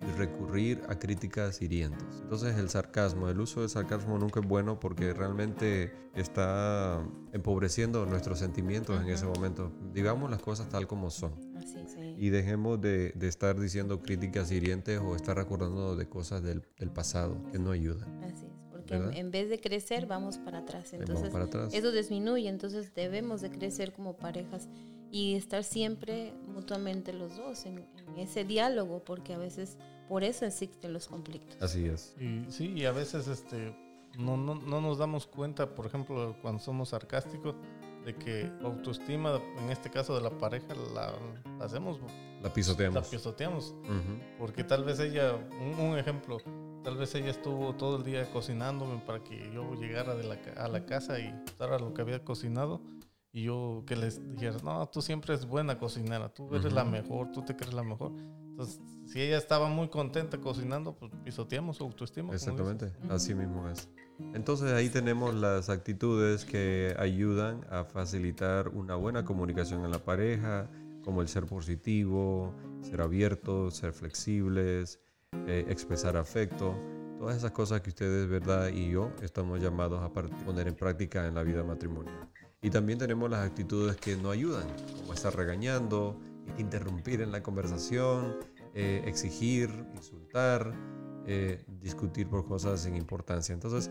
y 0.00 0.16
recurrir 0.16 0.80
a 0.88 0.96
críticas 1.00 1.60
hirientes. 1.60 2.20
Entonces 2.22 2.56
el 2.56 2.70
sarcasmo, 2.70 3.28
el 3.28 3.40
uso 3.40 3.60
del 3.60 3.68
sarcasmo 3.68 4.18
nunca 4.18 4.38
es 4.38 4.46
bueno 4.46 4.78
porque 4.78 5.12
realmente 5.12 5.92
está 6.14 7.02
empobreciendo 7.32 8.06
nuestros 8.06 8.38
sentimientos 8.38 9.00
en 9.02 9.08
ese 9.08 9.26
momento. 9.26 9.72
Digamos 9.92 10.30
las 10.30 10.40
cosas 10.40 10.68
tal 10.68 10.86
como 10.86 11.10
son. 11.10 11.32
Y 12.16 12.30
dejemos 12.30 12.80
de, 12.80 13.12
de, 13.14 13.28
estar 13.28 13.58
diciendo 13.58 14.00
críticas 14.00 14.50
hirientes 14.50 14.98
o 15.00 15.14
estar 15.14 15.36
recordando 15.36 15.96
de 15.96 16.08
cosas 16.08 16.42
del, 16.42 16.62
del 16.78 16.90
pasado 16.90 17.36
que 17.52 17.58
no 17.58 17.72
ayudan. 17.72 18.22
Así 18.24 18.46
es 18.46 18.56
porque 18.70 18.94
en, 18.94 19.12
en 19.12 19.30
vez 19.30 19.48
de 19.50 19.60
crecer 19.60 20.06
vamos 20.06 20.38
para 20.38 20.58
atrás. 20.58 20.92
Entonces 20.92 21.30
para 21.30 21.44
atrás. 21.44 21.74
eso 21.74 21.92
disminuye, 21.92 22.48
entonces 22.48 22.94
debemos 22.94 23.40
de 23.40 23.50
crecer 23.50 23.92
como 23.92 24.16
parejas 24.16 24.68
y 25.10 25.34
estar 25.34 25.64
siempre 25.64 26.32
mutuamente 26.48 27.12
los 27.12 27.36
dos 27.36 27.64
en, 27.66 27.78
en 27.78 28.18
ese 28.18 28.44
diálogo, 28.44 29.02
porque 29.04 29.34
a 29.34 29.38
veces 29.38 29.78
por 30.08 30.24
eso 30.24 30.44
existen 30.44 30.92
los 30.92 31.08
conflictos. 31.08 31.60
Así 31.60 31.86
es. 31.86 32.14
Y 32.20 32.44
sí, 32.50 32.72
y 32.74 32.84
a 32.84 32.92
veces 32.92 33.28
este 33.28 33.74
no, 34.18 34.36
no, 34.36 34.54
no 34.54 34.80
nos 34.80 34.98
damos 34.98 35.26
cuenta, 35.26 35.74
por 35.74 35.86
ejemplo, 35.86 36.36
cuando 36.40 36.60
somos 36.60 36.90
sarcásticos, 36.90 37.54
de 38.06 38.14
que 38.14 38.50
la 38.60 38.68
autoestima, 38.68 39.38
en 39.58 39.68
este 39.70 39.90
caso 39.90 40.14
de 40.14 40.22
la 40.22 40.30
pareja, 40.30 40.74
la, 40.94 41.12
la 41.58 41.64
hacemos, 41.64 41.98
La 42.00 42.48
la 42.48 42.54
pisoteamos. 42.54 43.08
pisoteamos. 43.08 43.74
Ujú. 43.82 44.20
Porque 44.38 44.62
tal 44.64 44.84
vez 44.84 45.00
ella, 45.00 45.34
un, 45.34 45.78
un 45.90 45.98
ejemplo, 45.98 46.38
tal 46.84 46.96
vez 46.96 47.12
ella 47.16 47.30
estuvo 47.30 47.74
todo 47.74 47.96
el 47.96 48.04
día 48.04 48.30
cocinándome 48.30 49.02
para 49.04 49.22
que 49.24 49.50
yo 49.52 49.74
llegara 49.74 50.14
de 50.14 50.22
la, 50.22 50.38
a 50.56 50.68
la 50.68 50.86
casa 50.86 51.18
y 51.18 51.34
usara 51.52 51.78
lo 51.80 51.92
que 51.92 52.02
había 52.02 52.24
cocinado. 52.24 52.80
Y 53.32 53.42
yo 53.42 53.82
que 53.86 53.96
les 53.96 54.18
dijera, 54.32 54.56
no, 54.62 54.86
tú 54.86 55.02
siempre 55.02 55.34
eres 55.34 55.44
buena 55.46 55.76
cocinera, 55.76 56.28
tú 56.32 56.54
eres 56.54 56.72
la 56.72 56.82
Ujú. 56.84 56.92
mejor, 56.92 57.32
tú 57.32 57.42
te 57.44 57.54
crees 57.56 57.74
la 57.74 57.82
mejor. 57.82 58.12
Entonces, 58.56 58.80
si 59.04 59.20
ella 59.20 59.36
estaba 59.36 59.68
muy 59.68 59.88
contenta 59.88 60.40
cocinando, 60.40 60.94
pues 60.96 61.12
pisoteamos 61.22 61.76
su 61.76 61.84
autoestima. 61.84 62.32
Exactamente, 62.32 62.90
así 63.10 63.34
mismo 63.34 63.68
es. 63.68 63.86
Entonces 64.32 64.72
ahí 64.72 64.88
tenemos 64.88 65.34
las 65.34 65.68
actitudes 65.68 66.46
que 66.46 66.96
ayudan 66.98 67.66
a 67.68 67.84
facilitar 67.84 68.68
una 68.68 68.94
buena 68.94 69.26
comunicación 69.26 69.84
en 69.84 69.90
la 69.90 69.98
pareja, 69.98 70.70
como 71.04 71.20
el 71.20 71.28
ser 71.28 71.44
positivo, 71.44 72.54
ser 72.80 73.02
abiertos, 73.02 73.76
ser 73.76 73.92
flexibles, 73.92 75.00
eh, 75.46 75.66
expresar 75.68 76.16
afecto, 76.16 76.74
todas 77.18 77.36
esas 77.36 77.50
cosas 77.50 77.82
que 77.82 77.90
ustedes, 77.90 78.26
verdad, 78.26 78.68
y 78.68 78.90
yo 78.90 79.12
estamos 79.20 79.60
llamados 79.60 80.02
a 80.02 80.10
poner 80.10 80.66
en 80.66 80.76
práctica 80.76 81.26
en 81.26 81.34
la 81.34 81.42
vida 81.42 81.62
matrimonial. 81.62 82.26
Y 82.62 82.70
también 82.70 82.98
tenemos 82.98 83.28
las 83.28 83.46
actitudes 83.46 83.96
que 83.96 84.16
no 84.16 84.30
ayudan, 84.30 84.66
como 84.98 85.12
estar 85.12 85.36
regañando, 85.36 86.18
interrumpir 86.58 87.20
en 87.20 87.32
la 87.32 87.42
conversación, 87.42 88.36
eh, 88.74 89.02
exigir, 89.06 89.70
insultar, 89.94 90.72
eh, 91.26 91.64
discutir 91.80 92.28
por 92.28 92.46
cosas 92.46 92.80
sin 92.80 92.96
importancia. 92.96 93.52
Entonces, 93.52 93.90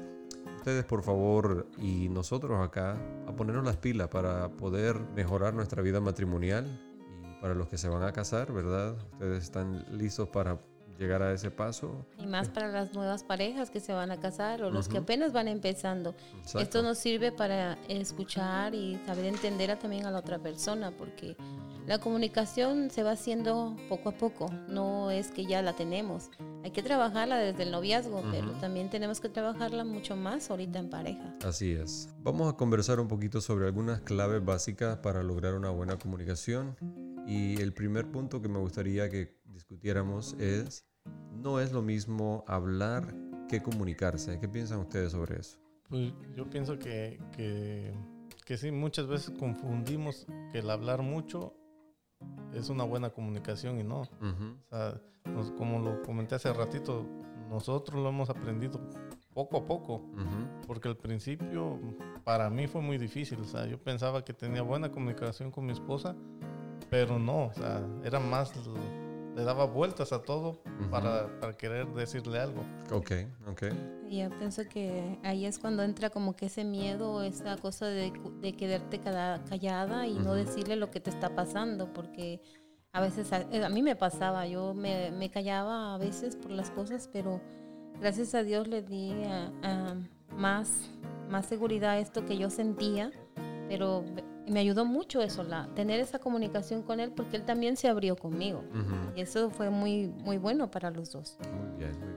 ustedes 0.58 0.86
por 0.86 1.04
favor 1.04 1.68
y 1.78 2.10
nosotros 2.10 2.60
acá 2.66 2.98
a 3.28 3.36
ponernos 3.36 3.66
las 3.66 3.78
pilas 3.78 4.08
para 4.08 4.50
poder 4.50 5.00
mejorar 5.16 5.54
nuestra 5.54 5.82
vida 5.82 6.00
matrimonial 6.00 6.66
y 7.24 7.42
para 7.42 7.54
los 7.54 7.68
que 7.68 7.78
se 7.78 7.90
van 7.90 8.04
a 8.04 8.12
casar, 8.14 8.52
¿verdad? 8.54 8.96
Ustedes 9.14 9.44
están 9.44 9.86
listos 9.98 10.30
para 10.30 10.60
llegar 10.98 11.22
a 11.22 11.34
ese 11.34 11.52
paso. 11.52 12.06
Y 12.18 12.26
más 12.26 12.48
para 12.48 12.70
las 12.70 12.94
nuevas 12.94 13.22
parejas 13.26 13.70
que 13.70 13.82
se 13.82 13.92
van 13.92 14.12
a 14.12 14.20
casar 14.22 14.64
o 14.64 14.72
los 14.72 14.88
que 14.88 14.94
Ujú. 14.96 15.04
apenas 15.04 15.34
van 15.34 15.50
empezando. 15.50 16.16
Exacto. 16.38 16.60
Esto 16.60 16.84
nos 16.84 16.98
sirve 17.00 17.34
para 17.34 17.74
escuchar 17.90 18.74
y 18.74 18.98
saber 19.06 19.26
entender 19.26 19.72
a- 19.72 19.78
también 19.78 20.06
a 20.06 20.12
la 20.12 20.20
otra 20.20 20.40
persona, 20.40 20.92
porque 20.98 21.36
la 21.88 22.00
comunicación 22.00 22.90
se 22.90 23.04
va 23.04 23.12
haciendo 23.12 23.76
poco 23.90 24.10
a 24.10 24.18
poco, 24.18 24.50
no 24.68 25.12
es 25.12 25.30
que 25.30 25.46
ya 25.46 25.62
la 25.62 25.74
tenemos. 25.74 26.32
Hay 26.64 26.72
que 26.72 26.82
trabajarla 26.82 27.38
desde 27.38 27.64
el 27.64 27.72
noviazgo, 27.72 28.24
pero 28.32 28.54
también 28.54 28.90
tenemos 28.90 29.20
que 29.20 29.30
trabajarla 29.30 29.84
mucho 29.84 30.16
más 30.16 30.50
ahorita 30.50 30.80
en 30.80 30.90
pareja. 30.90 31.34
Así 31.44 31.74
es. 31.74 32.10
Vamos 32.24 32.52
a 32.52 32.58
conversar 32.58 33.00
un 33.00 33.08
poquito 33.08 33.40
sobre 33.40 33.68
algunas 33.68 34.02
claves 34.02 34.44
básicas 34.44 34.98
para 34.98 35.22
lograr 35.22 35.54
una 35.54 35.70
buena 35.70 36.00
comunicación. 36.00 36.76
Y 37.28 37.62
el 37.62 37.72
primer 37.72 38.12
punto 38.12 38.42
que 38.42 38.50
me 38.50 38.58
gustaría 38.58 39.10
que 39.10 39.38
discutiéramos 39.46 40.34
es, 40.40 40.86
no 41.32 41.60
es 41.60 41.72
lo 41.72 41.84
mismo 41.84 42.44
hablar 42.48 43.14
que 43.48 43.62
comunicarse. 43.62 44.40
¿Qué 44.40 44.48
piensan 44.48 44.80
ustedes 44.80 45.12
sobre 45.12 45.40
eso? 45.40 45.60
Pues 45.88 46.14
yo 46.36 46.50
pienso 46.50 46.80
que, 46.80 47.20
que, 47.36 47.94
que 48.44 48.58
sí, 48.58 48.72
muchas 48.72 49.06
veces 49.06 49.36
confundimos 49.38 50.26
que 50.52 50.60
el 50.60 50.70
hablar 50.72 51.04
mucho 51.04 51.54
es 52.56 52.70
una 52.70 52.84
buena 52.84 53.10
comunicación 53.10 53.80
y 53.80 53.84
no. 53.84 54.02
O 54.02 54.68
sea, 54.70 55.02
nos- 55.26 55.52
como 55.52 55.80
lo 55.80 56.02
comenté 56.04 56.36
hace 56.36 56.52
ratito, 56.54 57.06
nosotros 57.50 58.02
lo 58.02 58.10
hemos 58.10 58.30
aprendido 58.30 58.80
poco 59.34 59.58
a 59.58 59.66
poco, 59.68 60.02
porque 60.68 60.88
al 60.88 60.98
principio 60.98 61.80
para 62.24 62.50
mí 62.50 62.68
fue 62.68 62.82
muy 62.82 62.98
difícil. 62.98 63.40
O 63.42 63.46
sea, 63.46 63.66
yo 63.66 63.78
pensaba 63.78 64.24
que 64.24 64.34
tenía 64.34 64.62
buena 64.62 64.90
comunicación 64.92 65.52
con 65.52 65.66
mi 65.66 65.74
esposa, 65.74 66.16
pero 66.90 67.20
no, 67.20 67.46
o 67.48 67.54
sea, 67.54 67.86
era 68.04 68.20
más, 68.20 68.52
le 69.36 69.44
daba 69.44 69.66
vueltas 69.66 70.14
a 70.14 70.22
todo 70.24 70.62
para, 70.90 71.28
para 71.40 71.54
querer 71.54 71.88
decirle 71.94 72.40
algo. 72.40 72.62
Ok, 72.92 73.12
ok. 73.48 73.64
Y 74.10 74.20
yo 74.20 74.30
pienso 74.38 74.68
que 74.70 75.18
ahí 75.24 75.46
es 75.46 75.60
cuando 75.60 75.84
entra 75.84 76.10
como 76.10 76.36
que 76.36 76.46
ese 76.46 76.64
miedo, 76.64 77.22
esa 77.24 77.58
cosa 77.58 77.88
de, 77.88 78.14
de 78.42 78.54
quedarte 78.54 79.00
callada 79.00 80.08
y 80.08 80.14
no 80.14 80.34
Ujú. 80.34 80.34
decirle 80.36 80.76
lo 80.76 80.90
que 80.92 81.00
te 81.00 81.10
está 81.10 81.36
pasando, 81.36 81.92
porque 81.94 82.40
a 82.94 83.02
veces 83.02 83.34
a, 83.34 83.46
a 83.66 83.70
mí 83.70 83.82
me 83.82 83.96
pasaba, 83.96 84.48
yo 84.48 84.74
me, 84.74 85.12
me 85.12 85.30
callaba 85.30 85.96
a 85.96 85.98
veces 85.98 86.36
por 86.36 86.52
las 86.52 86.70
cosas, 86.72 87.10
pero 87.12 87.42
gracias 88.00 88.36
a 88.36 88.44
Dios 88.44 88.68
le 88.68 88.84
di 88.84 89.12
a- 89.24 89.52
a 89.64 89.96
más, 90.38 90.90
más 91.30 91.46
seguridad 91.48 91.92
a 91.92 92.00
esto 92.00 92.26
que 92.26 92.38
yo 92.38 92.50
sentía, 92.50 93.12
pero 93.68 94.06
me 94.48 94.60
ayudó 94.60 94.86
mucho 94.86 95.22
eso, 95.22 95.44
la, 95.44 95.68
tener 95.76 96.00
esa 96.00 96.20
comunicación 96.20 96.82
con 96.84 97.00
él, 97.00 97.12
porque 97.12 97.38
él 97.38 97.44
también 97.44 97.78
se 97.78 97.88
abrió 97.88 98.16
conmigo. 98.16 98.64
Y 99.16 99.22
eso 99.22 99.50
fue 99.50 99.70
muy, 99.70 100.08
muy 100.08 100.38
bueno 100.38 100.70
para 100.70 100.92
los 100.92 101.12
dos. 101.12 101.38
Muy 101.52 101.78
bien, 101.78 101.92
muy 102.00 102.14
bien. 102.14 102.15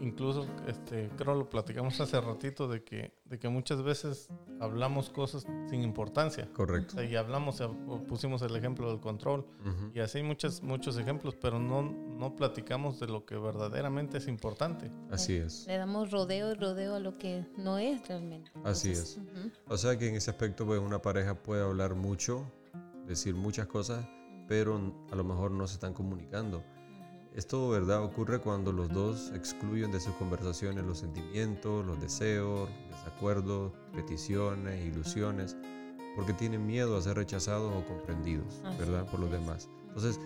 Incluso, 0.00 0.46
este, 0.66 1.10
creo 1.16 1.34
lo 1.34 1.50
platicamos 1.50 2.00
hace 2.00 2.20
ratito 2.20 2.68
de 2.68 2.82
que, 2.82 3.12
de 3.24 3.38
que 3.38 3.48
muchas 3.48 3.82
veces 3.82 4.28
hablamos 4.60 5.10
cosas 5.10 5.46
sin 5.68 5.82
importancia. 5.82 6.48
Correcto. 6.52 6.94
O 6.96 6.98
sea, 7.00 7.04
y 7.04 7.16
hablamos, 7.16 7.62
pusimos 8.06 8.42
el 8.42 8.54
ejemplo 8.56 8.88
del 8.90 9.00
control 9.00 9.46
y 9.94 10.00
así 10.00 10.18
hay 10.18 10.24
muchos, 10.24 10.62
muchos 10.62 10.98
ejemplos, 10.98 11.34
pero 11.34 11.58
no, 11.58 11.82
no 11.82 12.36
platicamos 12.36 13.00
de 13.00 13.08
lo 13.08 13.24
que 13.24 13.36
verdaderamente 13.36 14.18
es 14.18 14.28
importante. 14.28 14.90
Así 15.10 15.36
es. 15.36 15.66
Le 15.66 15.76
damos 15.76 16.10
rodeo 16.10 16.52
y 16.52 16.54
rodeo 16.54 16.94
a 16.94 17.00
lo 17.00 17.18
que 17.18 17.44
no 17.56 17.78
es 17.78 18.06
realmente. 18.08 18.50
Así 18.64 18.88
Entonces, 18.88 19.18
es. 19.18 19.52
O 19.68 19.76
sea 19.76 19.98
que 19.98 20.08
en 20.08 20.14
ese 20.14 20.30
aspecto 20.30 20.64
pues 20.64 20.80
una 20.80 21.02
pareja 21.02 21.34
puede 21.34 21.62
hablar 21.62 21.94
mucho, 21.94 22.50
decir 23.06 23.34
muchas 23.34 23.66
cosas, 23.66 24.06
pero 24.46 24.80
a 25.10 25.16
lo 25.16 25.24
mejor 25.24 25.50
no 25.50 25.66
se 25.66 25.74
están 25.74 25.92
comunicando. 25.92 26.64
Esto, 27.34 27.68
¿verdad? 27.68 28.02
Ocurre 28.02 28.40
cuando 28.40 28.72
los 28.72 28.88
dos 28.88 29.30
excluyen 29.34 29.92
de 29.92 30.00
sus 30.00 30.14
conversaciones 30.14 30.84
los 30.84 30.98
sentimientos, 30.98 31.86
los 31.86 32.00
deseos, 32.00 32.68
desacuerdos, 32.90 33.72
peticiones, 33.94 34.84
ilusiones, 34.84 35.56
porque 36.16 36.32
tienen 36.32 36.66
miedo 36.66 36.96
a 36.96 37.02
ser 37.02 37.16
rechazados 37.16 37.72
o 37.76 37.86
comprendidos, 37.86 38.60
¿verdad? 38.78 39.08
Por 39.08 39.20
los 39.20 39.30
demás. 39.30 39.68
Entonces, 39.86 40.18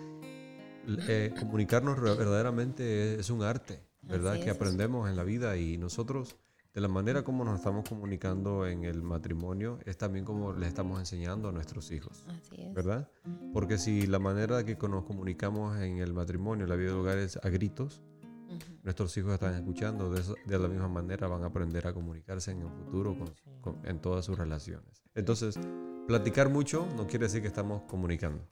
eh, 1.07 1.33
comunicarnos 1.39 2.01
verdaderamente 2.01 3.19
es 3.19 3.29
un 3.29 3.43
arte, 3.43 3.83
¿verdad? 4.01 4.39
Que 4.39 4.49
es. 4.49 4.55
aprendemos 4.55 5.09
en 5.09 5.15
la 5.15 5.23
vida 5.23 5.55
y 5.57 5.77
nosotros, 5.77 6.35
de 6.73 6.81
la 6.81 6.87
manera 6.87 7.23
como 7.23 7.43
nos 7.45 7.55
estamos 7.59 7.87
comunicando 7.87 8.65
en 8.65 8.83
el 8.83 9.03
matrimonio, 9.03 9.77
es 9.85 9.97
también 9.97 10.25
como 10.25 10.53
le 10.53 10.67
estamos 10.67 10.99
enseñando 10.99 11.49
a 11.49 11.51
nuestros 11.51 11.91
hijos. 11.91 12.25
Así 12.27 12.61
es. 12.61 12.73
¿verdad? 12.73 13.09
Porque 13.53 13.77
si 13.77 14.07
la 14.07 14.19
manera 14.19 14.63
que 14.65 14.75
nos 14.87 15.03
comunicamos 15.05 15.77
en 15.79 15.99
el 15.99 16.13
matrimonio, 16.13 16.63
en 16.65 16.69
la 16.69 16.75
vida 16.75 16.89
del 16.89 16.99
hogar 16.99 17.17
es 17.19 17.37
a 17.37 17.49
gritos, 17.49 18.01
nuestros 18.83 19.15
hijos 19.17 19.33
están 19.33 19.53
escuchando, 19.55 20.11
de, 20.11 20.21
eso- 20.21 20.35
de 20.45 20.59
la 20.59 20.67
misma 20.67 20.87
manera 20.87 21.27
van 21.27 21.43
a 21.43 21.47
aprender 21.47 21.87
a 21.87 21.93
comunicarse 21.93 22.51
en 22.51 22.61
el 22.61 22.69
futuro 22.69 23.17
con- 23.17 23.33
con- 23.61 23.85
en 23.87 23.99
todas 23.99 24.25
sus 24.25 24.37
relaciones. 24.37 25.03
Entonces, 25.15 25.57
platicar 26.07 26.49
mucho 26.49 26.87
no 26.95 27.07
quiere 27.07 27.25
decir 27.25 27.41
que 27.41 27.47
estamos 27.47 27.83
comunicando. 27.83 28.45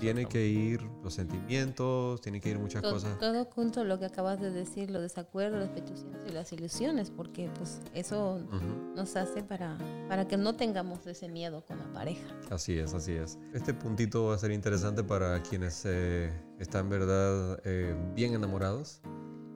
Tiene 0.00 0.26
que 0.26 0.46
ir 0.46 0.80
los 1.02 1.14
sentimientos, 1.14 2.20
tiene 2.20 2.40
que 2.40 2.50
ir 2.50 2.58
muchas 2.60 2.82
Todo, 2.82 2.92
cosas. 2.92 3.18
todo 3.18 3.44
junto 3.46 3.82
lo 3.82 3.98
que 3.98 4.04
acabas 4.04 4.40
de 4.40 4.52
decir, 4.52 4.90
los 4.92 5.02
desacuerdos, 5.02 5.58
las 5.58 5.70
peticiones 5.70 6.20
y 6.28 6.30
las 6.32 6.52
ilusiones, 6.52 7.10
porque 7.10 7.50
pues 7.56 7.80
eso 7.94 8.34
Ujú. 8.46 8.94
nos 8.94 9.16
hace 9.16 9.42
para, 9.42 9.76
para 10.08 10.28
que 10.28 10.36
no 10.36 10.54
tengamos 10.54 11.04
ese 11.08 11.28
miedo 11.28 11.64
con 11.66 11.78
la 11.78 11.92
pareja. 11.92 12.28
Así 12.50 12.78
es, 12.78 12.94
así 12.94 13.12
es. 13.14 13.38
Este 13.52 13.74
puntito 13.74 14.26
va 14.26 14.36
a 14.36 14.38
ser 14.38 14.52
interesante 14.52 15.02
para 15.02 15.42
quienes 15.42 15.82
eh, 15.84 16.30
están, 16.60 16.88
verdad, 16.88 17.60
eh, 17.64 17.96
bien 18.14 18.34
enamorados. 18.34 19.00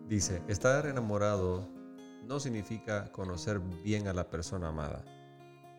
Dice, 0.08 0.42
estar 0.48 0.86
enamorado 0.86 1.68
no 2.26 2.40
significa 2.40 3.12
conocer 3.12 3.60
bien 3.84 4.08
a 4.08 4.12
la 4.12 4.28
persona 4.28 4.68
amada. 4.68 5.04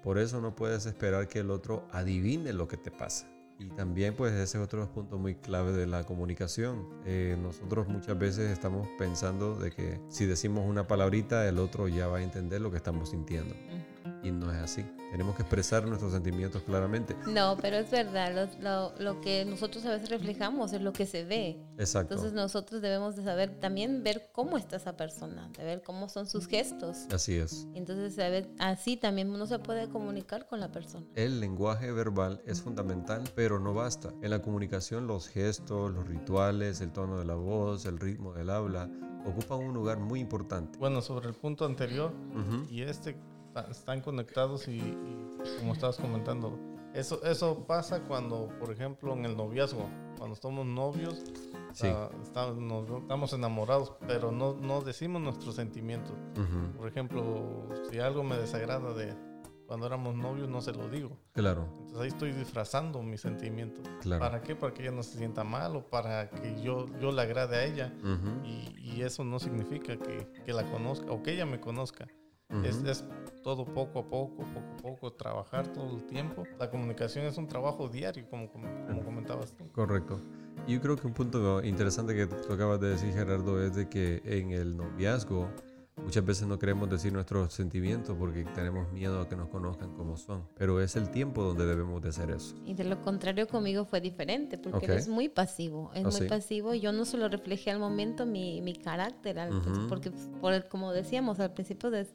Por 0.04 0.20
eso 0.20 0.42
no 0.42 0.54
puedes 0.54 0.86
esperar 0.86 1.28
que 1.28 1.40
el 1.40 1.50
otro 1.50 1.88
adivine 1.92 2.52
lo 2.54 2.68
que 2.68 2.78
te 2.78 2.92
pasa. 2.92 3.28
Y 3.60 3.70
también 3.70 4.16
pues 4.16 4.34
ese 4.34 4.58
es 4.58 4.64
otro 4.64 4.92
punto 4.92 5.18
muy 5.18 5.36
clave 5.36 5.72
de 5.72 5.88
la 5.88 6.04
comunicación. 6.04 6.86
Eh, 7.06 7.38
nosotros 7.42 7.88
muchas 7.88 8.18
veces 8.18 8.52
estamos 8.52 8.88
pensando 8.98 9.56
de 9.56 9.72
que 9.72 10.02
si 10.10 10.26
decimos 10.26 10.66
una 10.68 10.88
palabrita 10.88 11.48
el 11.48 11.60
otro 11.60 11.88
ya 11.88 12.08
va 12.08 12.18
a 12.18 12.24
entender 12.24 12.60
lo 12.60 12.72
que 12.72 12.78
estamos 12.78 13.12
sintiendo. 13.12 13.56
Y 14.24 14.32
no 14.32 14.52
es 14.52 14.58
así. 14.58 14.86
Tenemos 15.12 15.36
que 15.36 15.44
expresar 15.44 15.86
nuestros 15.86 16.14
sentimientos 16.14 16.64
claramente. 16.64 17.16
No, 17.28 17.58
pero 17.62 17.76
es 17.78 17.92
verdad, 17.92 18.34
lo, 18.34 18.64
lo, 18.64 18.98
lo, 18.98 19.22
que 19.22 19.46
nosotros 19.46 19.86
a 19.86 19.92
veces 19.92 20.10
reflejamos 20.10 20.74
es 20.74 20.82
lo 20.82 20.94
que 20.94 21.06
se 21.06 21.24
ve. 21.24 21.60
Exacto. 21.78 22.14
Entonces 22.14 22.34
nosotros 22.34 22.82
debemos 22.82 23.16
de 23.16 23.24
saber 23.24 23.60
también 23.60 24.02
ver 24.02 24.30
cómo 24.32 24.58
está 24.58 24.78
esa 24.78 24.98
persona, 24.98 25.52
de 25.58 25.64
ver 25.64 25.84
cómo 25.84 26.10
son 26.10 26.26
sus 26.26 26.48
gestos. 26.48 27.06
Así 27.12 27.36
es. 27.36 27.68
Entonces 27.76 28.16
saber, 28.16 28.50
así 28.58 28.98
también 28.98 29.30
uno 29.30 29.46
se 29.46 29.60
puede 29.60 29.88
comunicar 29.90 30.48
con 30.48 30.60
la 30.60 30.72
persona. 30.72 31.06
El 31.16 31.40
lenguaje 31.40 31.92
verbal 31.92 32.42
es 32.46 32.62
fundamental, 32.62 33.24
pero 33.36 33.60
no 33.60 33.74
basta. 33.74 34.14
En 34.22 34.30
la 34.30 34.42
comunicación 34.42 35.06
los 35.06 35.28
gestos, 35.28 35.92
los 35.92 36.08
rituales, 36.08 36.82
el 36.82 36.92
tono 36.92 37.20
de 37.20 37.26
la 37.26 37.36
voz, 37.36 37.86
el 37.86 38.00
ritmo 38.00 38.34
del 38.34 38.50
habla, 38.50 38.90
ocupan 39.26 39.60
un 39.60 39.74
lugar 39.74 40.00
muy 40.00 40.20
importante. 40.20 40.78
Bueno, 40.80 41.02
sobre 41.02 41.28
el 41.28 41.36
punto 41.36 41.66
anterior 41.66 42.14
y 42.70 42.82
este 42.82 43.16
están 43.70 44.02
conectados 44.02 44.68
y, 44.68 44.80
como 45.60 45.74
estabas 45.74 45.98
comentando, 45.98 46.58
eso, 46.94 47.24
eso 47.24 47.66
pasa 47.66 48.04
cuando, 48.04 48.50
por 48.60 48.72
ejemplo, 48.72 49.14
en 49.14 49.26
el 49.26 49.36
noviazgo, 49.36 49.90
cuando 50.18 50.36
somos 50.36 50.66
novios, 50.66 51.24
estamos, 51.72 52.12
estamos, 53.02 53.34
enamorados, 53.34 53.94
pero 54.08 54.32
no, 54.32 54.54
no 54.54 54.82
decimos 54.82 55.22
nuestros 55.22 55.56
sentimientos. 55.56 56.14
Por 56.78 56.88
ejemplo, 56.88 57.68
si 57.90 58.00
algo 58.00 58.24
me 58.24 58.38
desagrada 58.38 58.94
de 58.94 59.16
cuando 59.66 59.88
éramos 59.88 60.16
novios, 60.16 60.48
no 60.50 60.62
se 60.62 60.72
lo 60.72 60.88
digo. 60.88 61.18
Claro. 61.32 61.68
Entonces 61.74 62.02
ahí 62.02 62.08
estoy 62.10 62.32
disfrazando 62.32 63.02
mis 63.02 63.22
sentimientos. 63.22 63.84
¿Para 64.20 64.42
qué? 64.42 64.56
Para 64.56 64.74
que 64.74 64.84
ella 64.84 64.92
no 64.92 65.02
se 65.02 65.18
sienta 65.18 65.44
mal 65.44 65.76
o 65.76 65.90
para 65.90 66.30
que 66.30 66.62
yo, 66.62 66.86
yo 67.00 67.12
le 67.12 67.22
agrade 67.22 67.56
a 67.56 67.66
ella. 67.66 67.94
y, 68.44 68.76
y, 68.78 69.02
eso 69.02 69.24
no 69.24 69.40
significa 69.40 69.98
que, 69.98 70.28
que 70.46 70.54
la 70.54 70.70
conozca 70.70 71.12
o 71.12 71.24
que 71.24 71.34
ella 71.34 71.48
me 71.48 71.60
conozca 71.60 72.08
es, 72.64 73.06
todo 73.44 73.66
poco 73.66 74.00
a 74.00 74.10
poco, 74.10 74.38
poco 74.38 74.60
a 74.60 74.78
poco, 74.82 75.14
trabajar 75.14 75.68
todo 75.68 75.96
el 75.96 76.04
tiempo. 76.06 76.44
La 76.60 76.70
comunicación 76.70 77.26
es 77.26 77.38
un 77.38 77.48
trabajo 77.48 77.90
diario, 77.90 78.26
como, 78.30 78.50
como, 78.50 79.04
comentabas 79.04 79.54
tú. 79.54 79.70
Correcto. 79.72 80.20
Yo 80.68 80.80
creo 80.80 80.96
que 80.96 81.08
un 81.08 81.14
punto 81.14 81.62
interesante 81.64 82.16
que 82.16 82.26
tú 82.26 82.54
acabas 82.54 82.80
de 82.80 82.90
decir, 82.90 83.12
Gerardo, 83.14 83.62
es 83.62 83.76
de 83.76 83.90
que 83.90 84.22
en 84.24 84.52
el 84.52 84.78
noviazgo 84.78 85.50
muchas 85.98 86.26
veces 86.26 86.48
no 86.48 86.58
queremos 86.58 86.90
decir 86.90 87.12
nuestros 87.12 87.54
sentimientos 87.54 88.16
porque 88.18 88.46
tenemos 88.56 88.92
miedo 88.92 89.20
a 89.22 89.28
que 89.28 89.36
nos 89.36 89.50
conozcan 89.50 89.94
como 89.94 90.16
son. 90.16 90.48
Pero 90.56 90.82
es 90.82 90.96
el 90.96 91.10
tiempo 91.10 91.44
donde 91.44 91.66
debemos 91.66 92.02
de 92.02 92.10
hacer 92.10 92.32
eso. 92.32 92.56
Y 92.66 92.74
de 92.74 92.86
lo 92.86 93.02
contrario 93.02 93.48
conmigo 93.48 93.86
fue 93.86 94.00
diferente 94.00 94.58
porque 94.58 94.96
es 94.96 95.08
muy 95.08 95.28
pasivo. 95.28 95.92
Es 95.94 96.06
oh, 96.06 96.18
muy 96.18 96.30
pasivo. 96.30 96.74
Yo 96.74 96.94
no 96.94 97.04
solo 97.04 97.28
reflejé 97.28 97.72
al 97.72 97.80
momento 97.80 98.26
mi, 98.26 98.62
mi 98.62 98.74
carácter, 98.74 99.38
porque 99.90 100.12
por 100.40 100.68
como 100.70 100.94
decíamos 100.94 101.40
al 101.40 101.54
principio 101.54 101.92
de 101.92 102.08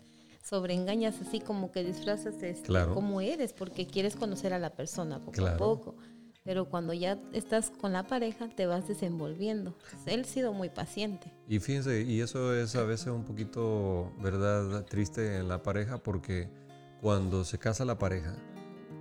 sobreengañas 0.49 1.21
así 1.21 1.41
como 1.41 1.71
que 1.71 1.85
disfrazas 1.85 2.43
este, 2.43 2.67
claro. 2.67 2.95
cómo 2.95 3.21
eres 3.21 3.53
porque 3.53 3.87
quieres 3.87 4.17
conocer 4.17 4.53
a 4.53 4.59
la 4.59 4.71
persona 4.71 5.25
poco 5.25 5.47
a 5.47 5.57
poco. 5.57 5.97
Pero 6.45 6.71
cuando 6.71 6.95
ya 6.95 7.19
estás 7.35 7.71
con 7.71 7.93
la 7.93 8.07
pareja 8.07 8.49
te 8.49 8.65
vas 8.65 8.89
desenvolviendo. 8.89 9.77
Él 10.07 10.23
ha 10.23 10.25
sido 10.25 10.55
muy 10.55 10.71
paciente. 10.71 11.31
Y 11.47 11.59
fíjense, 11.59 12.03
y 12.03 12.21
eso 12.21 12.55
es 12.55 12.75
a 12.75 12.85
veces 12.85 13.09
un 13.09 13.25
poquito, 13.25 14.13
¿verdad?, 14.19 14.87
triste 14.87 15.37
en 15.37 15.49
la 15.49 15.63
pareja 15.63 15.99
porque 15.99 16.49
cuando 17.03 17.45
se 17.45 17.59
casa 17.59 17.85
la 17.85 17.99
pareja 17.99 18.35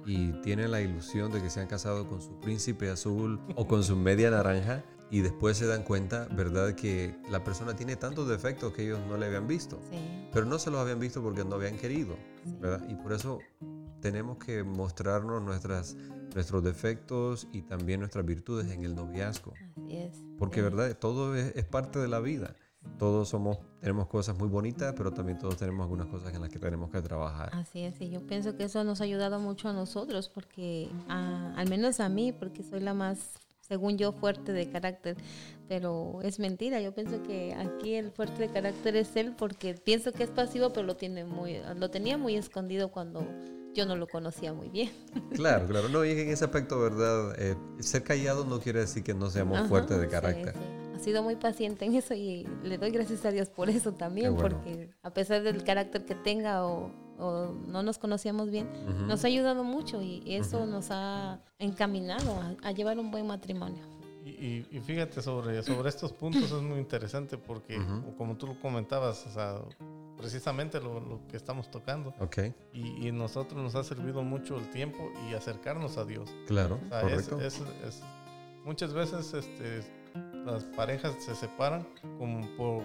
y 0.06 0.34
tiene 0.42 0.68
la 0.68 0.82
ilusión 0.82 1.32
de 1.32 1.42
que 1.42 1.50
se 1.50 1.62
han 1.62 1.68
casado 1.68 2.08
con 2.10 2.22
su 2.22 2.38
príncipe 2.40 2.90
azul 2.90 3.40
o 3.56 3.66
con 3.66 3.84
su 3.84 3.96
media 3.96 4.30
naranja, 4.30 4.84
y 5.10 5.22
después 5.22 5.58
se 5.58 5.66
dan 5.66 5.84
cuenta, 5.84 6.28
¿verdad?, 6.32 6.76
que 6.76 7.16
la 7.30 7.44
persona 7.44 7.76
tiene 7.76 7.96
tantos 7.96 8.28
defectos 8.28 8.74
que 8.74 8.84
ellos 8.84 9.00
no 9.08 9.18
le 9.18 9.28
habían 9.28 9.48
visto. 9.48 9.80
Pero 10.34 10.46
no 10.46 10.60
se 10.60 10.70
los 10.70 10.80
habían 10.80 11.00
visto 11.00 11.22
porque 11.22 11.46
no 11.46 11.56
habían 11.56 11.78
querido, 11.78 12.18
¿verdad? 12.60 12.86
Y 12.90 12.96
por 12.96 13.14
eso 13.14 13.40
tenemos 14.02 14.38
que 14.38 14.64
mostrarnos 14.64 15.42
nuestras, 15.42 15.96
nuestros 16.36 16.64
defectos 16.64 17.48
y 17.54 17.62
también 17.62 18.02
nuestras 18.02 18.26
virtudes 18.26 18.72
en 18.72 18.84
el 18.84 18.96
noviazgo. 18.96 19.54
Así 19.72 19.96
es. 19.96 20.24
Porque, 20.38 20.62
¿verdad?, 20.62 20.96
todo 20.98 21.36
es, 21.36 21.56
es, 21.56 21.66
parte 21.66 22.00
de 22.00 22.08
la 22.08 22.20
vida. 22.20 22.56
Todos 22.98 23.30
somos, 23.30 23.60
tenemos 23.80 24.08
cosas 24.08 24.38
muy 24.38 24.48
bonitas, 24.48 24.94
pero 24.96 25.12
también 25.12 25.38
todos 25.38 25.58
tenemos 25.58 25.84
algunas 25.84 26.08
cosas 26.08 26.34
en 26.34 26.42
las 26.42 26.50
que 26.50 26.60
tenemos 26.60 26.90
que 26.90 27.02
trabajar. 27.02 27.50
Así 27.54 27.82
es, 27.82 28.00
y 28.02 28.10
yo 28.10 28.26
pienso 28.26 28.56
que 28.56 28.66
eso 28.66 28.84
nos 28.84 29.02
ha 29.02 29.06
ayudado 29.06 29.40
mucho 29.40 29.70
a 29.70 29.74
nosotros, 29.74 30.30
porque 30.30 30.90
al 31.08 31.70
menos 31.70 32.00
a 32.00 32.10
mí, 32.10 32.32
porque 32.32 32.64
soy 32.64 32.80
la 32.80 32.94
más 32.94 33.40
según 33.68 33.98
yo, 33.98 34.12
fuerte 34.12 34.54
de 34.54 34.70
carácter. 34.70 35.18
Pero 35.68 36.20
es 36.24 36.40
mentira, 36.40 36.80
yo 36.82 36.94
pienso 36.94 37.22
que 37.24 37.54
aquí 37.54 37.96
el 37.96 38.12
fuerte 38.12 38.42
de 38.44 38.50
carácter 38.50 38.96
es 38.96 39.16
él 39.16 39.34
porque 39.38 39.74
pienso 39.74 40.12
que 40.12 40.24
es 40.24 40.30
pasivo, 40.30 40.72
pero 40.72 40.86
lo, 40.86 40.96
tiene 40.96 41.26
muy, 41.26 41.60
lo 41.76 41.90
tenía 41.90 42.18
muy 42.18 42.36
escondido 42.36 42.90
cuando 42.90 43.28
yo 43.74 43.86
no 43.86 43.96
lo 43.96 44.08
conocía 44.08 44.54
muy 44.54 44.70
bien. 44.70 44.92
Claro, 45.34 45.68
claro. 45.68 45.90
No, 45.90 46.04
y 46.04 46.12
en 46.12 46.30
ese 46.30 46.46
aspecto, 46.46 46.80
¿verdad? 46.80 47.36
Eh, 47.38 47.56
ser 47.80 48.04
callado 48.04 48.44
no 48.44 48.60
quiere 48.60 48.80
decir 48.80 49.04
que 49.04 49.14
no 49.14 49.30
seamos 49.30 49.68
fuertes 49.68 50.00
de 50.00 50.08
carácter. 50.08 50.56
Ha 50.96 51.00
sido 51.00 51.22
muy 51.22 51.36
paciente 51.36 51.86
en 51.86 51.94
eso 51.94 52.16
y 52.16 52.48
le 52.64 52.80
doy 52.80 52.90
gracias 52.90 53.24
a 53.26 53.32
Dios 53.32 53.50
por 53.50 53.70
eso 53.70 53.94
también, 53.94 54.36
porque 54.36 54.90
a 55.04 55.14
pesar 55.14 55.44
del 55.44 55.64
carácter 55.64 56.06
que 56.06 56.16
tenga 56.16 56.66
o 56.66 56.92
o 57.20 57.54
no 57.68 57.84
nos 57.84 57.98
conocíamos 57.98 58.50
bien, 58.50 58.70
nos 59.08 59.24
ha 59.24 59.28
ayudado 59.28 59.64
mucho 59.64 60.02
y 60.02 60.24
eso 60.28 60.66
nos 60.66 60.88
ha 60.92 61.40
encaminado 61.60 62.40
a, 62.64 62.72
llevar 62.72 63.00
un 63.00 63.12
buen 63.12 63.28
matrimonio. 63.28 63.84
Y, 64.26 64.62
fíjate, 64.82 65.22
sobre, 65.22 65.64
sobre 65.64 65.90
estos 65.90 66.12
puntos 66.12 66.44
es 66.44 66.62
muy 66.62 66.80
interesante 66.80 67.38
porque, 67.38 67.80
como 68.18 68.36
tú 68.36 68.48
lo 68.48 68.60
comentabas, 68.60 69.26
o 69.26 69.32
sea, 69.32 69.62
precisamente 70.18 70.82
lo, 70.82 71.22
que 71.30 71.38
estamos 71.38 71.72
tocando. 71.72 72.14
Okay. 72.20 72.54
Y, 72.74 73.08
y 73.08 73.12
nosotros 73.12 73.62
nos 73.62 73.76
ha 73.76 73.84
servido 73.84 74.24
mucho 74.24 74.58
el 74.58 74.70
tiempo 74.70 75.12
y 75.30 75.34
acercarnos 75.34 75.98
a 75.98 76.06
Dios. 76.06 76.30
Claro, 76.48 76.80
correcto. 76.90 77.40
muchas 78.66 78.94
veces 78.94 79.34
este, 79.34 79.82
las 80.46 80.64
parejas 80.64 81.16
se 81.24 81.36
separan 81.36 81.88
como 82.18 82.42
por, 82.58 82.84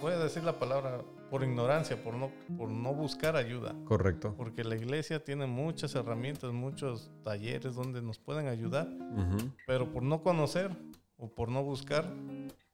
voy 0.00 0.12
a 0.12 0.18
decir 0.18 0.44
la 0.44 0.58
palabra, 0.58 1.02
por 1.30 1.42
ignorancia, 1.42 2.02
por 2.02 2.14
no, 2.14 2.30
por 2.56 2.68
no 2.68 2.94
buscar 2.94 3.36
ayuda. 3.36 3.74
Correcto. 3.84 4.34
Porque 4.36 4.64
la 4.64 4.76
iglesia 4.76 5.22
tiene 5.22 5.46
muchas 5.46 5.94
herramientas, 5.94 6.52
muchos 6.52 7.10
talleres 7.24 7.74
donde 7.74 8.02
nos 8.02 8.18
pueden 8.18 8.46
ayudar, 8.48 8.88
pero 9.66 9.90
por 9.92 10.02
no 10.02 10.22
conocer 10.22 10.70
o 11.18 11.28
por 11.28 11.48
no 11.48 11.62
buscar, 11.62 12.04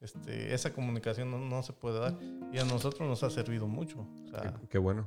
este, 0.01 0.53
esa 0.53 0.73
comunicación 0.73 1.49
no, 1.49 1.63
se 1.63 1.73
puede 1.73 2.01
dar. 2.01 2.19
Y 2.53 2.59
a 2.59 2.65
nosotros 2.65 3.09
nos 3.09 3.23
ha 3.23 3.31
servido 3.31 3.67
mucho. 3.67 4.07
qué, 4.69 4.79
bueno. 4.79 5.07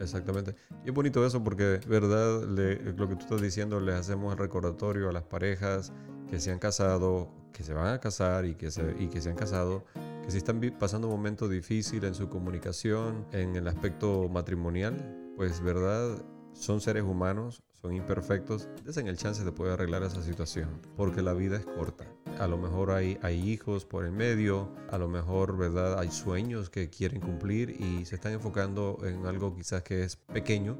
Exactamente. 0.00 0.56
Y 0.84 0.88
es 0.88 0.94
bonito 0.94 1.24
eso 1.24 1.42
porque, 1.42 1.80
verdad, 1.86 2.42
lo 2.42 3.08
que 3.08 3.16
tú 3.16 3.22
estás 3.22 3.40
diciendo, 3.40 3.80
le 3.80 3.94
hacemos 3.94 4.32
el 4.32 4.38
recordatorio 4.38 5.08
a 5.08 5.12
las 5.12 5.22
parejas 5.22 5.92
que 6.28 6.40
se 6.40 6.50
han 6.50 6.58
casado, 6.58 7.30
que 7.52 7.62
se 7.62 7.72
van 7.72 7.86
a 7.86 8.00
casar 8.00 8.44
y 8.44 8.54
que 8.54 8.70
se, 8.70 8.96
y 8.98 9.06
que 9.06 9.20
se 9.20 9.30
han 9.30 9.36
casado, 9.36 9.84
que 10.24 10.30
si 10.30 10.38
están 10.38 10.60
pasando 10.78 11.08
un 11.08 11.14
momento 11.14 11.48
difícil 11.48 12.04
en 12.04 12.14
su 12.14 12.28
comunicación, 12.28 13.26
en 13.32 13.56
el 13.56 13.68
aspecto 13.68 14.28
matrimonial, 14.28 14.94
pues 15.36 15.60
verdad, 15.60 16.24
son 16.54 16.80
seres 16.80 17.02
humanos, 17.02 17.62
son 17.82 17.92
imperfectos, 17.92 18.68
desen 18.84 19.08
el 19.08 19.18
chance 19.18 19.44
de 19.44 19.52
poder 19.52 19.74
arreglar 19.74 20.02
esa 20.02 20.22
situación, 20.22 20.80
porque 20.96 21.20
la 21.20 21.34
vida 21.34 21.58
es 21.58 21.66
corta. 21.66 22.06
A 22.38 22.46
lo 22.46 22.56
mejor 22.56 22.90
hay, 22.90 23.18
hay 23.20 23.38
hijos 23.50 23.84
por 23.84 24.06
el 24.06 24.12
medio, 24.12 24.72
a 24.90 24.96
lo 24.96 25.08
mejor, 25.08 25.58
¿verdad? 25.58 25.98
Hay 25.98 26.10
sueños 26.10 26.70
que 26.70 26.88
quieren 26.88 27.20
cumplir 27.20 27.70
y 27.78 28.06
se 28.06 28.14
están 28.14 28.32
enfocando 28.32 28.98
en 29.04 29.26
algo 29.26 29.54
quizás 29.54 29.82
que 29.82 30.04
es 30.04 30.16
pequeño. 30.16 30.78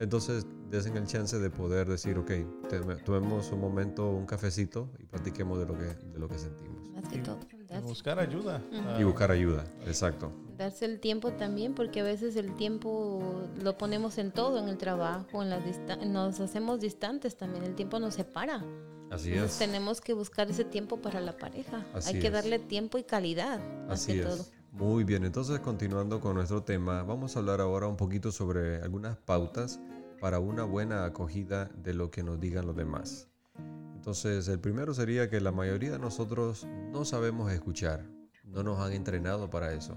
Entonces, 0.00 0.46
desen 0.68 0.96
el 0.96 1.06
chance 1.06 1.38
de 1.38 1.50
poder 1.50 1.88
decir, 1.88 2.18
ok, 2.18 2.32
tomemos 3.04 3.52
un 3.52 3.60
momento, 3.60 4.10
un 4.10 4.26
cafecito 4.26 4.90
y 4.98 5.04
platiquemos 5.04 5.58
de 5.60 5.66
lo 5.66 5.78
que, 5.78 5.84
de 5.84 6.18
lo 6.18 6.28
que 6.28 6.38
sentimos. 6.38 6.90
Más 6.90 7.08
que 7.08 7.18
todo 7.18 7.38
y 7.80 7.88
buscar 7.88 8.18
ayuda. 8.18 8.62
Y 8.98 9.04
buscar 9.04 9.30
ayuda, 9.30 9.64
exacto. 9.86 10.32
Darse 10.56 10.84
el 10.84 11.00
tiempo 11.00 11.32
también, 11.32 11.74
porque 11.74 12.00
a 12.00 12.04
veces 12.04 12.36
el 12.36 12.54
tiempo 12.54 13.48
lo 13.62 13.78
ponemos 13.78 14.18
en 14.18 14.30
todo, 14.30 14.58
en 14.58 14.68
el 14.68 14.76
trabajo, 14.76 15.42
en 15.42 15.50
las 15.50 15.62
nos 16.06 16.40
hacemos 16.40 16.80
distantes 16.80 17.36
también, 17.36 17.64
el 17.64 17.74
tiempo 17.74 17.98
nos 17.98 18.14
separa. 18.14 18.62
Así 19.10 19.32
es. 19.32 19.58
Tenemos 19.58 20.00
que 20.00 20.12
buscar 20.12 20.50
ese 20.50 20.64
tiempo 20.64 20.98
para 20.98 21.20
la 21.20 21.36
pareja. 21.36 21.84
Hay 22.06 22.20
que 22.20 22.30
darle 22.30 22.58
tiempo 22.58 22.96
y 22.98 23.02
calidad. 23.02 23.60
Así 23.88 24.20
es. 24.20 24.52
Muy 24.72 25.02
bien, 25.02 25.24
entonces 25.24 25.58
continuando 25.58 26.20
con 26.20 26.36
nuestro 26.36 26.62
tema, 26.62 27.02
vamos 27.02 27.34
a 27.34 27.40
hablar 27.40 27.60
ahora 27.60 27.88
un 27.88 27.96
poquito 27.96 28.30
sobre 28.30 28.80
algunas 28.82 29.16
pautas 29.16 29.80
para 30.20 30.38
una 30.38 30.62
buena 30.64 31.04
acogida 31.04 31.70
de 31.82 31.92
lo 31.92 32.10
que 32.12 32.22
nos 32.22 32.38
digan 32.38 32.66
los 32.66 32.76
demás. 32.76 33.29
Entonces, 34.00 34.48
el 34.48 34.58
primero 34.58 34.94
sería 34.94 35.28
que 35.28 35.42
la 35.42 35.52
mayoría 35.52 35.90
de 35.90 35.98
nosotros 35.98 36.66
no 36.90 37.04
sabemos 37.04 37.52
escuchar, 37.52 38.08
no 38.44 38.62
nos 38.62 38.80
han 38.80 38.94
entrenado 38.94 39.50
para 39.50 39.74
eso. 39.74 39.94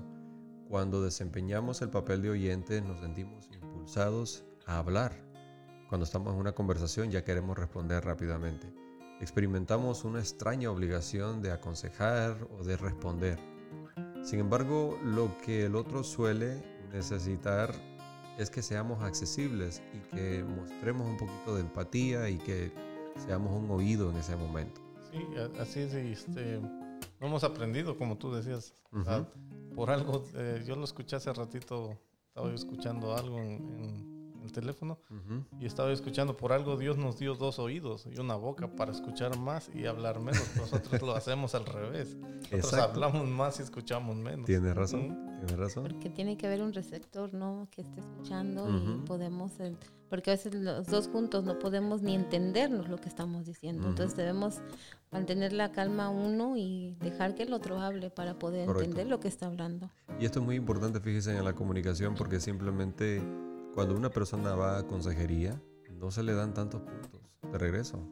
Cuando 0.67 1.01
desempeñamos 1.01 1.81
el 1.81 1.89
papel 1.89 2.21
de 2.21 2.31
oyente 2.31 2.81
nos 2.81 2.99
sentimos 2.99 3.47
impulsados 3.53 4.43
a 4.65 4.79
hablar. 4.79 5.13
Cuando 5.87 6.03
estamos 6.03 6.33
en 6.33 6.41
una 6.41 6.51
conversación 6.51 7.11
ya 7.11 7.23
queremos 7.23 7.57
responder 7.57 8.03
rápidamente. 8.03 8.73
Experimentamos 9.21 10.03
una 10.03 10.19
extraña 10.19 10.69
obligación 10.69 11.41
de 11.41 11.53
aconsejar 11.53 12.45
o 12.59 12.65
de 12.65 12.75
responder. 12.75 13.39
Sin 14.21 14.39
embargo, 14.39 14.99
lo 15.01 15.37
que 15.37 15.67
el 15.67 15.77
otro 15.77 16.03
suele 16.03 16.61
necesitar 16.91 17.73
es 18.37 18.49
que 18.49 18.63
seamos 18.63 19.01
accesibles 19.01 19.81
y 19.93 19.99
que 20.13 20.43
mostremos 20.43 21.07
un 21.07 21.15
poquito 21.15 21.55
de 21.55 21.61
empatía 21.61 22.29
y 22.29 22.37
que 22.39 22.92
seamos 23.17 23.51
un 23.51 23.69
oído 23.71 24.09
en 24.09 24.17
ese 24.17 24.35
momento. 24.35 24.81
Sí, 25.11 25.19
así 25.59 25.81
es. 25.81 25.93
Este, 25.93 26.59
lo 27.19 27.27
hemos 27.27 27.43
aprendido, 27.43 27.97
como 27.97 28.17
tú 28.17 28.33
decías. 28.33 28.73
por 29.75 29.91
algo, 29.91 30.23
eh, 30.35 30.63
yo 30.65 30.75
lo 30.75 30.83
escuché 30.83 31.15
hace 31.15 31.31
ratito, 31.33 31.97
estaba 32.27 32.53
escuchando 32.53 33.15
algo 33.15 33.37
en 33.39 34.13
el 34.43 34.51
teléfono 34.51 34.99
y 35.59 35.65
estaba 35.65 35.91
escuchando, 35.91 36.35
por 36.35 36.51
algo 36.51 36.75
Dios 36.77 36.97
nos 36.97 37.17
dio 37.17 37.35
dos 37.35 37.59
oídos 37.59 38.07
y 38.11 38.19
una 38.19 38.35
boca 38.35 38.67
para 38.75 38.91
escuchar 38.91 39.37
más 39.37 39.69
y 39.73 39.85
hablar 39.85 40.19
menos. 40.19 40.43
Nosotros 40.57 41.01
lo 41.01 41.15
hacemos 41.15 41.55
al 41.55 41.65
revés. 41.65 42.17
Nosotros 42.51 42.73
hablamos 42.73 43.27
más 43.27 43.59
y 43.59 43.63
escuchamos 43.63 44.15
menos. 44.15 44.45
Tienes 44.45 44.75
razón, 44.75 45.37
tienes 45.37 45.57
razón. 45.57 45.83
Porque 45.83 46.09
tiene 46.09 46.37
que 46.37 46.47
haber 46.47 46.61
un 46.61 46.73
receptor, 46.73 47.33
¿no? 47.33 47.67
Que 47.71 47.81
esté 47.81 48.01
escuchando 48.01 48.69
y 48.69 49.05
podemos... 49.05 49.53
porque 50.13 50.29
a 50.29 50.35
veces 50.35 50.53
los 50.53 50.85
dos 50.85 51.07
juntos 51.07 51.43
no 51.43 51.57
podemos 51.57 52.03
ni 52.03 52.13
entendernos 52.13 52.87
lo 52.87 52.97
que 52.97 53.09
estamos 53.09 53.47
diciendo. 53.47 53.87
Entonces 53.87 54.15
debemos 54.15 54.61
mantener 55.09 55.53
la 55.53 55.71
calma 55.71 56.11
uno 56.11 56.55
y 56.55 56.95
dejar 56.99 57.33
que 57.33 57.41
el 57.41 57.51
otro 57.51 57.79
hable 57.79 58.11
para 58.11 58.37
poder 58.37 58.69
entender 58.69 59.07
lo 59.07 59.19
que 59.19 59.27
está 59.27 59.47
hablando. 59.47 59.89
Y 60.19 60.25
esto 60.25 60.37
es 60.37 60.45
muy 60.45 60.55
importante, 60.55 60.99
fíjense, 60.99 61.35
en 61.35 61.43
la 61.43 61.55
comunicación 61.55 62.13
porque 62.13 62.39
simplemente 62.39 63.23
cuando 63.73 63.95
una 63.95 64.11
persona 64.11 64.53
va 64.53 64.77
a 64.77 64.83
consejería, 64.85 65.59
no 65.89 66.11
se 66.11 66.21
le 66.21 66.35
dan 66.35 66.53
tantos 66.53 66.81
puntos 66.83 67.19
de 67.51 67.57
regreso. 67.57 68.07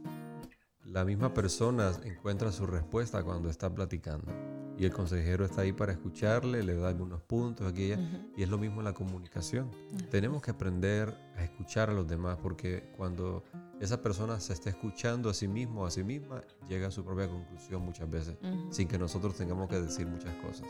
La 0.83 1.05
misma 1.05 1.35
persona 1.35 1.91
encuentra 2.03 2.51
su 2.51 2.65
respuesta 2.65 3.21
cuando 3.21 3.47
está 3.47 3.71
platicando. 3.71 4.60
Y 4.77 4.85
el 4.85 4.91
consejero 4.91 5.45
está 5.45 5.61
ahí 5.61 5.73
para 5.73 5.91
escucharle, 5.91 6.63
le 6.63 6.75
da 6.75 6.89
algunos 6.89 7.21
puntos 7.21 7.67
aquí 7.67 7.93
y 8.35 8.43
es 8.43 8.49
lo 8.49 8.57
mismo 8.57 8.79
en 8.79 8.85
la 8.85 8.93
comunicación. 8.93 9.69
Tenemos 10.09 10.41
que 10.41 10.51
aprender 10.51 11.13
a 11.37 11.43
escuchar 11.43 11.89
a 11.89 11.93
los 11.93 12.07
demás 12.07 12.37
porque 12.41 12.91
cuando 12.97 13.43
esa 13.81 14.01
persona 14.01 14.39
se 14.39 14.53
está 14.53 14.69
escuchando 14.69 15.29
a 15.29 15.33
sí 15.33 15.47
mismo, 15.47 15.85
a 15.85 15.91
sí 15.91 16.03
misma, 16.03 16.41
llega 16.69 16.87
a 16.87 16.91
su 16.91 17.03
propia 17.03 17.27
conclusión 17.27 17.81
muchas 17.81 18.09
veces, 18.09 18.37
sin 18.69 18.87
que 18.87 18.99
nosotros 18.99 19.35
tengamos 19.35 19.67
que 19.69 19.81
decir 19.81 20.05
muchas 20.05 20.33
cosas. 20.35 20.67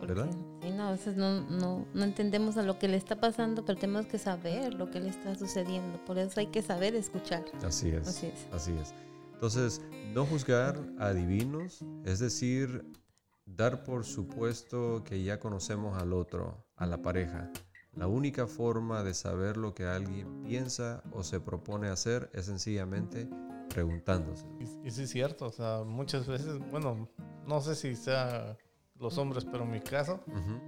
¿Verdad? 0.00 0.30
Sí, 0.62 0.70
no, 0.70 0.84
a 0.84 0.90
veces 0.92 1.16
no, 1.16 1.40
no, 1.42 1.86
no, 1.92 2.04
entendemos 2.04 2.56
a 2.56 2.62
lo 2.62 2.78
que 2.78 2.86
le 2.86 2.96
está 2.96 3.16
pasando, 3.16 3.64
pero 3.64 3.78
tenemos 3.78 4.06
que 4.06 4.18
saber 4.18 4.74
lo 4.74 4.90
que 4.90 5.00
le 5.00 5.08
está 5.08 5.34
sucediendo. 5.34 6.04
Por 6.04 6.18
eso 6.18 6.38
hay 6.38 6.46
que 6.46 6.62
saber 6.62 6.94
escuchar. 6.94 7.44
Así 7.64 7.90
es. 7.90 8.06
Así 8.06 8.26
es. 8.26 8.46
Así 8.52 8.72
es. 8.80 8.94
Entonces, 9.34 9.82
no 10.14 10.24
juzgar 10.24 10.78
a 10.98 11.12
divinos, 11.12 11.84
es 12.04 12.20
decir, 12.20 12.84
dar 13.46 13.84
por 13.84 14.04
supuesto 14.04 15.02
que 15.04 15.22
ya 15.22 15.38
conocemos 15.40 16.00
al 16.00 16.12
otro, 16.12 16.66
a 16.76 16.86
la 16.86 17.00
pareja. 17.00 17.50
La 17.94 18.06
única 18.06 18.46
forma 18.46 19.02
de 19.02 19.14
saber 19.14 19.56
lo 19.56 19.74
que 19.74 19.86
alguien 19.86 20.42
piensa 20.42 21.02
o 21.12 21.22
se 21.22 21.40
propone 21.40 21.88
hacer 21.88 22.28
es 22.34 22.44
sencillamente 22.44 23.26
preguntándose. 23.70 24.46
Y, 24.60 24.90
sí 24.90 25.02
es 25.02 25.10
cierto, 25.10 25.46
o 25.46 25.52
sea, 25.52 25.82
muchas 25.84 26.26
veces, 26.26 26.58
bueno, 26.70 27.08
no 27.46 27.60
sé 27.62 27.74
si 27.74 27.96
sea 27.96 28.58
los 28.98 29.16
hombres, 29.16 29.44
pero 29.44 29.64
en 29.64 29.70
mi 29.70 29.80
caso, 29.80 30.20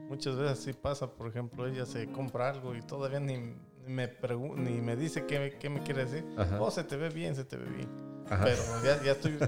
muchas 0.08 0.36
veces 0.36 0.58
sí 0.60 0.72
pasa, 0.72 1.12
por 1.14 1.28
ejemplo, 1.28 1.66
ella 1.66 1.84
se 1.84 2.10
compra 2.10 2.48
algo 2.48 2.74
y 2.74 2.80
todavía 2.82 3.20
ni 3.20 3.56
me, 3.88 4.10
ni 4.56 4.80
me 4.80 4.96
dice 4.96 5.26
qué, 5.26 5.56
qué 5.58 5.68
me 5.68 5.82
quiere 5.82 6.04
decir. 6.04 6.24
o 6.36 6.64
Oh, 6.64 6.70
se 6.70 6.84
te 6.84 6.96
ve 6.96 7.08
bien, 7.08 7.34
se 7.34 7.44
te 7.44 7.56
ve 7.56 7.68
bien. 7.68 8.08
Pero 8.28 8.62
ya, 8.84 9.02
ya, 9.02 9.12
estoy 9.12 9.38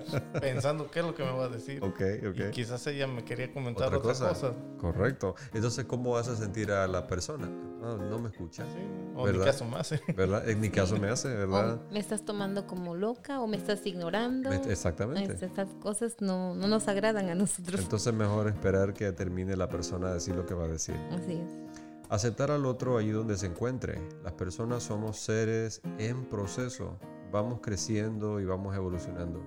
pensando 0.41 0.91
qué 0.91 1.01
es 1.01 1.07
lo 1.07 1.15
que 1.15 1.23
me 1.23 1.33
va 1.33 1.45
a 1.45 1.49
decir. 1.49 1.83
Ok, 1.83 2.01
ok. 2.29 2.37
Y 2.49 2.51
quizás 2.51 2.87
ella 2.87 3.07
me 3.07 3.25
quería 3.25 3.53
comentar 3.53 3.95
otra, 3.95 4.01
cosa? 4.01 4.55
Correcto. 4.79 5.35
Entonces, 5.53 5.85
¿cómo 5.85 6.13
vas 6.13 6.29
a 6.29 6.37
sentir 6.37 6.71
a 6.73 6.87
la 6.87 7.07
persona? 7.07 7.49
no 7.49 8.19
me 8.19 8.29
escucha. 8.29 8.65
Sí, 8.65 8.79
o 9.17 9.27
en 9.27 9.39
mi 9.39 9.45
caso 9.45 9.65
me 9.65 9.77
hace. 9.77 10.01
¿Verdad? 10.15 10.49
En 10.49 10.61
mi 10.61 10.69
caso 10.69 10.99
me 10.99 11.09
hace, 11.09 11.29
¿verdad? 11.29 11.81
me 11.91 11.99
estás 11.99 12.25
tomando 12.25 12.67
como 12.67 12.95
loca 12.95 13.41
o 13.41 13.47
me 13.47 13.57
estás 13.57 13.85
ignorando. 13.87 14.51
Exactamente. 14.53 15.45
Estas 15.45 15.69
cosas 15.81 16.17
no, 16.21 16.55
no 16.55 16.69
nos 16.69 16.89
agradan 16.89 17.29
a 17.31 17.35
nosotros. 17.35 17.81
Entonces, 17.81 18.13
mejor 18.13 18.49
esperar 18.49 18.93
que 18.93 19.11
termine 19.13 19.57
la 19.57 19.69
persona 19.69 20.09
a 20.09 20.15
decir 20.15 20.35
lo 20.35 20.47
que 20.47 20.55
va 20.55 20.65
a 20.65 20.69
decir. 20.69 20.95
Así 21.11 21.33
es. 21.33 21.70
Aceptar 22.11 22.51
al 22.51 22.67
otro 22.67 22.99
allí 22.99 23.11
donde 23.11 23.37
se 23.39 23.47
encuentre. 23.47 24.07
Las 24.23 24.35
personas 24.35 24.83
somos 24.83 25.17
seres 25.17 25.81
en 25.99 26.27
proceso 26.27 26.99
vamos 27.31 27.61
creciendo 27.61 28.41
y 28.41 28.45
vamos 28.45 28.75
evolucionando. 28.75 29.43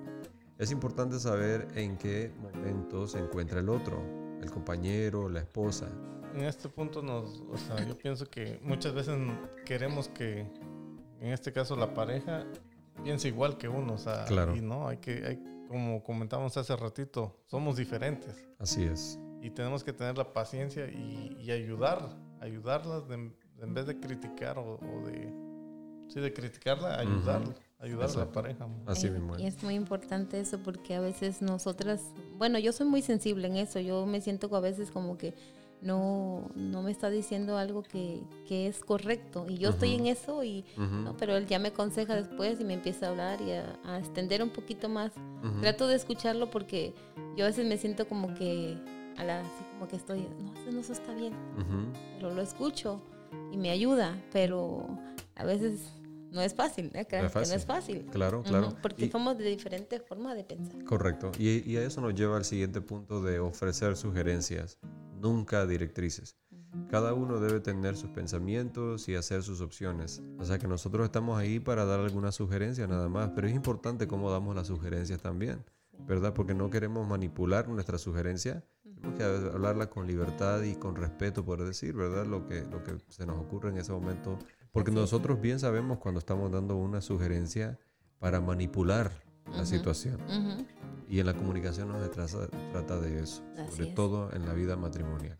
Es 0.58 0.72
importante 0.72 1.20
saber 1.20 1.68
en 1.76 1.98
qué 1.98 2.32
momento 2.42 3.08
se 3.08 3.20
encuentra 3.20 3.60
el 3.60 3.70
otro, 3.70 4.02
el 4.42 4.50
compañero, 4.50 5.30
la 5.30 5.40
esposa. 5.40 5.90
En 6.34 6.46
este 6.46 6.70
punto 6.70 7.02
nos, 7.02 7.42
o 7.52 7.58
sea, 7.58 7.86
yo 7.86 7.98
pienso 7.98 8.30
que 8.30 8.60
muchas 8.64 8.94
veces 8.94 9.16
queremos 9.66 10.08
que, 10.08 10.48
en 11.20 11.34
este 11.34 11.52
caso 11.52 11.76
la 11.76 11.94
pareja, 11.94 12.46
piense 13.04 13.28
igual 13.28 13.58
que 13.58 13.68
uno, 13.68 13.94
o 13.94 13.98
sea, 13.98 14.26
claro. 14.26 14.56
y 14.56 14.62
no, 14.62 14.88
hay 14.88 14.98
que, 14.98 15.26
hay, 15.26 15.66
como 15.68 16.04
comentamos 16.04 16.56
hace 16.58 16.76
ratito, 16.76 17.36
somos 17.46 17.78
diferentes. 17.78 18.48
Así 18.60 18.84
es. 18.84 19.20
Y 19.42 19.50
tenemos 19.50 19.84
que 19.84 19.92
tener 19.92 20.18
la 20.18 20.32
paciencia 20.32 20.88
y, 20.88 21.52
ayudar, 21.52 22.18
ayudarlas 22.44 23.04
en 23.10 23.74
vez 23.74 23.88
de 23.88 24.00
criticar 24.00 24.58
o, 24.60 24.78
de, 25.06 25.34
sí, 26.10 26.20
de 26.20 26.34
criticarla, 26.34 27.00
ayudarla. 27.00 27.54
Ayudar 27.80 28.10
a 28.10 28.20
la 28.20 28.32
pareja. 28.32 28.68
Así 28.86 29.10
mismo. 29.10 29.38
Y 29.38 29.46
es 29.46 29.62
muy 29.62 29.76
importante 29.76 30.40
eso 30.40 30.58
porque 30.60 30.96
a 30.96 31.02
veces 31.02 31.42
nosotras, 31.42 32.02
bueno, 32.38 32.58
yo 32.58 32.72
soy 32.72 32.88
muy 32.88 33.02
sensible 33.02 33.48
en 33.48 33.58
eso, 33.58 33.80
yo 33.82 34.06
me 34.06 34.22
siento 34.22 34.54
a 34.56 34.62
veces 34.62 34.90
como 34.90 35.18
que 35.18 35.34
no, 35.82 36.50
no 36.56 36.82
me 36.82 36.92
está 36.92 37.10
diciendo 37.10 37.58
algo 37.58 37.84
que, 37.84 38.24
que 38.48 38.68
es 38.68 38.80
correcto 38.80 39.48
y 39.50 39.58
yo 39.58 39.72
estoy 39.72 39.96
en 39.96 40.08
eso 40.08 40.46
y 40.46 40.64
no, 40.78 41.18
pero 41.18 41.36
él 41.36 41.46
ya 41.46 41.60
me 41.60 41.70
aconseja 41.70 42.16
después 42.16 42.62
y 42.62 42.64
me 42.64 42.74
empieza 42.74 43.08
a 43.08 43.10
hablar 43.10 43.42
y 43.42 43.52
a, 43.52 44.00
extender 44.00 44.42
un 44.42 44.50
poquito 44.50 44.88
más. 44.88 45.12
Trato 45.60 45.88
de 45.88 45.96
escucharlo 45.96 46.50
porque 46.50 46.94
yo 47.36 47.44
a 47.44 47.50
veces 47.50 47.68
me 47.68 47.78
siento 47.78 48.08
como 48.08 48.34
que 48.34 48.78
a 49.18 49.24
la, 49.24 49.42
así 49.42 49.64
como 49.72 49.88
que 49.88 49.96
estoy, 49.96 50.28
no, 50.40 50.54
eso 50.54 50.72
no 50.72 50.80
está 50.80 51.14
bien, 51.14 51.34
pero 52.16 52.34
lo 52.34 52.42
escucho 52.42 53.02
y 53.52 53.58
me 53.58 53.72
ayuda, 53.72 54.22
pero 54.32 54.88
a 55.36 55.46
veces 55.46 55.92
no 56.32 56.42
es 56.42 56.56
fácil, 56.56 56.92
¿eh? 56.96 57.08
no, 57.12 57.42
es 57.42 57.66
fácil. 57.66 58.06
Claro, 58.12 58.42
claro. 58.42 58.76
porque 58.82 59.10
somos 59.10 59.38
de 59.38 59.46
diferentes 59.46 60.02
formas 60.02 60.36
de 60.36 60.44
pensar. 60.44 60.84
Correcto. 60.84 61.32
Y, 61.38 61.70
y, 61.70 61.78
a 61.78 61.84
eso 61.84 62.02
nos 62.02 62.16
lleva 62.16 62.38
al 62.38 62.46
siguiente 62.46 62.82
punto 62.82 63.22
de 63.22 63.40
ofrecer 63.40 63.96
sugerencias, 63.96 64.80
nunca 65.22 65.66
directrices. 65.68 66.36
Cada 66.90 67.14
uno 67.14 67.40
debe 67.40 67.60
tener 67.60 67.96
sus 67.96 68.10
pensamientos 68.10 69.08
y 69.08 69.16
hacer 69.16 69.44
sus 69.44 69.62
opciones. 69.62 70.24
O 70.40 70.46
sea 70.46 70.58
que 70.58 70.68
nosotros 70.68 71.06
estamos 71.06 71.38
ahí 71.38 71.60
para 71.60 71.86
dar 71.86 72.00
algunas 72.00 72.34
sugerencias 72.36 72.90
nada 72.90 73.10
más, 73.10 73.32
pero 73.36 73.48
es 73.48 73.54
importante 73.54 74.08
cómo 74.08 74.32
damos 74.32 74.56
las 74.56 74.68
sugerencias 74.68 75.22
también, 75.22 75.64
¿verdad? 76.08 76.34
Porque 76.34 76.56
no 76.56 76.72
queremos 76.72 77.08
manipular 77.08 77.68
nuestra 77.68 78.00
sugerencia, 78.00 78.64
tenemos 79.12 79.18
que 79.18 79.56
hablarla 79.56 79.90
con 79.90 80.08
libertad 80.08 80.62
y 80.64 80.76
con 80.76 80.96
respeto, 80.96 81.44
por 81.44 81.64
decir, 81.64 81.94
¿verdad? 81.94 82.26
Lo 82.26 82.48
que, 82.48 82.62
lo 82.64 82.84
que 82.84 82.98
se 83.10 83.26
nos 83.26 83.38
ocurre 83.38 83.70
en 83.70 83.78
ese 83.78 83.92
momento 83.92 84.40
porque 84.74 84.90
nosotros 84.90 85.40
bien 85.40 85.60
sabemos 85.60 86.00
cuando 86.00 86.18
estamos 86.18 86.52
dando 86.52 86.76
una 86.78 87.00
sugerencia 87.00 87.78
para 88.18 88.42
manipular 88.42 89.12
la 89.52 89.66
situación. 89.66 90.18
Y 91.08 91.20
en 91.20 91.28
la 91.28 91.36
comunicación 91.36 91.90
no 91.90 92.02
se 92.02 92.10
trata, 92.10 93.00
de 93.00 93.20
eso, 93.20 93.44
sobre 93.70 93.92
todo 93.92 94.34
en 94.34 94.48
la 94.48 94.54
vida 94.54 94.76
matrimonial. 94.76 95.38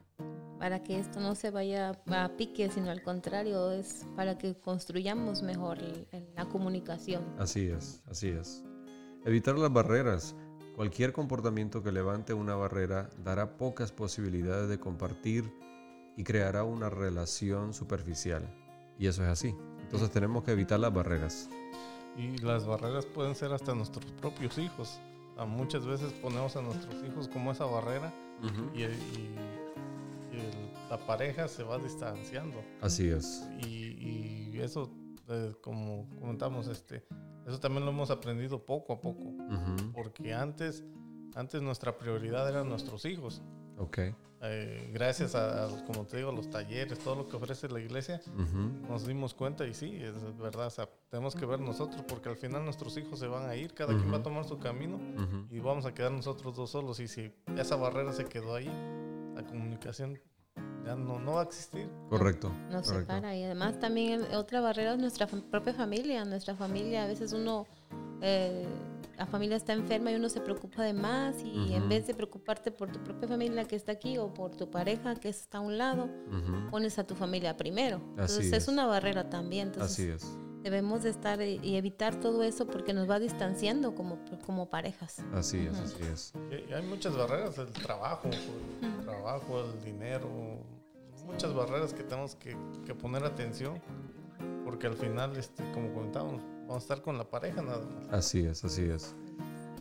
Para 0.60 0.84
que 0.84 1.00
esto 1.00 1.20
no 1.20 1.34
se 1.34 1.50
vaya 1.50 2.00
a 2.08 2.38
pique, 2.38 2.70
sino 2.70 2.92
al 2.92 3.02
contrario, 3.02 3.72
es 3.72 4.06
para 4.16 4.38
que 4.38 4.56
construyamos 4.56 5.42
mejor 5.42 5.80
la 6.36 6.46
comunicación. 6.46 7.24
Así 7.40 7.68
es, 7.68 8.04
así 8.06 8.28
es. 8.28 8.64
Evitar 9.26 9.58
las 9.58 9.74
barreras. 9.74 10.36
Cualquier 10.76 11.14
comportamiento 11.14 11.84
que 11.84 11.92
levante 11.92 12.34
una 12.34 12.56
barrera 12.56 13.08
dará 13.24 13.58
pocas 13.58 13.92
posibilidades 13.92 14.70
de 14.70 14.80
compartir 14.80 15.54
y 16.18 16.24
creará 16.24 16.64
una 16.64 16.90
relación 16.90 17.76
superficial. 17.76 18.44
Y 18.98 19.06
eso 19.06 19.22
es 19.24 19.30
así. 19.30 19.56
Entonces 19.82 20.10
tenemos 20.10 20.44
que 20.44 20.52
evitar 20.52 20.80
las 20.80 20.92
barreras. 20.92 21.48
Y 22.18 22.38
las 22.38 22.66
barreras 22.66 23.06
pueden 23.06 23.36
ser 23.36 23.54
hasta 23.54 23.76
nuestros 23.76 24.06
propios 24.14 24.58
hijos. 24.58 25.00
muchas 25.48 25.86
veces 25.86 26.12
ponemos 26.14 26.56
a 26.56 26.62
nuestros 26.62 27.04
hijos 27.04 27.28
como 27.28 27.52
esa 27.52 27.66
barrera 27.66 28.12
y, 28.74 28.84
la 30.90 30.98
pareja 31.08 31.48
se 31.48 31.64
va 31.64 31.78
distanciando. 31.78 32.64
Así 32.82 33.10
es. 33.10 33.48
Y, 33.68 34.60
eso, 34.60 34.92
eh, 35.28 35.54
como 35.62 36.08
comentamos, 36.20 36.68
este, 36.68 37.04
eso 37.48 37.60
también 37.60 37.86
lo 37.86 37.92
hemos 37.92 38.10
aprendido 38.12 38.66
poco 38.66 38.94
a 38.94 39.02
poco. 39.02 39.34
Porque 39.94 40.34
antes, 40.34 40.84
antes 41.36 41.62
nuestra 41.62 41.98
prioridad 41.98 42.48
eran 42.50 42.70
nuestros 42.70 43.06
hijos. 43.06 43.42
Ok. 43.78 44.00
Eh, 44.46 44.90
gracias 44.94 45.36
a, 45.36 45.70
como 45.86 46.06
te 46.06 46.18
digo, 46.18 46.30
a 46.30 46.34
los 46.34 46.50
talleres, 46.50 47.00
todo 47.00 47.16
lo 47.16 47.28
que 47.30 47.38
ofrece 47.38 47.70
la 47.70 47.80
iglesia, 47.80 48.22
nos 48.90 49.08
dimos 49.08 49.34
cuenta 49.34 49.66
y 49.66 49.74
sí, 49.74 49.96
es 49.96 50.38
verdad, 50.38 50.70
tenemos 51.10 51.34
que 51.34 51.46
ver 51.46 51.62
nosotros 51.62 52.04
porque 52.06 52.28
al 52.28 52.36
final 52.36 52.66
nuestros 52.66 52.98
hijos 52.98 53.20
se 53.20 53.28
van 53.28 53.50
a 53.50 53.56
ir, 53.56 53.74
cada 53.74 53.96
quien 53.96 54.12
va 54.12 54.18
a 54.18 54.22
tomar 54.22 54.44
su 54.44 54.60
camino 54.60 55.00
y 55.50 55.60
vamos 55.60 55.86
a 55.86 55.94
quedar 55.94 56.12
nosotros 56.12 56.58
dos 56.58 56.72
solos 56.72 57.00
y 57.00 57.08
si 57.08 57.32
esa 57.56 57.78
barrera 57.78 58.12
se 58.12 58.26
quedó 58.26 58.54
ahí, 58.54 58.70
la 59.34 59.46
comunicación 59.46 60.20
ya 60.86 60.96
no, 60.96 61.20
no 61.20 61.34
va 61.34 61.42
a 61.42 61.44
existir. 61.46 61.90
Correcto. 62.10 62.50
Nos 62.70 62.86
correcto. 62.88 63.14
separa 63.14 63.36
y 63.36 63.44
además 63.44 63.80
también 63.80 64.22
el- 64.30 64.36
otra 64.36 64.62
barrera 64.62 64.94
es 64.94 65.00
nuestra 65.00 65.28
propia 65.28 65.74
familia. 65.74 66.26
Nuestra 66.26 66.56
familia, 66.56 67.04
a 67.04 67.08
veces 67.08 67.34
uno, 67.34 67.66
eh, 68.22 68.66
la 69.18 69.26
familia 69.28 69.56
está 69.58 69.74
enferma 69.74 70.12
y 70.12 70.16
uno 70.16 70.28
se 70.30 70.42
preocupa 70.42 70.84
de 70.84 70.94
más 70.94 71.36
y 71.44 71.74
en 71.74 71.88
vez 71.88 72.08
de 72.08 72.14
preocuparte 72.16 72.72
por 72.72 72.92
tu 72.92 73.00
propia 73.04 73.28
familia 73.28 73.64
que 73.66 73.76
está 73.76 73.92
aquí 73.92 74.18
o 74.18 74.34
por 74.34 74.56
tu 74.56 74.70
pareja 74.70 75.16
que 75.16 75.30
está 75.30 75.60
a 75.60 75.62
un 75.62 75.78
lado, 75.78 76.10
pones 76.72 76.98
a 77.00 77.06
tu 77.06 77.16
familia 77.16 77.56
primero. 77.56 77.98
Entonces 78.12 78.40
Así 78.40 78.48
es. 78.48 78.54
es. 78.64 78.68
una 78.68 78.86
barrera 78.88 79.30
también. 79.30 79.68
Entonces 79.68 79.92
Así 79.92 80.10
es. 80.10 80.38
Debemos 80.64 81.04
de 81.04 81.10
estar 81.10 81.42
y 81.42 81.76
evitar 81.76 82.16
todo 82.20 82.42
eso 82.44 82.66
porque 82.66 82.94
nos 82.94 83.10
va 83.10 83.20
distanciando 83.20 83.94
como, 83.94 84.18
como 84.46 84.70
parejas. 84.70 85.20
Así 85.34 85.60
es, 85.68 85.74
Ujú. 85.74 85.84
así 85.84 86.04
es. 86.12 86.34
Y 86.70 86.74
hay 86.74 86.84
muchas 86.84 87.16
barreras, 87.16 87.58
el 87.58 87.68
trabajo, 87.72 88.30
el 88.82 89.06
trabajo, 89.06 89.62
el 89.62 89.84
dinero, 89.84 90.30
muchas 91.26 91.54
barreras 91.54 91.94
que 91.94 92.04
tenemos 92.04 92.36
que, 92.36 92.56
que 92.86 92.96
poner 92.96 93.24
atención, 93.24 93.82
porque 94.64 94.88
al 94.88 94.96
final, 94.96 95.36
este, 95.38 95.64
como 95.74 95.94
comentábamos, 95.94 96.42
vamos 96.62 96.76
a 96.76 96.78
estar 96.80 97.02
con 97.02 97.18
la 97.18 97.30
pareja 97.30 97.62
nada 97.62 97.80
más. 97.86 98.14
Así 98.14 98.40
es, 98.46 98.64
así 98.64 98.84
es. 98.84 99.14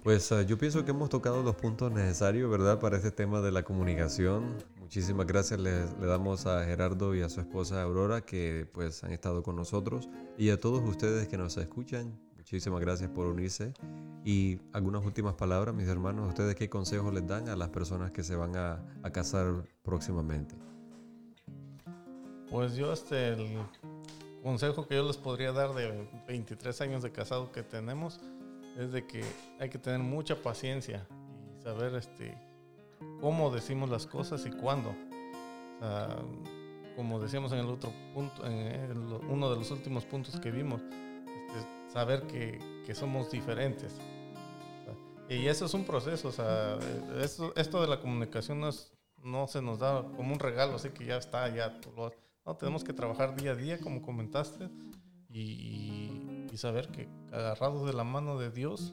Pues 0.03 0.33
ah, 0.33 0.43
yo 0.43 0.59
pienso 0.59 0.85
que 0.85 0.91
hemos 0.91 1.11
tocado 1.11 1.45
los 1.45 1.55
puntos 1.55 1.93
necesarios, 1.93 2.51
¿verdad? 2.51 2.81
Para 2.81 2.97
este 2.97 3.13
tema 3.13 3.41
de 3.41 3.53
la 3.53 3.63
comunicación. 3.63 4.57
Muchísimas 4.81 5.27
gracias 5.27 5.61
le, 5.61 5.85
le 6.01 6.07
damos 6.07 6.45
a 6.47 6.65
Gerardo 6.65 7.15
y 7.15 7.23
a 7.23 7.29
su 7.29 7.41
esposa 7.41 7.81
Aurora 7.83 8.21
que 8.23 8.69
pues 8.73 9.05
han 9.05 9.13
estado 9.13 9.45
con 9.45 9.55
nosotros 9.57 10.09
y 10.37 10.51
a 10.51 10.59
todos 10.59 10.83
ustedes 10.83 11.29
que 11.29 11.37
nos 11.37 11.57
escuchan. 11.57 12.19
Muchísimas 12.37 12.81
gracias 12.81 13.11
por 13.11 13.27
unirse. 13.27 13.73
Y 14.25 14.61
algunas 14.73 15.05
últimas 15.05 15.35
palabras, 15.35 15.75
mis 15.75 15.89
hermanos, 15.89 16.29
¿ustedes 16.29 16.55
qué 16.55 16.69
consejos 16.69 17.13
les 17.13 17.27
dan 17.27 17.49
a 17.49 17.57
las 17.57 17.69
personas 17.69 18.11
que 18.11 18.23
se 18.23 18.37
van 18.37 18.57
a, 18.57 18.85
a 19.03 19.11
casar 19.11 19.65
próximamente? 19.83 20.55
Pues 22.51 22.75
yo, 22.75 22.93
este, 22.93 23.29
el 23.29 23.59
consejo 24.43 24.87
que 24.87 24.97
yo 24.97 25.07
les 25.07 25.17
podría 25.17 25.53
dar 25.53 25.73
de 25.75 26.09
23 26.29 26.81
años 26.83 27.03
de 27.03 27.11
casado 27.11 27.51
que 27.53 27.63
tenemos 27.63 28.21
es 28.79 28.93
de 28.93 29.07
que 29.07 29.25
hay 29.59 29.71
que 29.71 29.79
tener 29.79 30.01
mucha 30.01 30.37
paciencia 30.43 31.07
y 31.59 31.63
saber, 31.63 31.95
este, 31.95 32.37
cómo 33.21 33.51
decimos 33.51 33.89
las 33.89 34.07
cosas 34.07 34.45
y 34.47 34.51
cuándo. 34.51 34.91
O 34.91 35.81
sea, 35.81 36.17
como 37.03 37.19
decíamos 37.19 37.51
en 37.51 37.59
el 37.59 37.67
otro 37.67 37.93
punto, 38.15 38.47
en 38.47 38.53
el- 38.53 38.97
uno 39.29 39.51
de 39.51 39.57
los 39.57 39.73
últimos 39.73 40.05
puntos 40.05 40.39
que 40.39 40.53
vimos, 40.53 40.81
este, 40.83 41.93
saber 41.93 42.23
que, 42.29 42.61
que 42.87 42.95
somos 42.95 43.29
diferentes. 43.29 43.99
Y 45.29 45.47
eso 45.49 45.65
es 45.65 45.75
un 45.75 45.85
proceso, 45.85 46.29
o 46.29 46.33
sea, 46.33 46.79
esto, 47.21 47.53
esto 47.57 47.81
de 47.81 47.89
la 47.89 47.99
comunicación 48.01 48.61
no, 48.61 48.69
es- 48.69 48.93
no 49.25 49.49
se 49.49 49.61
nos 49.61 49.81
da 49.81 50.03
como 50.17 50.33
un 50.33 50.39
regalo, 50.39 50.77
así 50.77 50.91
que 50.91 51.05
ya 51.05 51.17
está, 51.17 51.49
ya 51.53 51.77
lo- 51.97 52.13
no, 52.47 52.57
tenemos 52.57 52.85
que 52.85 52.93
trabajar 52.93 53.35
día 53.35 53.51
a 53.53 53.57
día, 53.57 53.79
como 53.81 54.01
comentaste, 54.01 54.69
y- 55.29 56.47
y 56.53 56.57
saber 56.57 56.87
que 56.89 57.09
agarrados 57.33 57.85
de 57.85 57.95
la 57.95 58.05
mano 58.05 58.39
de 58.39 58.51
Dios, 58.53 58.93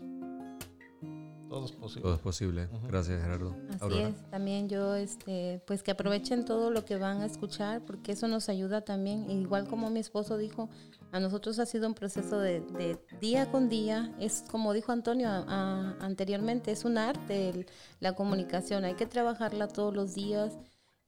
todo 1.49 1.65
es 1.65 1.71
posible. 1.71 2.01
Todo 2.03 2.13
es 2.15 2.19
posible. 2.21 2.65
Ujú. 2.71 2.87
Gracias, 2.87 3.21
Gerardo. 3.21 3.55
Así 3.69 3.77
Aurora. 3.83 4.07
es, 4.09 4.29
también 4.29 4.69
yo, 4.69 4.95
este, 4.95 5.61
pues 5.65 5.83
que 5.83 5.91
aprovechen 5.91 6.45
todo 6.45 6.69
lo 6.71 6.85
que 6.85 6.95
van 6.97 7.21
a 7.21 7.25
escuchar, 7.25 7.83
porque 7.85 8.11
eso 8.13 8.27
nos 8.27 8.47
ayuda 8.49 8.81
también. 8.81 9.29
E 9.29 9.33
igual 9.33 9.67
como 9.67 9.89
mi 9.89 9.99
esposo 9.99 10.37
dijo, 10.37 10.69
a 11.11 11.19
nosotros 11.19 11.57
ha 11.59 11.65
sido 11.65 11.87
un 11.87 11.95
proceso 11.95 12.39
de, 12.39 12.61
de 12.61 12.97
día 13.19 13.51
con 13.51 13.67
día. 13.67 14.15
Es 14.19 14.43
como 14.49 14.73
dijo 14.73 14.91
Antonio 14.91 15.27
a- 15.29 15.43
a- 15.47 15.95
anteriormente, 16.05 16.71
es 16.71 16.85
un 16.85 16.97
arte 16.97 17.49
el- 17.49 17.65
la 17.99 18.13
comunicación. 18.13 18.85
Hay 18.85 18.93
que 18.93 19.07
trabajarla 19.07 19.67
todos 19.67 19.93
los 19.95 20.13
días 20.13 20.57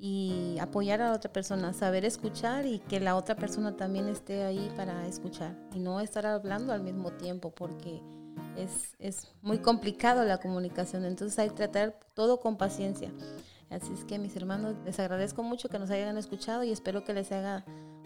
y 0.04 0.58
apoyar 0.60 1.02
a 1.04 1.10
la 1.10 1.16
otra 1.16 1.32
persona, 1.32 1.74
saber 1.74 2.06
escuchar 2.06 2.66
y 2.66 2.80
que 2.80 3.00
la 3.00 3.16
otra 3.16 3.36
persona 3.36 3.78
también 3.78 4.08
esté 4.08 4.44
ahí 4.44 4.72
para 4.76 5.06
escuchar 5.08 5.56
y 5.76 5.80
no 5.80 6.00
estar 6.00 6.26
hablando 6.26 6.74
al 6.74 6.82
mismo 6.82 7.12
tiempo, 7.12 7.52
porque 7.52 8.02
es, 8.58 8.96
es 9.00 9.28
muy 9.42 9.60
complicado 9.60 10.24
la 10.26 10.40
comunicación, 10.40 11.06
entonces 11.06 11.38
hay 11.40 11.50
que 11.50 11.56
tratar 11.56 12.00
todo 12.14 12.40
con 12.40 12.58
paciencia. 12.58 13.12
Así 13.70 13.94
es 13.94 14.04
que 14.04 14.20
mis 14.20 14.36
hermanos, 14.36 14.76
les 14.86 15.00
agradezco 15.00 15.44
mucho 15.44 15.70
que 15.70 15.80
nos 15.80 15.90
hayan 15.92 16.18
escuchado 16.18 16.64
y 16.64 16.72
espero 16.72 17.06
que 17.06 17.14
les 17.14 17.32
haga 17.32 17.64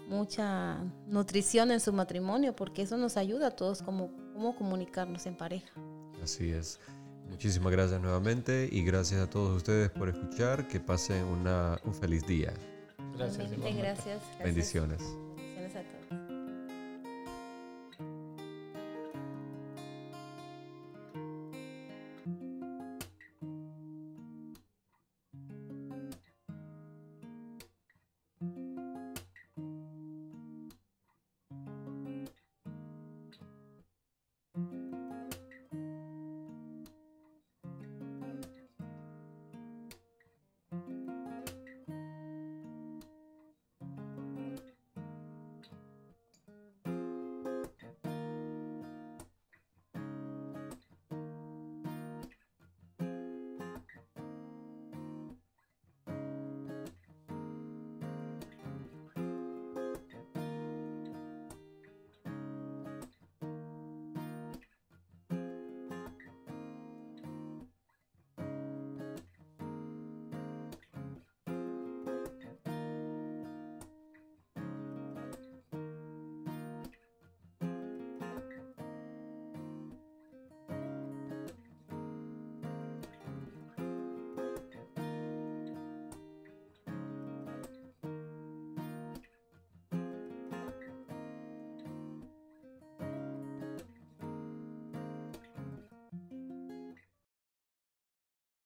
mucha 0.07 0.77
nutrición 1.07 1.71
en 1.71 1.79
su 1.79 1.91
matrimonio, 1.91 2.55
porque 2.55 2.83
eso 2.83 2.97
nos 2.97 3.17
ayuda 3.17 3.47
a 3.47 3.51
todos 3.51 3.81
como 3.81 4.11
cómo 4.33 4.55
comunicarnos 4.55 5.25
en 5.25 5.35
pareja. 5.35 5.71
Así 6.21 6.51
es. 6.51 6.79
Muchísimas 7.29 7.71
gracias 7.71 7.99
nuevamente 8.01 8.69
y 8.71 8.83
gracias 8.83 9.21
a 9.21 9.29
todos 9.29 9.57
ustedes 9.57 9.89
por 9.89 10.09
escuchar. 10.09 10.67
Que 10.67 10.79
pasen 10.79 11.23
una, 11.23 11.79
un 11.83 11.93
feliz 11.93 12.25
día. 12.27 12.53
Gracias. 13.17 13.49
Gracias. 13.49 13.77
gracias. 13.77 14.21
Bendiciones. 14.43 15.01